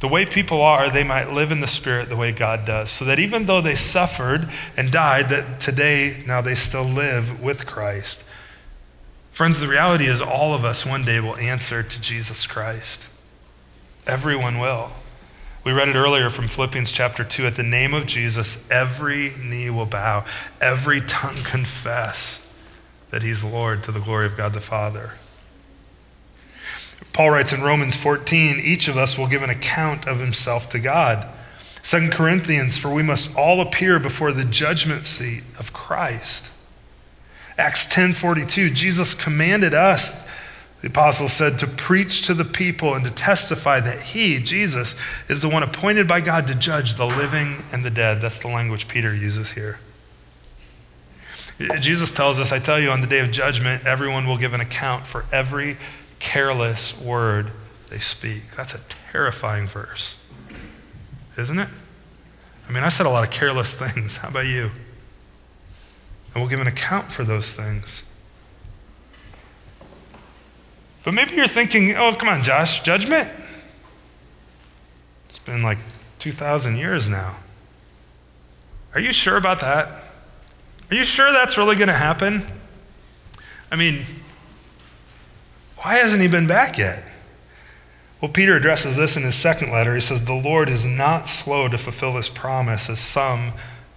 the 0.00 0.08
way 0.08 0.24
people 0.24 0.62
are, 0.62 0.90
they 0.90 1.04
might 1.04 1.30
live 1.30 1.52
in 1.52 1.60
the 1.60 1.66
Spirit 1.66 2.08
the 2.08 2.16
way 2.16 2.32
God 2.32 2.64
does. 2.64 2.90
So 2.90 3.04
that 3.04 3.18
even 3.18 3.44
though 3.44 3.60
they 3.60 3.74
suffered 3.74 4.48
and 4.76 4.90
died, 4.90 5.28
that 5.28 5.60
today, 5.60 6.22
now 6.26 6.40
they 6.40 6.54
still 6.54 6.84
live 6.84 7.42
with 7.42 7.66
Christ. 7.66 8.24
Friends, 9.30 9.60
the 9.60 9.68
reality 9.68 10.06
is 10.06 10.22
all 10.22 10.54
of 10.54 10.64
us 10.64 10.86
one 10.86 11.04
day 11.04 11.20
will 11.20 11.36
answer 11.36 11.82
to 11.82 12.00
Jesus 12.00 12.46
Christ. 12.46 13.06
Everyone 14.06 14.58
will. 14.58 14.90
We 15.64 15.72
read 15.72 15.88
it 15.88 15.96
earlier 15.96 16.30
from 16.30 16.48
Philippians 16.48 16.90
chapter 16.90 17.22
2. 17.22 17.46
At 17.46 17.54
the 17.54 17.62
name 17.62 17.92
of 17.92 18.06
Jesus, 18.06 18.66
every 18.70 19.32
knee 19.38 19.68
will 19.68 19.86
bow, 19.86 20.24
every 20.60 21.02
tongue 21.02 21.42
confess 21.44 22.46
that 23.10 23.22
he's 23.22 23.44
Lord 23.44 23.82
to 23.84 23.92
the 23.92 24.00
glory 24.00 24.24
of 24.24 24.36
God 24.36 24.54
the 24.54 24.60
Father. 24.60 25.12
Paul 27.12 27.30
writes 27.30 27.52
in 27.52 27.62
Romans 27.62 27.96
14, 27.96 28.60
each 28.62 28.88
of 28.88 28.96
us 28.96 29.18
will 29.18 29.26
give 29.26 29.42
an 29.42 29.50
account 29.50 30.06
of 30.06 30.20
himself 30.20 30.70
to 30.70 30.78
God. 30.78 31.28
2 31.82 32.10
Corinthians, 32.10 32.78
for 32.78 32.92
we 32.92 33.02
must 33.02 33.34
all 33.36 33.60
appear 33.60 33.98
before 33.98 34.32
the 34.32 34.44
judgment 34.44 35.06
seat 35.06 35.42
of 35.58 35.72
Christ. 35.72 36.50
Acts 37.58 37.86
10:42, 37.86 38.74
Jesus 38.74 39.14
commanded 39.14 39.74
us, 39.74 40.22
the 40.82 40.88
apostle 40.88 41.28
said, 41.28 41.58
to 41.58 41.66
preach 41.66 42.22
to 42.22 42.32
the 42.32 42.44
people 42.44 42.94
and 42.94 43.04
to 43.04 43.10
testify 43.10 43.80
that 43.80 44.00
he, 44.00 44.38
Jesus, 44.38 44.94
is 45.28 45.42
the 45.42 45.48
one 45.48 45.62
appointed 45.62 46.08
by 46.08 46.20
God 46.20 46.46
to 46.46 46.54
judge 46.54 46.94
the 46.94 47.06
living 47.06 47.62
and 47.72 47.84
the 47.84 47.90
dead. 47.90 48.22
That's 48.22 48.38
the 48.38 48.48
language 48.48 48.88
Peter 48.88 49.14
uses 49.14 49.52
here. 49.52 49.78
Jesus 51.80 52.10
tells 52.10 52.38
us, 52.38 52.52
I 52.52 52.58
tell 52.58 52.80
you, 52.80 52.90
on 52.90 53.02
the 53.02 53.06
day 53.06 53.20
of 53.20 53.30
judgment, 53.30 53.84
everyone 53.84 54.26
will 54.26 54.38
give 54.38 54.54
an 54.54 54.62
account 54.62 55.06
for 55.06 55.26
every 55.30 55.76
careless 56.20 57.00
word 57.00 57.50
they 57.88 57.98
speak. 57.98 58.54
That's 58.56 58.74
a 58.74 58.80
terrifying 59.10 59.66
verse, 59.66 60.18
isn't 61.36 61.58
it? 61.58 61.68
I 62.68 62.72
mean, 62.72 62.84
I've 62.84 62.92
said 62.92 63.06
a 63.06 63.10
lot 63.10 63.24
of 63.24 63.32
careless 63.32 63.74
things. 63.78 64.18
How 64.18 64.28
about 64.28 64.46
you? 64.46 64.70
And 66.32 66.36
we'll 66.42 66.48
give 66.48 66.60
an 66.60 66.68
account 66.68 67.10
for 67.10 67.24
those 67.24 67.52
things. 67.52 68.04
But 71.02 71.14
maybe 71.14 71.32
you're 71.32 71.48
thinking, 71.48 71.96
oh, 71.96 72.14
come 72.14 72.28
on, 72.28 72.42
Josh, 72.42 72.82
judgment? 72.82 73.28
It's 75.28 75.38
been 75.38 75.62
like 75.62 75.78
2,000 76.18 76.76
years 76.76 77.08
now. 77.08 77.36
Are 78.94 79.00
you 79.00 79.12
sure 79.12 79.36
about 79.36 79.60
that? 79.60 79.88
Are 80.90 80.94
you 80.94 81.04
sure 81.04 81.32
that's 81.32 81.56
really 81.56 81.76
going 81.76 81.88
to 81.88 81.94
happen? 81.94 82.46
I 83.70 83.76
mean, 83.76 84.04
why 85.82 85.96
hasn't 85.96 86.22
he 86.22 86.28
been 86.28 86.46
back 86.46 86.78
yet? 86.78 87.02
Well, 88.20 88.30
Peter 88.30 88.56
addresses 88.56 88.96
this 88.96 89.16
in 89.16 89.22
his 89.22 89.34
second 89.34 89.72
letter. 89.72 89.94
He 89.94 90.00
says, 90.00 90.24
The 90.24 90.34
Lord 90.34 90.68
is 90.68 90.84
not 90.84 91.28
slow 91.28 91.68
to 91.68 91.78
fulfill 91.78 92.16
his 92.16 92.28
promise, 92.28 92.90
as 92.90 93.00
some 93.00 93.52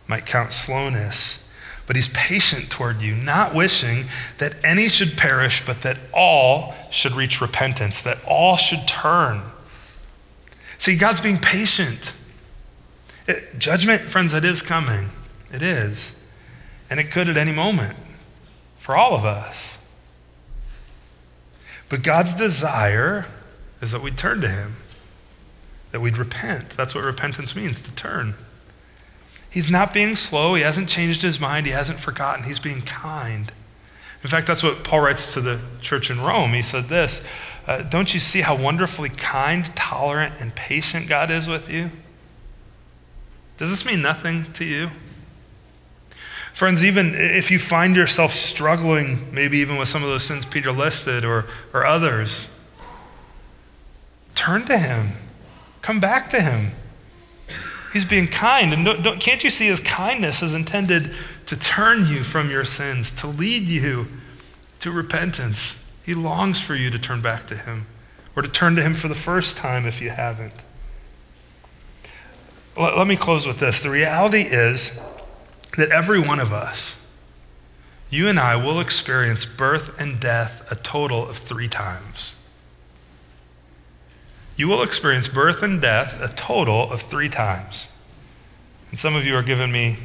might 0.07 0.25
count 0.25 0.53
slowness, 0.53 1.45
but 1.85 1.97
he's 1.97 2.07
patient 2.09 2.69
toward 2.69 3.01
you, 3.01 3.15
not 3.15 3.53
wishing 3.53 4.05
that 4.37 4.55
any 4.63 4.87
should 4.87 5.17
perish, 5.17 5.65
but 5.65 5.81
that 5.81 5.97
all 6.13 6.73
should 6.89 7.13
reach 7.13 7.41
repentance, 7.41 8.01
that 8.03 8.17
all 8.25 8.55
should 8.55 8.87
turn. 8.87 9.41
See, 10.77 10.95
God's 10.95 11.19
being 11.19 11.37
patient. 11.37 12.13
It, 13.27 13.59
judgment, 13.59 14.01
friends, 14.01 14.33
it 14.33 14.45
is 14.45 14.61
coming. 14.61 15.09
It 15.51 15.61
is. 15.61 16.15
And 16.89 16.99
it 16.99 17.11
could 17.11 17.27
at 17.27 17.37
any 17.37 17.51
moment 17.51 17.97
for 18.77 18.95
all 18.95 19.13
of 19.15 19.25
us. 19.25 19.79
But 21.93 22.01
God's 22.01 22.33
desire 22.33 23.27
is 23.79 23.91
that 23.91 24.01
we'd 24.01 24.17
turn 24.17 24.41
to 24.41 24.49
Him, 24.49 24.77
that 25.91 26.01
we'd 26.01 26.17
repent. 26.17 26.71
That's 26.71 26.95
what 26.95 27.03
repentance 27.03 27.55
means, 27.55 27.79
to 27.81 27.91
turn. 27.91 28.33
He's 29.47 29.69
not 29.69 29.93
being 29.93 30.15
slow. 30.15 30.55
He 30.55 30.63
hasn't 30.63 30.89
changed 30.89 31.21
his 31.21 31.39
mind. 31.39 31.67
He 31.67 31.71
hasn't 31.71 31.99
forgotten. 31.99 32.45
He's 32.45 32.57
being 32.57 32.81
kind. 32.81 33.51
In 34.23 34.29
fact, 34.31 34.47
that's 34.47 34.63
what 34.63 34.83
Paul 34.83 35.01
writes 35.01 35.35
to 35.35 35.41
the 35.41 35.61
church 35.81 36.09
in 36.09 36.19
Rome. 36.19 36.53
He 36.53 36.63
said 36.63 36.89
this 36.89 37.23
uh, 37.67 37.83
Don't 37.83 38.11
you 38.11 38.19
see 38.19 38.41
how 38.41 38.55
wonderfully 38.55 39.09
kind, 39.09 39.63
tolerant, 39.75 40.41
and 40.41 40.55
patient 40.55 41.07
God 41.07 41.29
is 41.29 41.47
with 41.47 41.69
you? 41.69 41.91
Does 43.59 43.69
this 43.69 43.85
mean 43.85 44.01
nothing 44.01 44.51
to 44.53 44.65
you? 44.65 44.89
Friends, 46.53 46.85
even 46.85 47.15
if 47.15 47.49
you 47.49 47.57
find 47.57 47.95
yourself 47.95 48.31
struggling, 48.31 49.33
maybe 49.33 49.57
even 49.57 49.77
with 49.77 49.87
some 49.87 50.03
of 50.03 50.09
those 50.09 50.23
sins 50.23 50.45
Peter 50.45 50.71
listed 50.71 51.25
or, 51.25 51.45
or 51.73 51.83
others, 51.83 52.49
turn 54.35 54.63
to 54.65 54.77
him. 54.77 55.13
Come 55.81 55.99
back 55.99 56.29
to 56.29 56.39
him. 56.39 56.71
He's 57.91 58.05
being 58.05 58.27
kind. 58.27 58.71
And 58.71 58.85
don't, 58.85 59.01
don't, 59.01 59.19
can't 59.19 59.43
you 59.43 59.49
see 59.49 59.65
his 59.65 59.79
kindness 59.79 60.43
is 60.43 60.53
intended 60.53 61.15
to 61.47 61.57
turn 61.57 62.05
you 62.05 62.23
from 62.23 62.51
your 62.51 62.65
sins, 62.65 63.11
to 63.17 63.27
lead 63.27 63.63
you 63.63 64.07
to 64.79 64.91
repentance? 64.91 65.83
He 66.05 66.13
longs 66.13 66.61
for 66.61 66.75
you 66.75 66.91
to 66.91 66.99
turn 66.99 67.21
back 67.21 67.47
to 67.47 67.55
him 67.55 67.87
or 68.35 68.43
to 68.43 68.49
turn 68.49 68.75
to 68.75 68.83
him 68.83 68.93
for 68.93 69.07
the 69.07 69.15
first 69.15 69.57
time 69.57 69.87
if 69.87 70.01
you 70.01 70.11
haven't. 70.11 70.53
Let, 72.77 72.95
let 72.95 73.07
me 73.07 73.15
close 73.15 73.47
with 73.47 73.59
this. 73.59 73.81
The 73.81 73.89
reality 73.89 74.41
is 74.41 74.99
that 75.77 75.89
every 75.89 76.19
one 76.19 76.39
of 76.39 76.53
us, 76.53 76.99
you 78.09 78.27
and 78.29 78.39
I, 78.39 78.55
will 78.55 78.79
experience 78.79 79.45
birth 79.45 79.99
and 79.99 80.19
death 80.19 80.69
a 80.71 80.75
total 80.75 81.27
of 81.27 81.37
three 81.37 81.67
times. 81.67 82.35
You 84.55 84.67
will 84.67 84.83
experience 84.83 85.27
birth 85.27 85.63
and 85.63 85.81
death 85.81 86.21
a 86.21 86.27
total 86.27 86.91
of 86.91 87.01
three 87.01 87.29
times. 87.29 87.91
And 88.91 88.99
some 88.99 89.15
of 89.15 89.25
you 89.25 89.35
are 89.35 89.41
giving 89.41 89.71
me, 89.71 89.97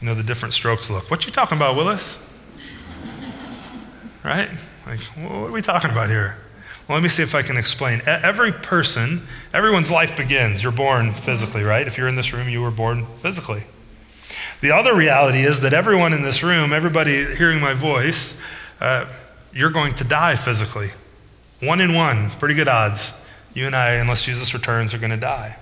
you 0.00 0.06
know, 0.06 0.14
the 0.14 0.22
different 0.22 0.52
strokes 0.52 0.90
look. 0.90 1.10
What 1.10 1.24
you 1.24 1.32
talking 1.32 1.56
about, 1.56 1.76
Willis? 1.76 2.22
right? 4.24 4.50
Like, 4.86 5.00
what 5.00 5.48
are 5.48 5.50
we 5.50 5.62
talking 5.62 5.90
about 5.90 6.10
here? 6.10 6.36
Well, 6.86 6.96
let 6.98 7.02
me 7.02 7.08
see 7.08 7.22
if 7.22 7.34
I 7.34 7.40
can 7.40 7.56
explain. 7.56 8.02
Every 8.06 8.52
person, 8.52 9.26
everyone's 9.54 9.90
life 9.90 10.14
begins. 10.14 10.62
You're 10.62 10.72
born 10.72 11.14
physically, 11.14 11.62
right? 11.62 11.86
If 11.86 11.96
you're 11.96 12.08
in 12.08 12.16
this 12.16 12.34
room, 12.34 12.50
you 12.50 12.60
were 12.60 12.70
born 12.70 13.06
physically. 13.20 13.62
The 14.64 14.74
other 14.74 14.94
reality 14.94 15.40
is 15.40 15.60
that 15.60 15.74
everyone 15.74 16.14
in 16.14 16.22
this 16.22 16.42
room, 16.42 16.72
everybody 16.72 17.36
hearing 17.36 17.60
my 17.60 17.74
voice, 17.74 18.34
uh, 18.80 19.04
you're 19.52 19.68
going 19.68 19.94
to 19.96 20.04
die 20.04 20.36
physically. 20.36 20.88
One 21.60 21.82
in 21.82 21.92
one, 21.92 22.30
pretty 22.30 22.54
good 22.54 22.66
odds. 22.66 23.12
You 23.52 23.66
and 23.66 23.76
I, 23.76 23.96
unless 23.96 24.22
Jesus 24.22 24.54
returns, 24.54 24.94
are 24.94 24.98
going 24.98 25.10
to 25.10 25.18
die. 25.18 25.58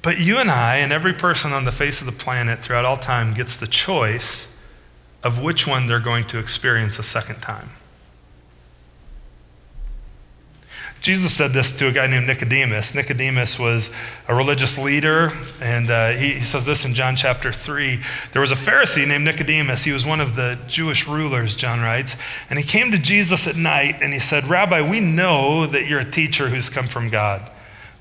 But 0.00 0.18
you 0.18 0.38
and 0.38 0.50
I, 0.50 0.76
and 0.76 0.94
every 0.94 1.12
person 1.12 1.52
on 1.52 1.64
the 1.64 1.72
face 1.72 2.00
of 2.00 2.06
the 2.06 2.12
planet 2.12 2.60
throughout 2.60 2.86
all 2.86 2.96
time, 2.96 3.34
gets 3.34 3.58
the 3.58 3.66
choice 3.66 4.48
of 5.22 5.38
which 5.38 5.66
one 5.66 5.86
they're 5.86 6.00
going 6.00 6.24
to 6.24 6.38
experience 6.38 6.98
a 6.98 7.02
second 7.02 7.42
time. 7.42 7.68
Jesus 11.00 11.34
said 11.34 11.52
this 11.52 11.72
to 11.72 11.88
a 11.88 11.92
guy 11.92 12.06
named 12.06 12.26
Nicodemus. 12.26 12.94
Nicodemus 12.94 13.58
was 13.58 13.90
a 14.28 14.34
religious 14.34 14.76
leader, 14.76 15.30
and 15.60 15.90
uh, 15.90 16.10
he, 16.10 16.34
he, 16.34 16.44
says 16.44 16.66
this 16.66 16.84
in 16.84 16.94
John 16.94 17.14
chapter 17.16 17.52
3. 17.52 18.00
There 18.32 18.40
was 18.40 18.50
a 18.50 18.56
Pharisee 18.56 19.06
named 19.06 19.24
Nicodemus. 19.24 19.84
He 19.84 19.92
was 19.92 20.04
one 20.04 20.20
of 20.20 20.34
the 20.34 20.58
Jewish 20.66 21.06
rulers, 21.06 21.54
John 21.54 21.80
writes. 21.80 22.16
And 22.50 22.58
he 22.58 22.64
came 22.64 22.90
to 22.90 22.98
Jesus 22.98 23.46
at 23.46 23.56
night 23.56 23.96
and 24.00 24.12
he 24.12 24.18
said, 24.18 24.46
Rabbi, 24.46 24.88
we 24.88 25.00
know 25.00 25.66
that 25.66 25.86
you're 25.86 26.00
a 26.00 26.10
teacher 26.10 26.48
who's 26.48 26.68
come 26.68 26.86
from 26.86 27.08
God. 27.08 27.50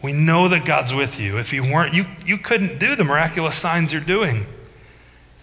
We 0.02 0.14
know 0.14 0.48
that 0.48 0.66
God's 0.66 0.94
with 0.94 1.20
you. 1.20 1.38
If 1.38 1.54
you 1.54 1.64
weren't, 1.64 1.94
you, 1.94 2.06
you 2.26 2.38
couldn't 2.38 2.80
do 2.80 2.96
the 2.96 3.04
miraculous 3.04 3.58
signs 3.58 3.92
you're 3.92 4.02
doing. 4.02 4.46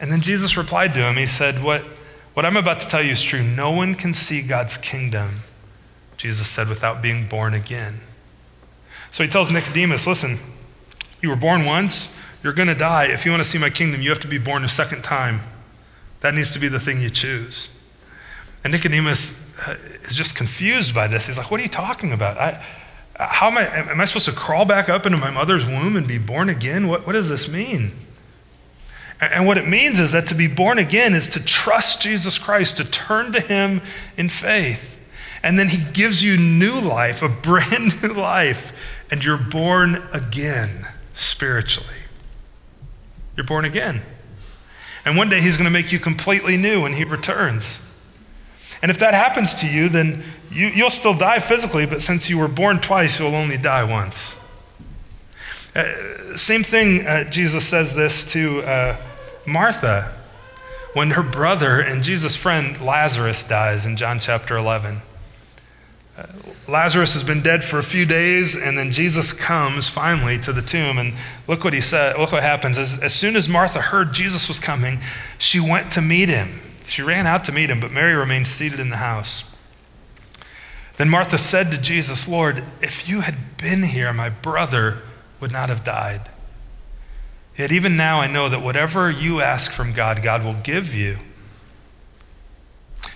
And 0.01 0.11
then 0.11 0.21
Jesus 0.21 0.57
replied 0.57 0.95
to 0.95 1.01
him. 1.01 1.17
He 1.17 1.27
said, 1.27 1.63
what, 1.63 1.83
what 2.35 2.45
I'm 2.45 2.57
about 2.57 2.81
to 2.81 2.89
tell 2.89 3.03
you 3.03 3.13
is 3.13 3.23
true. 3.23 3.43
No 3.43 3.71
one 3.71 3.95
can 3.95 4.15
see 4.15 4.43
God's 4.43 4.77
kingdom 4.77 5.43
Jesus 6.17 6.47
said, 6.49 6.69
without 6.69 7.03
being 7.03 7.27
born 7.27 7.55
again. 7.55 8.01
So 9.11 9.23
he 9.23 9.31
tells 9.31 9.51
Nicodemus, 9.51 10.07
listen, 10.07 10.39
you 11.21 11.29
were 11.29 11.37
born 11.37 11.65
once, 11.65 12.15
you're 12.43 12.53
going 12.53 12.69
to 12.69 12.75
die. 12.75 13.07
If 13.07 13.25
you 13.25 13.31
want 13.31 13.43
to 13.43 13.49
see 13.49 13.59
my 13.59 13.71
kingdom, 13.71 14.03
you 14.03 14.11
have 14.11 14.21
to 14.21 14.29
be 14.29 14.39
born 14.39 14.65
a 14.65 14.69
second 14.69 15.03
time. 15.03 15.41
That 16.21 16.35
needs 16.35 16.53
to 16.53 16.59
be 16.59 16.69
the 16.69 16.81
thing 16.81 17.01
you 17.01 17.11
choose. 17.11 17.69
And 18.65 18.73
Nicodemus 18.73 19.41
uh, 19.67 19.77
is 20.03 20.15
just 20.15 20.37
confused 20.37 20.95
by 20.95 21.09
this. 21.09 21.27
He's 21.27 21.37
like, 21.37 21.51
What 21.51 21.61
are 21.61 21.63
you 21.63 21.69
talking 21.69 22.13
about? 22.13 22.39
I, 22.39 22.65
how 23.17 23.49
am 23.49 23.59
I, 23.59 23.67
am 23.67 24.01
I 24.01 24.05
supposed 24.05 24.27
to 24.27 24.33
crawl 24.33 24.65
back 24.65 24.89
up 24.89 25.05
into 25.07 25.19
my 25.19 25.31
mother's 25.31 25.67
womb 25.67 25.97
and 25.97 26.07
be 26.07 26.19
born 26.19 26.49
again? 26.49 26.89
What, 26.89 27.07
what 27.07 27.13
does 27.13 27.29
this 27.29 27.49
mean? 27.49 27.93
And 29.21 29.47
what 29.47 29.59
it 29.59 29.69
means 29.69 30.01
is 30.01 30.13
that 30.13 30.27
to 30.29 30.35
be 30.35 30.49
born 30.49 30.79
again 30.79 31.15
is 31.15 31.29
to 31.31 31.45
trust 31.45 32.01
Jesus 32.01 32.39
Christ, 32.39 32.79
to 32.79 32.85
turn 32.85 33.33
to 33.33 33.41
Him 33.41 33.81
in 34.17 34.29
faith. 34.29 34.92
And 35.43 35.59
then 35.59 35.69
he 35.69 35.83
gives 35.93 36.23
you 36.23 36.37
new 36.37 36.79
life, 36.81 37.23
a 37.23 37.29
brand 37.49 38.03
new 38.03 38.11
life, 38.11 38.73
and 39.11 39.25
you're 39.25 39.39
born 39.39 40.03
again 40.13 40.87
spiritually. 41.15 41.89
You're 43.37 43.47
born 43.47 43.65
again. 43.65 44.03
And 45.05 45.17
one 45.17 45.29
day 45.29 45.41
he's 45.41 45.57
going 45.57 45.65
to 45.65 45.71
make 45.71 45.93
you 45.93 45.99
completely 45.99 46.57
new 46.57 46.83
when 46.83 46.93
he 46.93 47.05
returns. 47.05 47.81
And 48.83 48.91
if 48.91 48.99
that 48.99 49.15
happens 49.15 49.55
to 49.55 49.67
you, 49.67 49.89
then 49.89 50.23
you, 50.51 50.71
will 50.77 50.91
still 50.91 51.15
die 51.15 51.39
physically, 51.39 51.87
but 51.87 52.03
since 52.03 52.29
you 52.29 52.39
were 52.39 52.49
born 52.49 52.81
twice, 52.81 53.19
you'll 53.19 53.35
only 53.35 53.57
die 53.57 53.85
once. 53.85 54.37
Uh, 55.75 56.37
same 56.37 56.63
thing, 56.63 57.07
uh, 57.07 57.25
Jesus 57.31 57.67
says 57.67 57.95
this 57.95 58.31
to 58.33 58.61
uh, 58.63 58.97
Martha 59.47 60.13
when 60.95 61.13
her 61.13 61.23
brother 61.23 61.81
and 61.81 62.03
Jesus' 62.03 62.37
friend 62.37 62.81
Lazarus 62.81 63.43
dies 63.45 63.87
in 63.87 63.97
John 63.97 64.19
chapter 64.19 64.57
11. 64.57 65.01
Uh, 66.17 66.27
Lazarus 66.69 67.15
has 67.15 67.25
been 67.25 67.43
dead 67.43 67.65
for 67.65 67.79
a 67.79 67.83
few 67.83 68.05
days, 68.05 68.55
and 68.55 68.77
then 68.77 68.93
Jesus 68.93 69.33
comes 69.33 69.89
finally 69.89 70.39
to 70.39 70.53
the 70.53 70.61
tomb. 70.61 70.99
And 70.99 71.15
look 71.49 71.65
what 71.65 71.73
he 71.73 71.81
said. 71.81 72.19
Look 72.19 72.33
what 72.33 72.43
happens. 72.43 72.79
As, 72.79 72.99
as 72.99 73.15
soon 73.15 73.35
as 73.35 73.49
Martha 73.49 73.81
heard 73.81 74.13
Jesus 74.13 74.49
was 74.49 74.59
coming, 74.59 75.01
she 75.39 75.59
went 75.59 75.91
to 75.93 76.03
meet 76.03 76.29
him. 76.29 76.61
She 76.87 77.03
ran 77.03 77.27
out 77.27 77.45
to 77.45 77.53
meet 77.53 77.71
him, 77.71 77.81
but 77.81 77.93
Mary 77.93 78.15
remained 78.15 78.49
seated 78.49 78.79
in 78.79 78.91
the 78.91 78.97
house. 78.97 79.45
Then 80.99 81.09
Martha 81.09 81.39
said 81.39 81.71
to 81.71 81.79
Jesus, 81.79 82.29
Lord, 82.29 82.63
if 82.83 83.09
you 83.09 83.21
had 83.23 83.57
been 83.57 83.83
here, 83.85 84.13
my 84.13 84.29
brother 84.29 85.03
would 85.41 85.51
not 85.51 85.69
have 85.69 85.85
died. 85.85 86.29
Yet 87.57 87.73
even 87.73 87.97
now 87.97 88.21
I 88.21 88.27
know 88.27 88.49
that 88.49 88.63
whatever 88.63 89.11
you 89.11 89.41
ask 89.41 89.73
from 89.73 89.93
God, 89.93 90.23
God 90.23 90.45
will 90.45 90.55
give 90.55 90.95
you. 90.95 91.19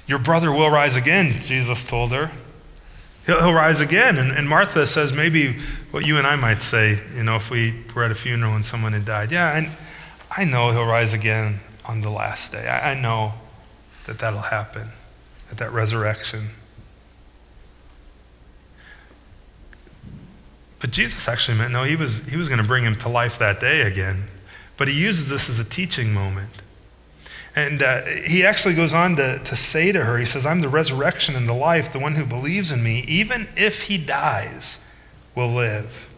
Your 0.06 0.18
brother 0.18 0.52
will 0.52 0.70
rise 0.70 0.96
again, 0.96 1.40
Jesus 1.42 1.84
told 1.84 2.12
her. 2.12 2.30
He'll, 3.26 3.40
he'll 3.40 3.52
rise 3.52 3.80
again. 3.80 4.16
And, 4.18 4.30
and, 4.30 4.48
Martha 4.48 4.86
says 4.86 5.12
maybe 5.12 5.56
what 5.90 6.06
you 6.06 6.16
and 6.16 6.26
I 6.26 6.36
might 6.36 6.62
say, 6.62 7.00
you 7.14 7.24
know, 7.24 7.36
if 7.36 7.50
we 7.50 7.74
were 7.94 8.04
at 8.04 8.10
a 8.10 8.14
funeral 8.14 8.54
and 8.54 8.64
someone 8.64 8.92
had 8.92 9.04
died. 9.04 9.32
Yeah, 9.32 9.56
and 9.56 9.68
I 10.34 10.44
know 10.44 10.70
he'll 10.70 10.86
rise 10.86 11.12
again 11.12 11.60
on 11.84 12.00
the 12.00 12.10
last 12.10 12.52
day. 12.52 12.66
I, 12.66 12.92
I 12.92 12.94
know 12.94 13.34
that 14.06 14.18
that'll 14.20 14.40
happen 14.40 14.88
at 15.50 15.58
that 15.58 15.72
resurrection. 15.72 16.48
But 20.78 20.90
Jesus 20.90 21.26
actually 21.28 21.58
meant 21.58 21.72
no, 21.72 21.82
he 21.82 21.96
was, 21.96 22.24
he 22.26 22.36
was 22.36 22.48
going 22.48 22.60
to 22.60 22.66
bring 22.66 22.84
him 22.84 22.94
to 22.96 23.08
life 23.08 23.38
that 23.38 23.60
day 23.60 23.82
again. 23.82 24.24
But 24.76 24.88
he 24.88 24.94
uses 24.94 25.28
this 25.28 25.48
as 25.48 25.58
a 25.58 25.64
teaching 25.64 26.12
moment. 26.12 26.50
And 27.56 27.82
uh, 27.82 28.02
he 28.02 28.44
actually 28.44 28.74
goes 28.74 28.92
on 28.92 29.16
to, 29.16 29.38
to 29.38 29.56
say 29.56 29.90
to 29.90 30.04
her, 30.04 30.18
he 30.18 30.26
says, 30.26 30.44
I'm 30.44 30.60
the 30.60 30.68
resurrection 30.68 31.34
and 31.34 31.48
the 31.48 31.54
life. 31.54 31.90
The 31.90 31.98
one 31.98 32.14
who 32.14 32.26
believes 32.26 32.70
in 32.70 32.82
me, 32.82 33.02
even 33.08 33.48
if 33.56 33.84
he 33.84 33.96
dies, 33.96 34.78
will 35.34 35.48
live. 35.48 36.10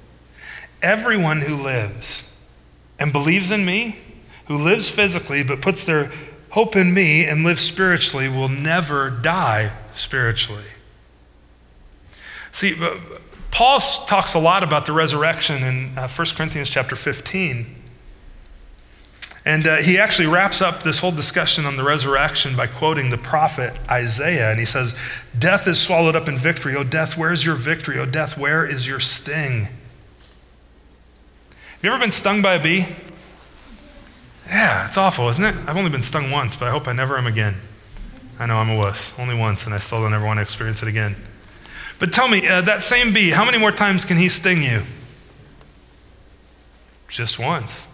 Everyone 0.82 1.40
who 1.42 1.54
lives 1.54 2.28
and 2.98 3.12
believes 3.12 3.52
in 3.52 3.64
me, 3.64 3.98
who 4.46 4.56
lives 4.58 4.90
physically 4.90 5.44
but 5.44 5.62
puts 5.62 5.86
their 5.86 6.10
hope 6.50 6.74
in 6.74 6.92
me 6.92 7.24
and 7.24 7.44
lives 7.44 7.60
spiritually, 7.60 8.28
will 8.28 8.48
never 8.48 9.08
die 9.08 9.70
spiritually. 9.94 10.64
See, 12.50 12.74
uh, 12.82 12.96
Paul 13.52 13.78
talks 13.78 14.34
a 14.34 14.40
lot 14.40 14.64
about 14.64 14.86
the 14.86 14.92
resurrection 14.92 15.62
in 15.62 15.96
uh, 15.96 16.08
1 16.08 16.26
Corinthians 16.34 16.68
chapter 16.68 16.96
15. 16.96 17.77
And 19.48 19.66
uh, 19.66 19.76
he 19.76 19.96
actually 19.96 20.28
wraps 20.28 20.60
up 20.60 20.82
this 20.82 20.98
whole 20.98 21.10
discussion 21.10 21.64
on 21.64 21.78
the 21.78 21.82
resurrection 21.82 22.54
by 22.54 22.66
quoting 22.66 23.08
the 23.08 23.16
prophet 23.16 23.72
Isaiah. 23.90 24.50
And 24.50 24.60
he 24.60 24.66
says, 24.66 24.94
Death 25.38 25.66
is 25.66 25.80
swallowed 25.80 26.14
up 26.14 26.28
in 26.28 26.36
victory. 26.36 26.76
O 26.76 26.84
death, 26.84 27.16
where 27.16 27.32
is 27.32 27.46
your 27.46 27.54
victory? 27.54 27.98
O 27.98 28.04
death, 28.04 28.36
where 28.36 28.66
is 28.66 28.86
your 28.86 29.00
sting? 29.00 29.68
Have 31.50 31.80
you 31.82 31.90
ever 31.90 31.98
been 31.98 32.12
stung 32.12 32.42
by 32.42 32.56
a 32.56 32.62
bee? 32.62 32.84
Yeah, 34.48 34.86
it's 34.86 34.98
awful, 34.98 35.30
isn't 35.30 35.42
it? 35.42 35.56
I've 35.66 35.78
only 35.78 35.90
been 35.90 36.02
stung 36.02 36.30
once, 36.30 36.54
but 36.54 36.68
I 36.68 36.70
hope 36.70 36.86
I 36.86 36.92
never 36.92 37.16
am 37.16 37.26
again. 37.26 37.54
I 38.38 38.44
know 38.44 38.58
I'm 38.58 38.68
a 38.68 38.76
wuss. 38.76 39.18
Only 39.18 39.34
once, 39.34 39.64
and 39.64 39.74
I 39.74 39.78
still 39.78 40.02
don't 40.02 40.12
ever 40.12 40.26
want 40.26 40.36
to 40.36 40.42
experience 40.42 40.82
it 40.82 40.90
again. 40.90 41.16
But 41.98 42.12
tell 42.12 42.28
me, 42.28 42.46
uh, 42.46 42.60
that 42.60 42.82
same 42.82 43.14
bee, 43.14 43.30
how 43.30 43.46
many 43.46 43.56
more 43.56 43.72
times 43.72 44.04
can 44.04 44.18
he 44.18 44.28
sting 44.28 44.62
you? 44.62 44.82
Just 47.08 47.38
once. 47.38 47.87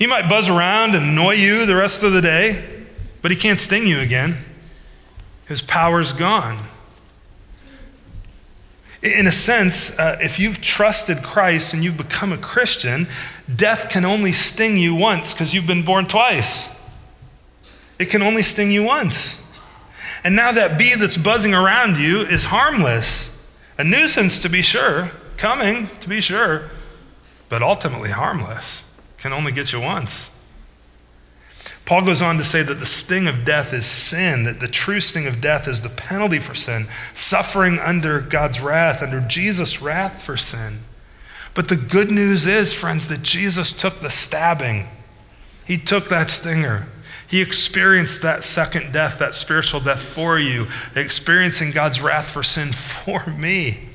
He 0.00 0.06
might 0.06 0.30
buzz 0.30 0.48
around 0.48 0.94
and 0.94 1.04
annoy 1.04 1.34
you 1.34 1.66
the 1.66 1.76
rest 1.76 2.02
of 2.02 2.14
the 2.14 2.22
day, 2.22 2.64
but 3.20 3.30
he 3.30 3.36
can't 3.36 3.60
sting 3.60 3.86
you 3.86 4.00
again. 4.00 4.38
His 5.46 5.60
power's 5.60 6.14
gone. 6.14 6.56
In 9.02 9.26
a 9.26 9.32
sense, 9.32 9.98
uh, 9.98 10.16
if 10.22 10.38
you've 10.38 10.62
trusted 10.62 11.22
Christ 11.22 11.74
and 11.74 11.84
you've 11.84 11.98
become 11.98 12.32
a 12.32 12.38
Christian, 12.38 13.08
death 13.54 13.90
can 13.90 14.06
only 14.06 14.32
sting 14.32 14.78
you 14.78 14.94
once 14.94 15.34
because 15.34 15.52
you've 15.52 15.66
been 15.66 15.84
born 15.84 16.06
twice. 16.06 16.74
It 17.98 18.06
can 18.06 18.22
only 18.22 18.42
sting 18.42 18.70
you 18.70 18.82
once. 18.82 19.42
And 20.24 20.34
now 20.34 20.50
that 20.52 20.78
bee 20.78 20.94
that's 20.94 21.18
buzzing 21.18 21.52
around 21.52 21.98
you 21.98 22.22
is 22.22 22.46
harmless. 22.46 23.30
A 23.76 23.84
nuisance, 23.84 24.38
to 24.38 24.48
be 24.48 24.62
sure, 24.62 25.10
coming, 25.36 25.88
to 26.00 26.08
be 26.08 26.22
sure, 26.22 26.70
but 27.50 27.60
ultimately 27.62 28.10
harmless, 28.10 28.84
can 29.20 29.32
only 29.32 29.52
get 29.52 29.72
you 29.72 29.80
once. 29.80 30.30
Paul 31.84 32.02
goes 32.02 32.22
on 32.22 32.36
to 32.38 32.44
say 32.44 32.62
that 32.62 32.74
the 32.74 32.86
sting 32.86 33.26
of 33.26 33.44
death 33.44 33.72
is 33.72 33.84
sin, 33.84 34.44
that 34.44 34.60
the 34.60 34.68
true 34.68 35.00
sting 35.00 35.26
of 35.26 35.40
death 35.40 35.66
is 35.66 35.82
the 35.82 35.88
penalty 35.88 36.38
for 36.38 36.54
sin, 36.54 36.86
suffering 37.14 37.78
under 37.78 38.20
God's 38.20 38.60
wrath, 38.60 39.02
under 39.02 39.20
Jesus' 39.20 39.82
wrath 39.82 40.22
for 40.22 40.36
sin. 40.36 40.80
But 41.52 41.68
the 41.68 41.76
good 41.76 42.10
news 42.10 42.46
is, 42.46 42.72
friends, 42.72 43.08
that 43.08 43.22
Jesus 43.22 43.72
took 43.72 44.00
the 44.00 44.10
stabbing, 44.10 44.86
He 45.66 45.76
took 45.76 46.08
that 46.08 46.30
stinger. 46.30 46.86
He 47.28 47.40
experienced 47.40 48.22
that 48.22 48.42
second 48.42 48.92
death, 48.92 49.18
that 49.18 49.34
spiritual 49.34 49.80
death 49.80 50.02
for 50.02 50.38
you, 50.38 50.66
experiencing 50.96 51.70
God's 51.70 52.00
wrath 52.00 52.28
for 52.28 52.42
sin 52.42 52.72
for 52.72 53.26
me. 53.38 53.88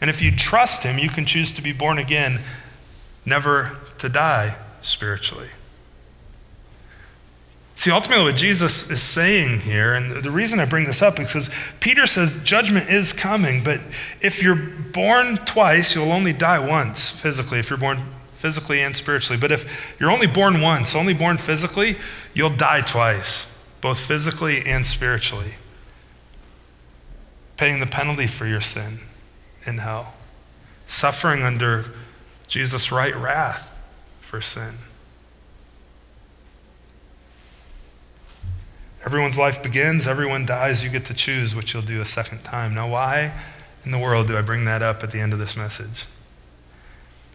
And 0.00 0.08
if 0.08 0.22
you 0.22 0.34
trust 0.34 0.84
Him, 0.84 0.98
you 0.98 1.08
can 1.08 1.24
choose 1.24 1.50
to 1.52 1.62
be 1.62 1.72
born 1.72 1.98
again, 1.98 2.40
never 3.24 3.76
to 3.98 4.08
die 4.08 4.54
spiritually. 4.88 5.48
See, 7.76 7.92
ultimately, 7.92 8.24
what 8.24 8.34
Jesus 8.34 8.90
is 8.90 9.00
saying 9.00 9.60
here, 9.60 9.94
and 9.94 10.24
the 10.24 10.32
reason 10.32 10.58
I 10.58 10.64
bring 10.64 10.86
this 10.86 11.00
up 11.00 11.20
is 11.20 11.26
because 11.26 11.50
Peter 11.78 12.08
says 12.08 12.42
judgment 12.42 12.90
is 12.90 13.12
coming, 13.12 13.62
but 13.62 13.80
if 14.20 14.42
you're 14.42 14.56
born 14.56 15.36
twice, 15.36 15.94
you'll 15.94 16.10
only 16.10 16.32
die 16.32 16.58
once 16.58 17.08
physically, 17.08 17.60
if 17.60 17.70
you're 17.70 17.78
born 17.78 18.00
physically 18.34 18.80
and 18.80 18.96
spiritually. 18.96 19.38
But 19.38 19.52
if 19.52 19.94
you're 20.00 20.10
only 20.10 20.26
born 20.26 20.60
once, 20.60 20.96
only 20.96 21.14
born 21.14 21.38
physically, 21.38 21.96
you'll 22.34 22.50
die 22.50 22.80
twice, 22.80 23.46
both 23.80 24.00
physically 24.00 24.66
and 24.66 24.84
spiritually, 24.84 25.54
paying 27.56 27.78
the 27.78 27.86
penalty 27.86 28.26
for 28.26 28.46
your 28.46 28.60
sin 28.60 28.98
in 29.64 29.78
hell, 29.78 30.14
suffering 30.88 31.42
under 31.42 31.84
Jesus' 32.48 32.90
right 32.90 33.14
wrath 33.14 33.67
for 34.28 34.42
sin. 34.42 34.74
Everyone's 39.06 39.38
life 39.38 39.62
begins, 39.62 40.06
everyone 40.06 40.44
dies, 40.44 40.84
you 40.84 40.90
get 40.90 41.06
to 41.06 41.14
choose 41.14 41.54
what 41.54 41.72
you'll 41.72 41.82
do 41.82 42.02
a 42.02 42.04
second 42.04 42.44
time. 42.44 42.74
Now, 42.74 42.90
why 42.90 43.32
in 43.86 43.90
the 43.90 43.98
world 43.98 44.26
do 44.26 44.36
I 44.36 44.42
bring 44.42 44.66
that 44.66 44.82
up 44.82 45.02
at 45.02 45.12
the 45.12 45.18
end 45.18 45.32
of 45.32 45.38
this 45.38 45.56
message? 45.56 46.04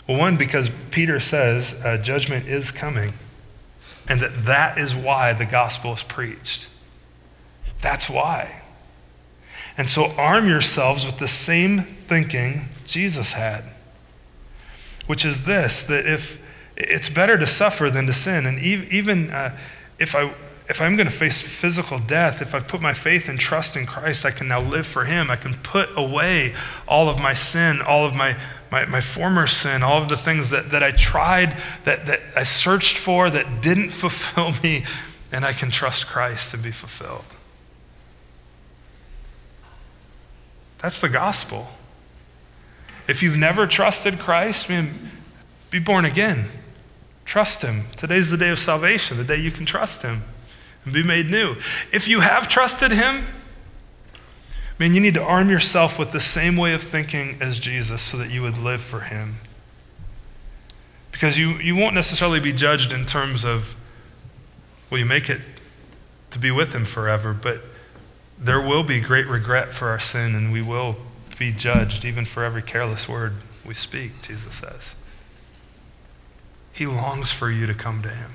Well, 0.07 0.19
one, 0.19 0.37
because 0.37 0.69
Peter 0.91 1.19
says 1.19 1.81
uh, 1.83 1.97
judgment 1.97 2.45
is 2.45 2.69
coming, 2.69 3.13
and 4.07 4.21
that 4.21 4.45
that 4.45 4.77
is 4.77 4.95
why 4.95 5.33
the 5.33 5.47
gospel 5.47 5.93
is 5.93 6.03
preached. 6.03 6.67
That's 7.81 8.07
why. 8.07 8.61
And 9.79 9.89
so 9.89 10.11
arm 10.11 10.47
yourselves 10.47 11.07
with 11.07 11.17
the 11.17 11.27
same 11.27 11.79
thinking 11.79 12.69
Jesus 12.85 13.31
had, 13.31 13.63
which 15.07 15.25
is 15.25 15.47
this 15.47 15.83
that 15.85 16.05
if 16.05 16.42
it's 16.89 17.09
better 17.09 17.37
to 17.37 17.47
suffer 17.47 17.89
than 17.89 18.05
to 18.07 18.13
sin, 18.13 18.45
and 18.45 18.59
even 18.59 19.29
uh, 19.31 19.57
if 19.99 20.15
I 20.15 20.33
if 20.69 20.81
I'm 20.81 20.95
going 20.95 21.07
to 21.07 21.13
face 21.13 21.41
physical 21.41 21.99
death, 21.99 22.41
if 22.41 22.55
I've 22.55 22.67
put 22.67 22.81
my 22.81 22.93
faith 22.93 23.27
and 23.27 23.37
trust 23.37 23.75
in 23.75 23.85
Christ, 23.85 24.25
I 24.25 24.31
can 24.31 24.47
now 24.47 24.61
live 24.61 24.87
for 24.87 25.03
Him. 25.03 25.29
I 25.29 25.35
can 25.35 25.55
put 25.55 25.89
away 25.97 26.55
all 26.87 27.09
of 27.09 27.19
my 27.19 27.33
sin, 27.33 27.81
all 27.81 28.05
of 28.05 28.15
my, 28.15 28.37
my, 28.71 28.85
my 28.85 29.01
former 29.01 29.45
sin, 29.45 29.83
all 29.83 30.01
of 30.01 30.07
the 30.07 30.15
things 30.15 30.51
that, 30.51 30.71
that 30.71 30.81
I 30.81 30.91
tried, 30.91 31.57
that, 31.83 32.05
that 32.05 32.21
I 32.35 32.43
searched 32.43 32.97
for, 32.97 33.29
that 33.29 33.61
didn't 33.61 33.89
fulfill 33.91 34.53
me, 34.63 34.85
and 35.31 35.43
I 35.43 35.51
can 35.53 35.69
trust 35.69 36.07
Christ 36.07 36.51
to 36.51 36.57
be 36.57 36.71
fulfilled. 36.71 37.25
That's 40.79 41.01
the 41.01 41.09
gospel. 41.09 41.67
If 43.07 43.21
you've 43.21 43.37
never 43.37 43.67
trusted 43.67 44.17
Christ, 44.17 44.69
man, 44.69 45.11
be 45.69 45.79
born 45.79 46.05
again. 46.05 46.45
Trust 47.25 47.61
Him. 47.61 47.83
Today's 47.95 48.29
the 48.29 48.37
day 48.37 48.49
of 48.49 48.59
salvation, 48.59 49.17
the 49.17 49.23
day 49.23 49.37
you 49.37 49.51
can 49.51 49.65
trust 49.65 50.01
Him 50.01 50.23
and 50.85 50.93
be 50.93 51.03
made 51.03 51.29
new. 51.29 51.55
If 51.91 52.07
you 52.07 52.19
have 52.19 52.47
trusted 52.47 52.91
him, 52.91 53.25
man, 54.77 54.93
you 54.93 55.01
need 55.01 55.13
to 55.13 55.23
arm 55.23 55.49
yourself 55.49 55.97
with 55.97 56.11
the 56.11 56.19
same 56.19 56.57
way 56.57 56.73
of 56.73 56.81
thinking 56.81 57.37
as 57.39 57.59
Jesus 57.59 58.01
so 58.01 58.17
that 58.17 58.29
you 58.29 58.41
would 58.41 58.57
live 58.57 58.81
for 58.81 59.01
him. 59.01 59.35
Because 61.11 61.37
you, 61.37 61.51
you 61.53 61.75
won't 61.75 61.95
necessarily 61.95 62.39
be 62.39 62.51
judged 62.51 62.91
in 62.91 63.05
terms 63.05 63.45
of, 63.45 63.75
will 64.89 64.99
you 64.99 65.05
make 65.05 65.29
it 65.29 65.41
to 66.31 66.39
be 66.39 66.51
with 66.51 66.73
him 66.73 66.85
forever? 66.85 67.33
But 67.33 67.61
there 68.37 68.59
will 68.59 68.83
be 68.83 68.99
great 68.99 69.27
regret 69.27 69.71
for 69.71 69.89
our 69.89 69.99
sin, 69.99 70.35
and 70.35 70.51
we 70.51 70.61
will 70.61 70.97
be 71.39 71.51
judged 71.51 72.03
even 72.03 72.25
for 72.25 72.43
every 72.43 72.61
careless 72.61 73.07
word 73.07 73.33
we 73.63 73.73
speak, 73.73 74.21
Jesus 74.21 74.55
says. 74.55 74.95
He 76.73 76.87
longs 76.87 77.31
for 77.31 77.51
you 77.51 77.67
to 77.67 77.73
come 77.73 78.01
to 78.01 78.09
him 78.09 78.31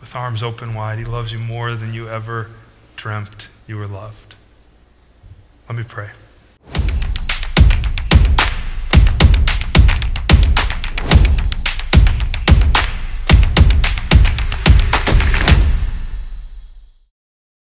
with 0.00 0.14
arms 0.14 0.42
open 0.42 0.74
wide. 0.74 0.98
He 0.98 1.04
loves 1.04 1.32
you 1.32 1.38
more 1.38 1.74
than 1.74 1.94
you 1.94 2.08
ever 2.08 2.50
dreamt 2.96 3.48
you 3.66 3.78
were 3.78 3.86
loved. 3.86 4.34
Let 5.68 5.78
me 5.78 5.84
pray. 5.84 6.10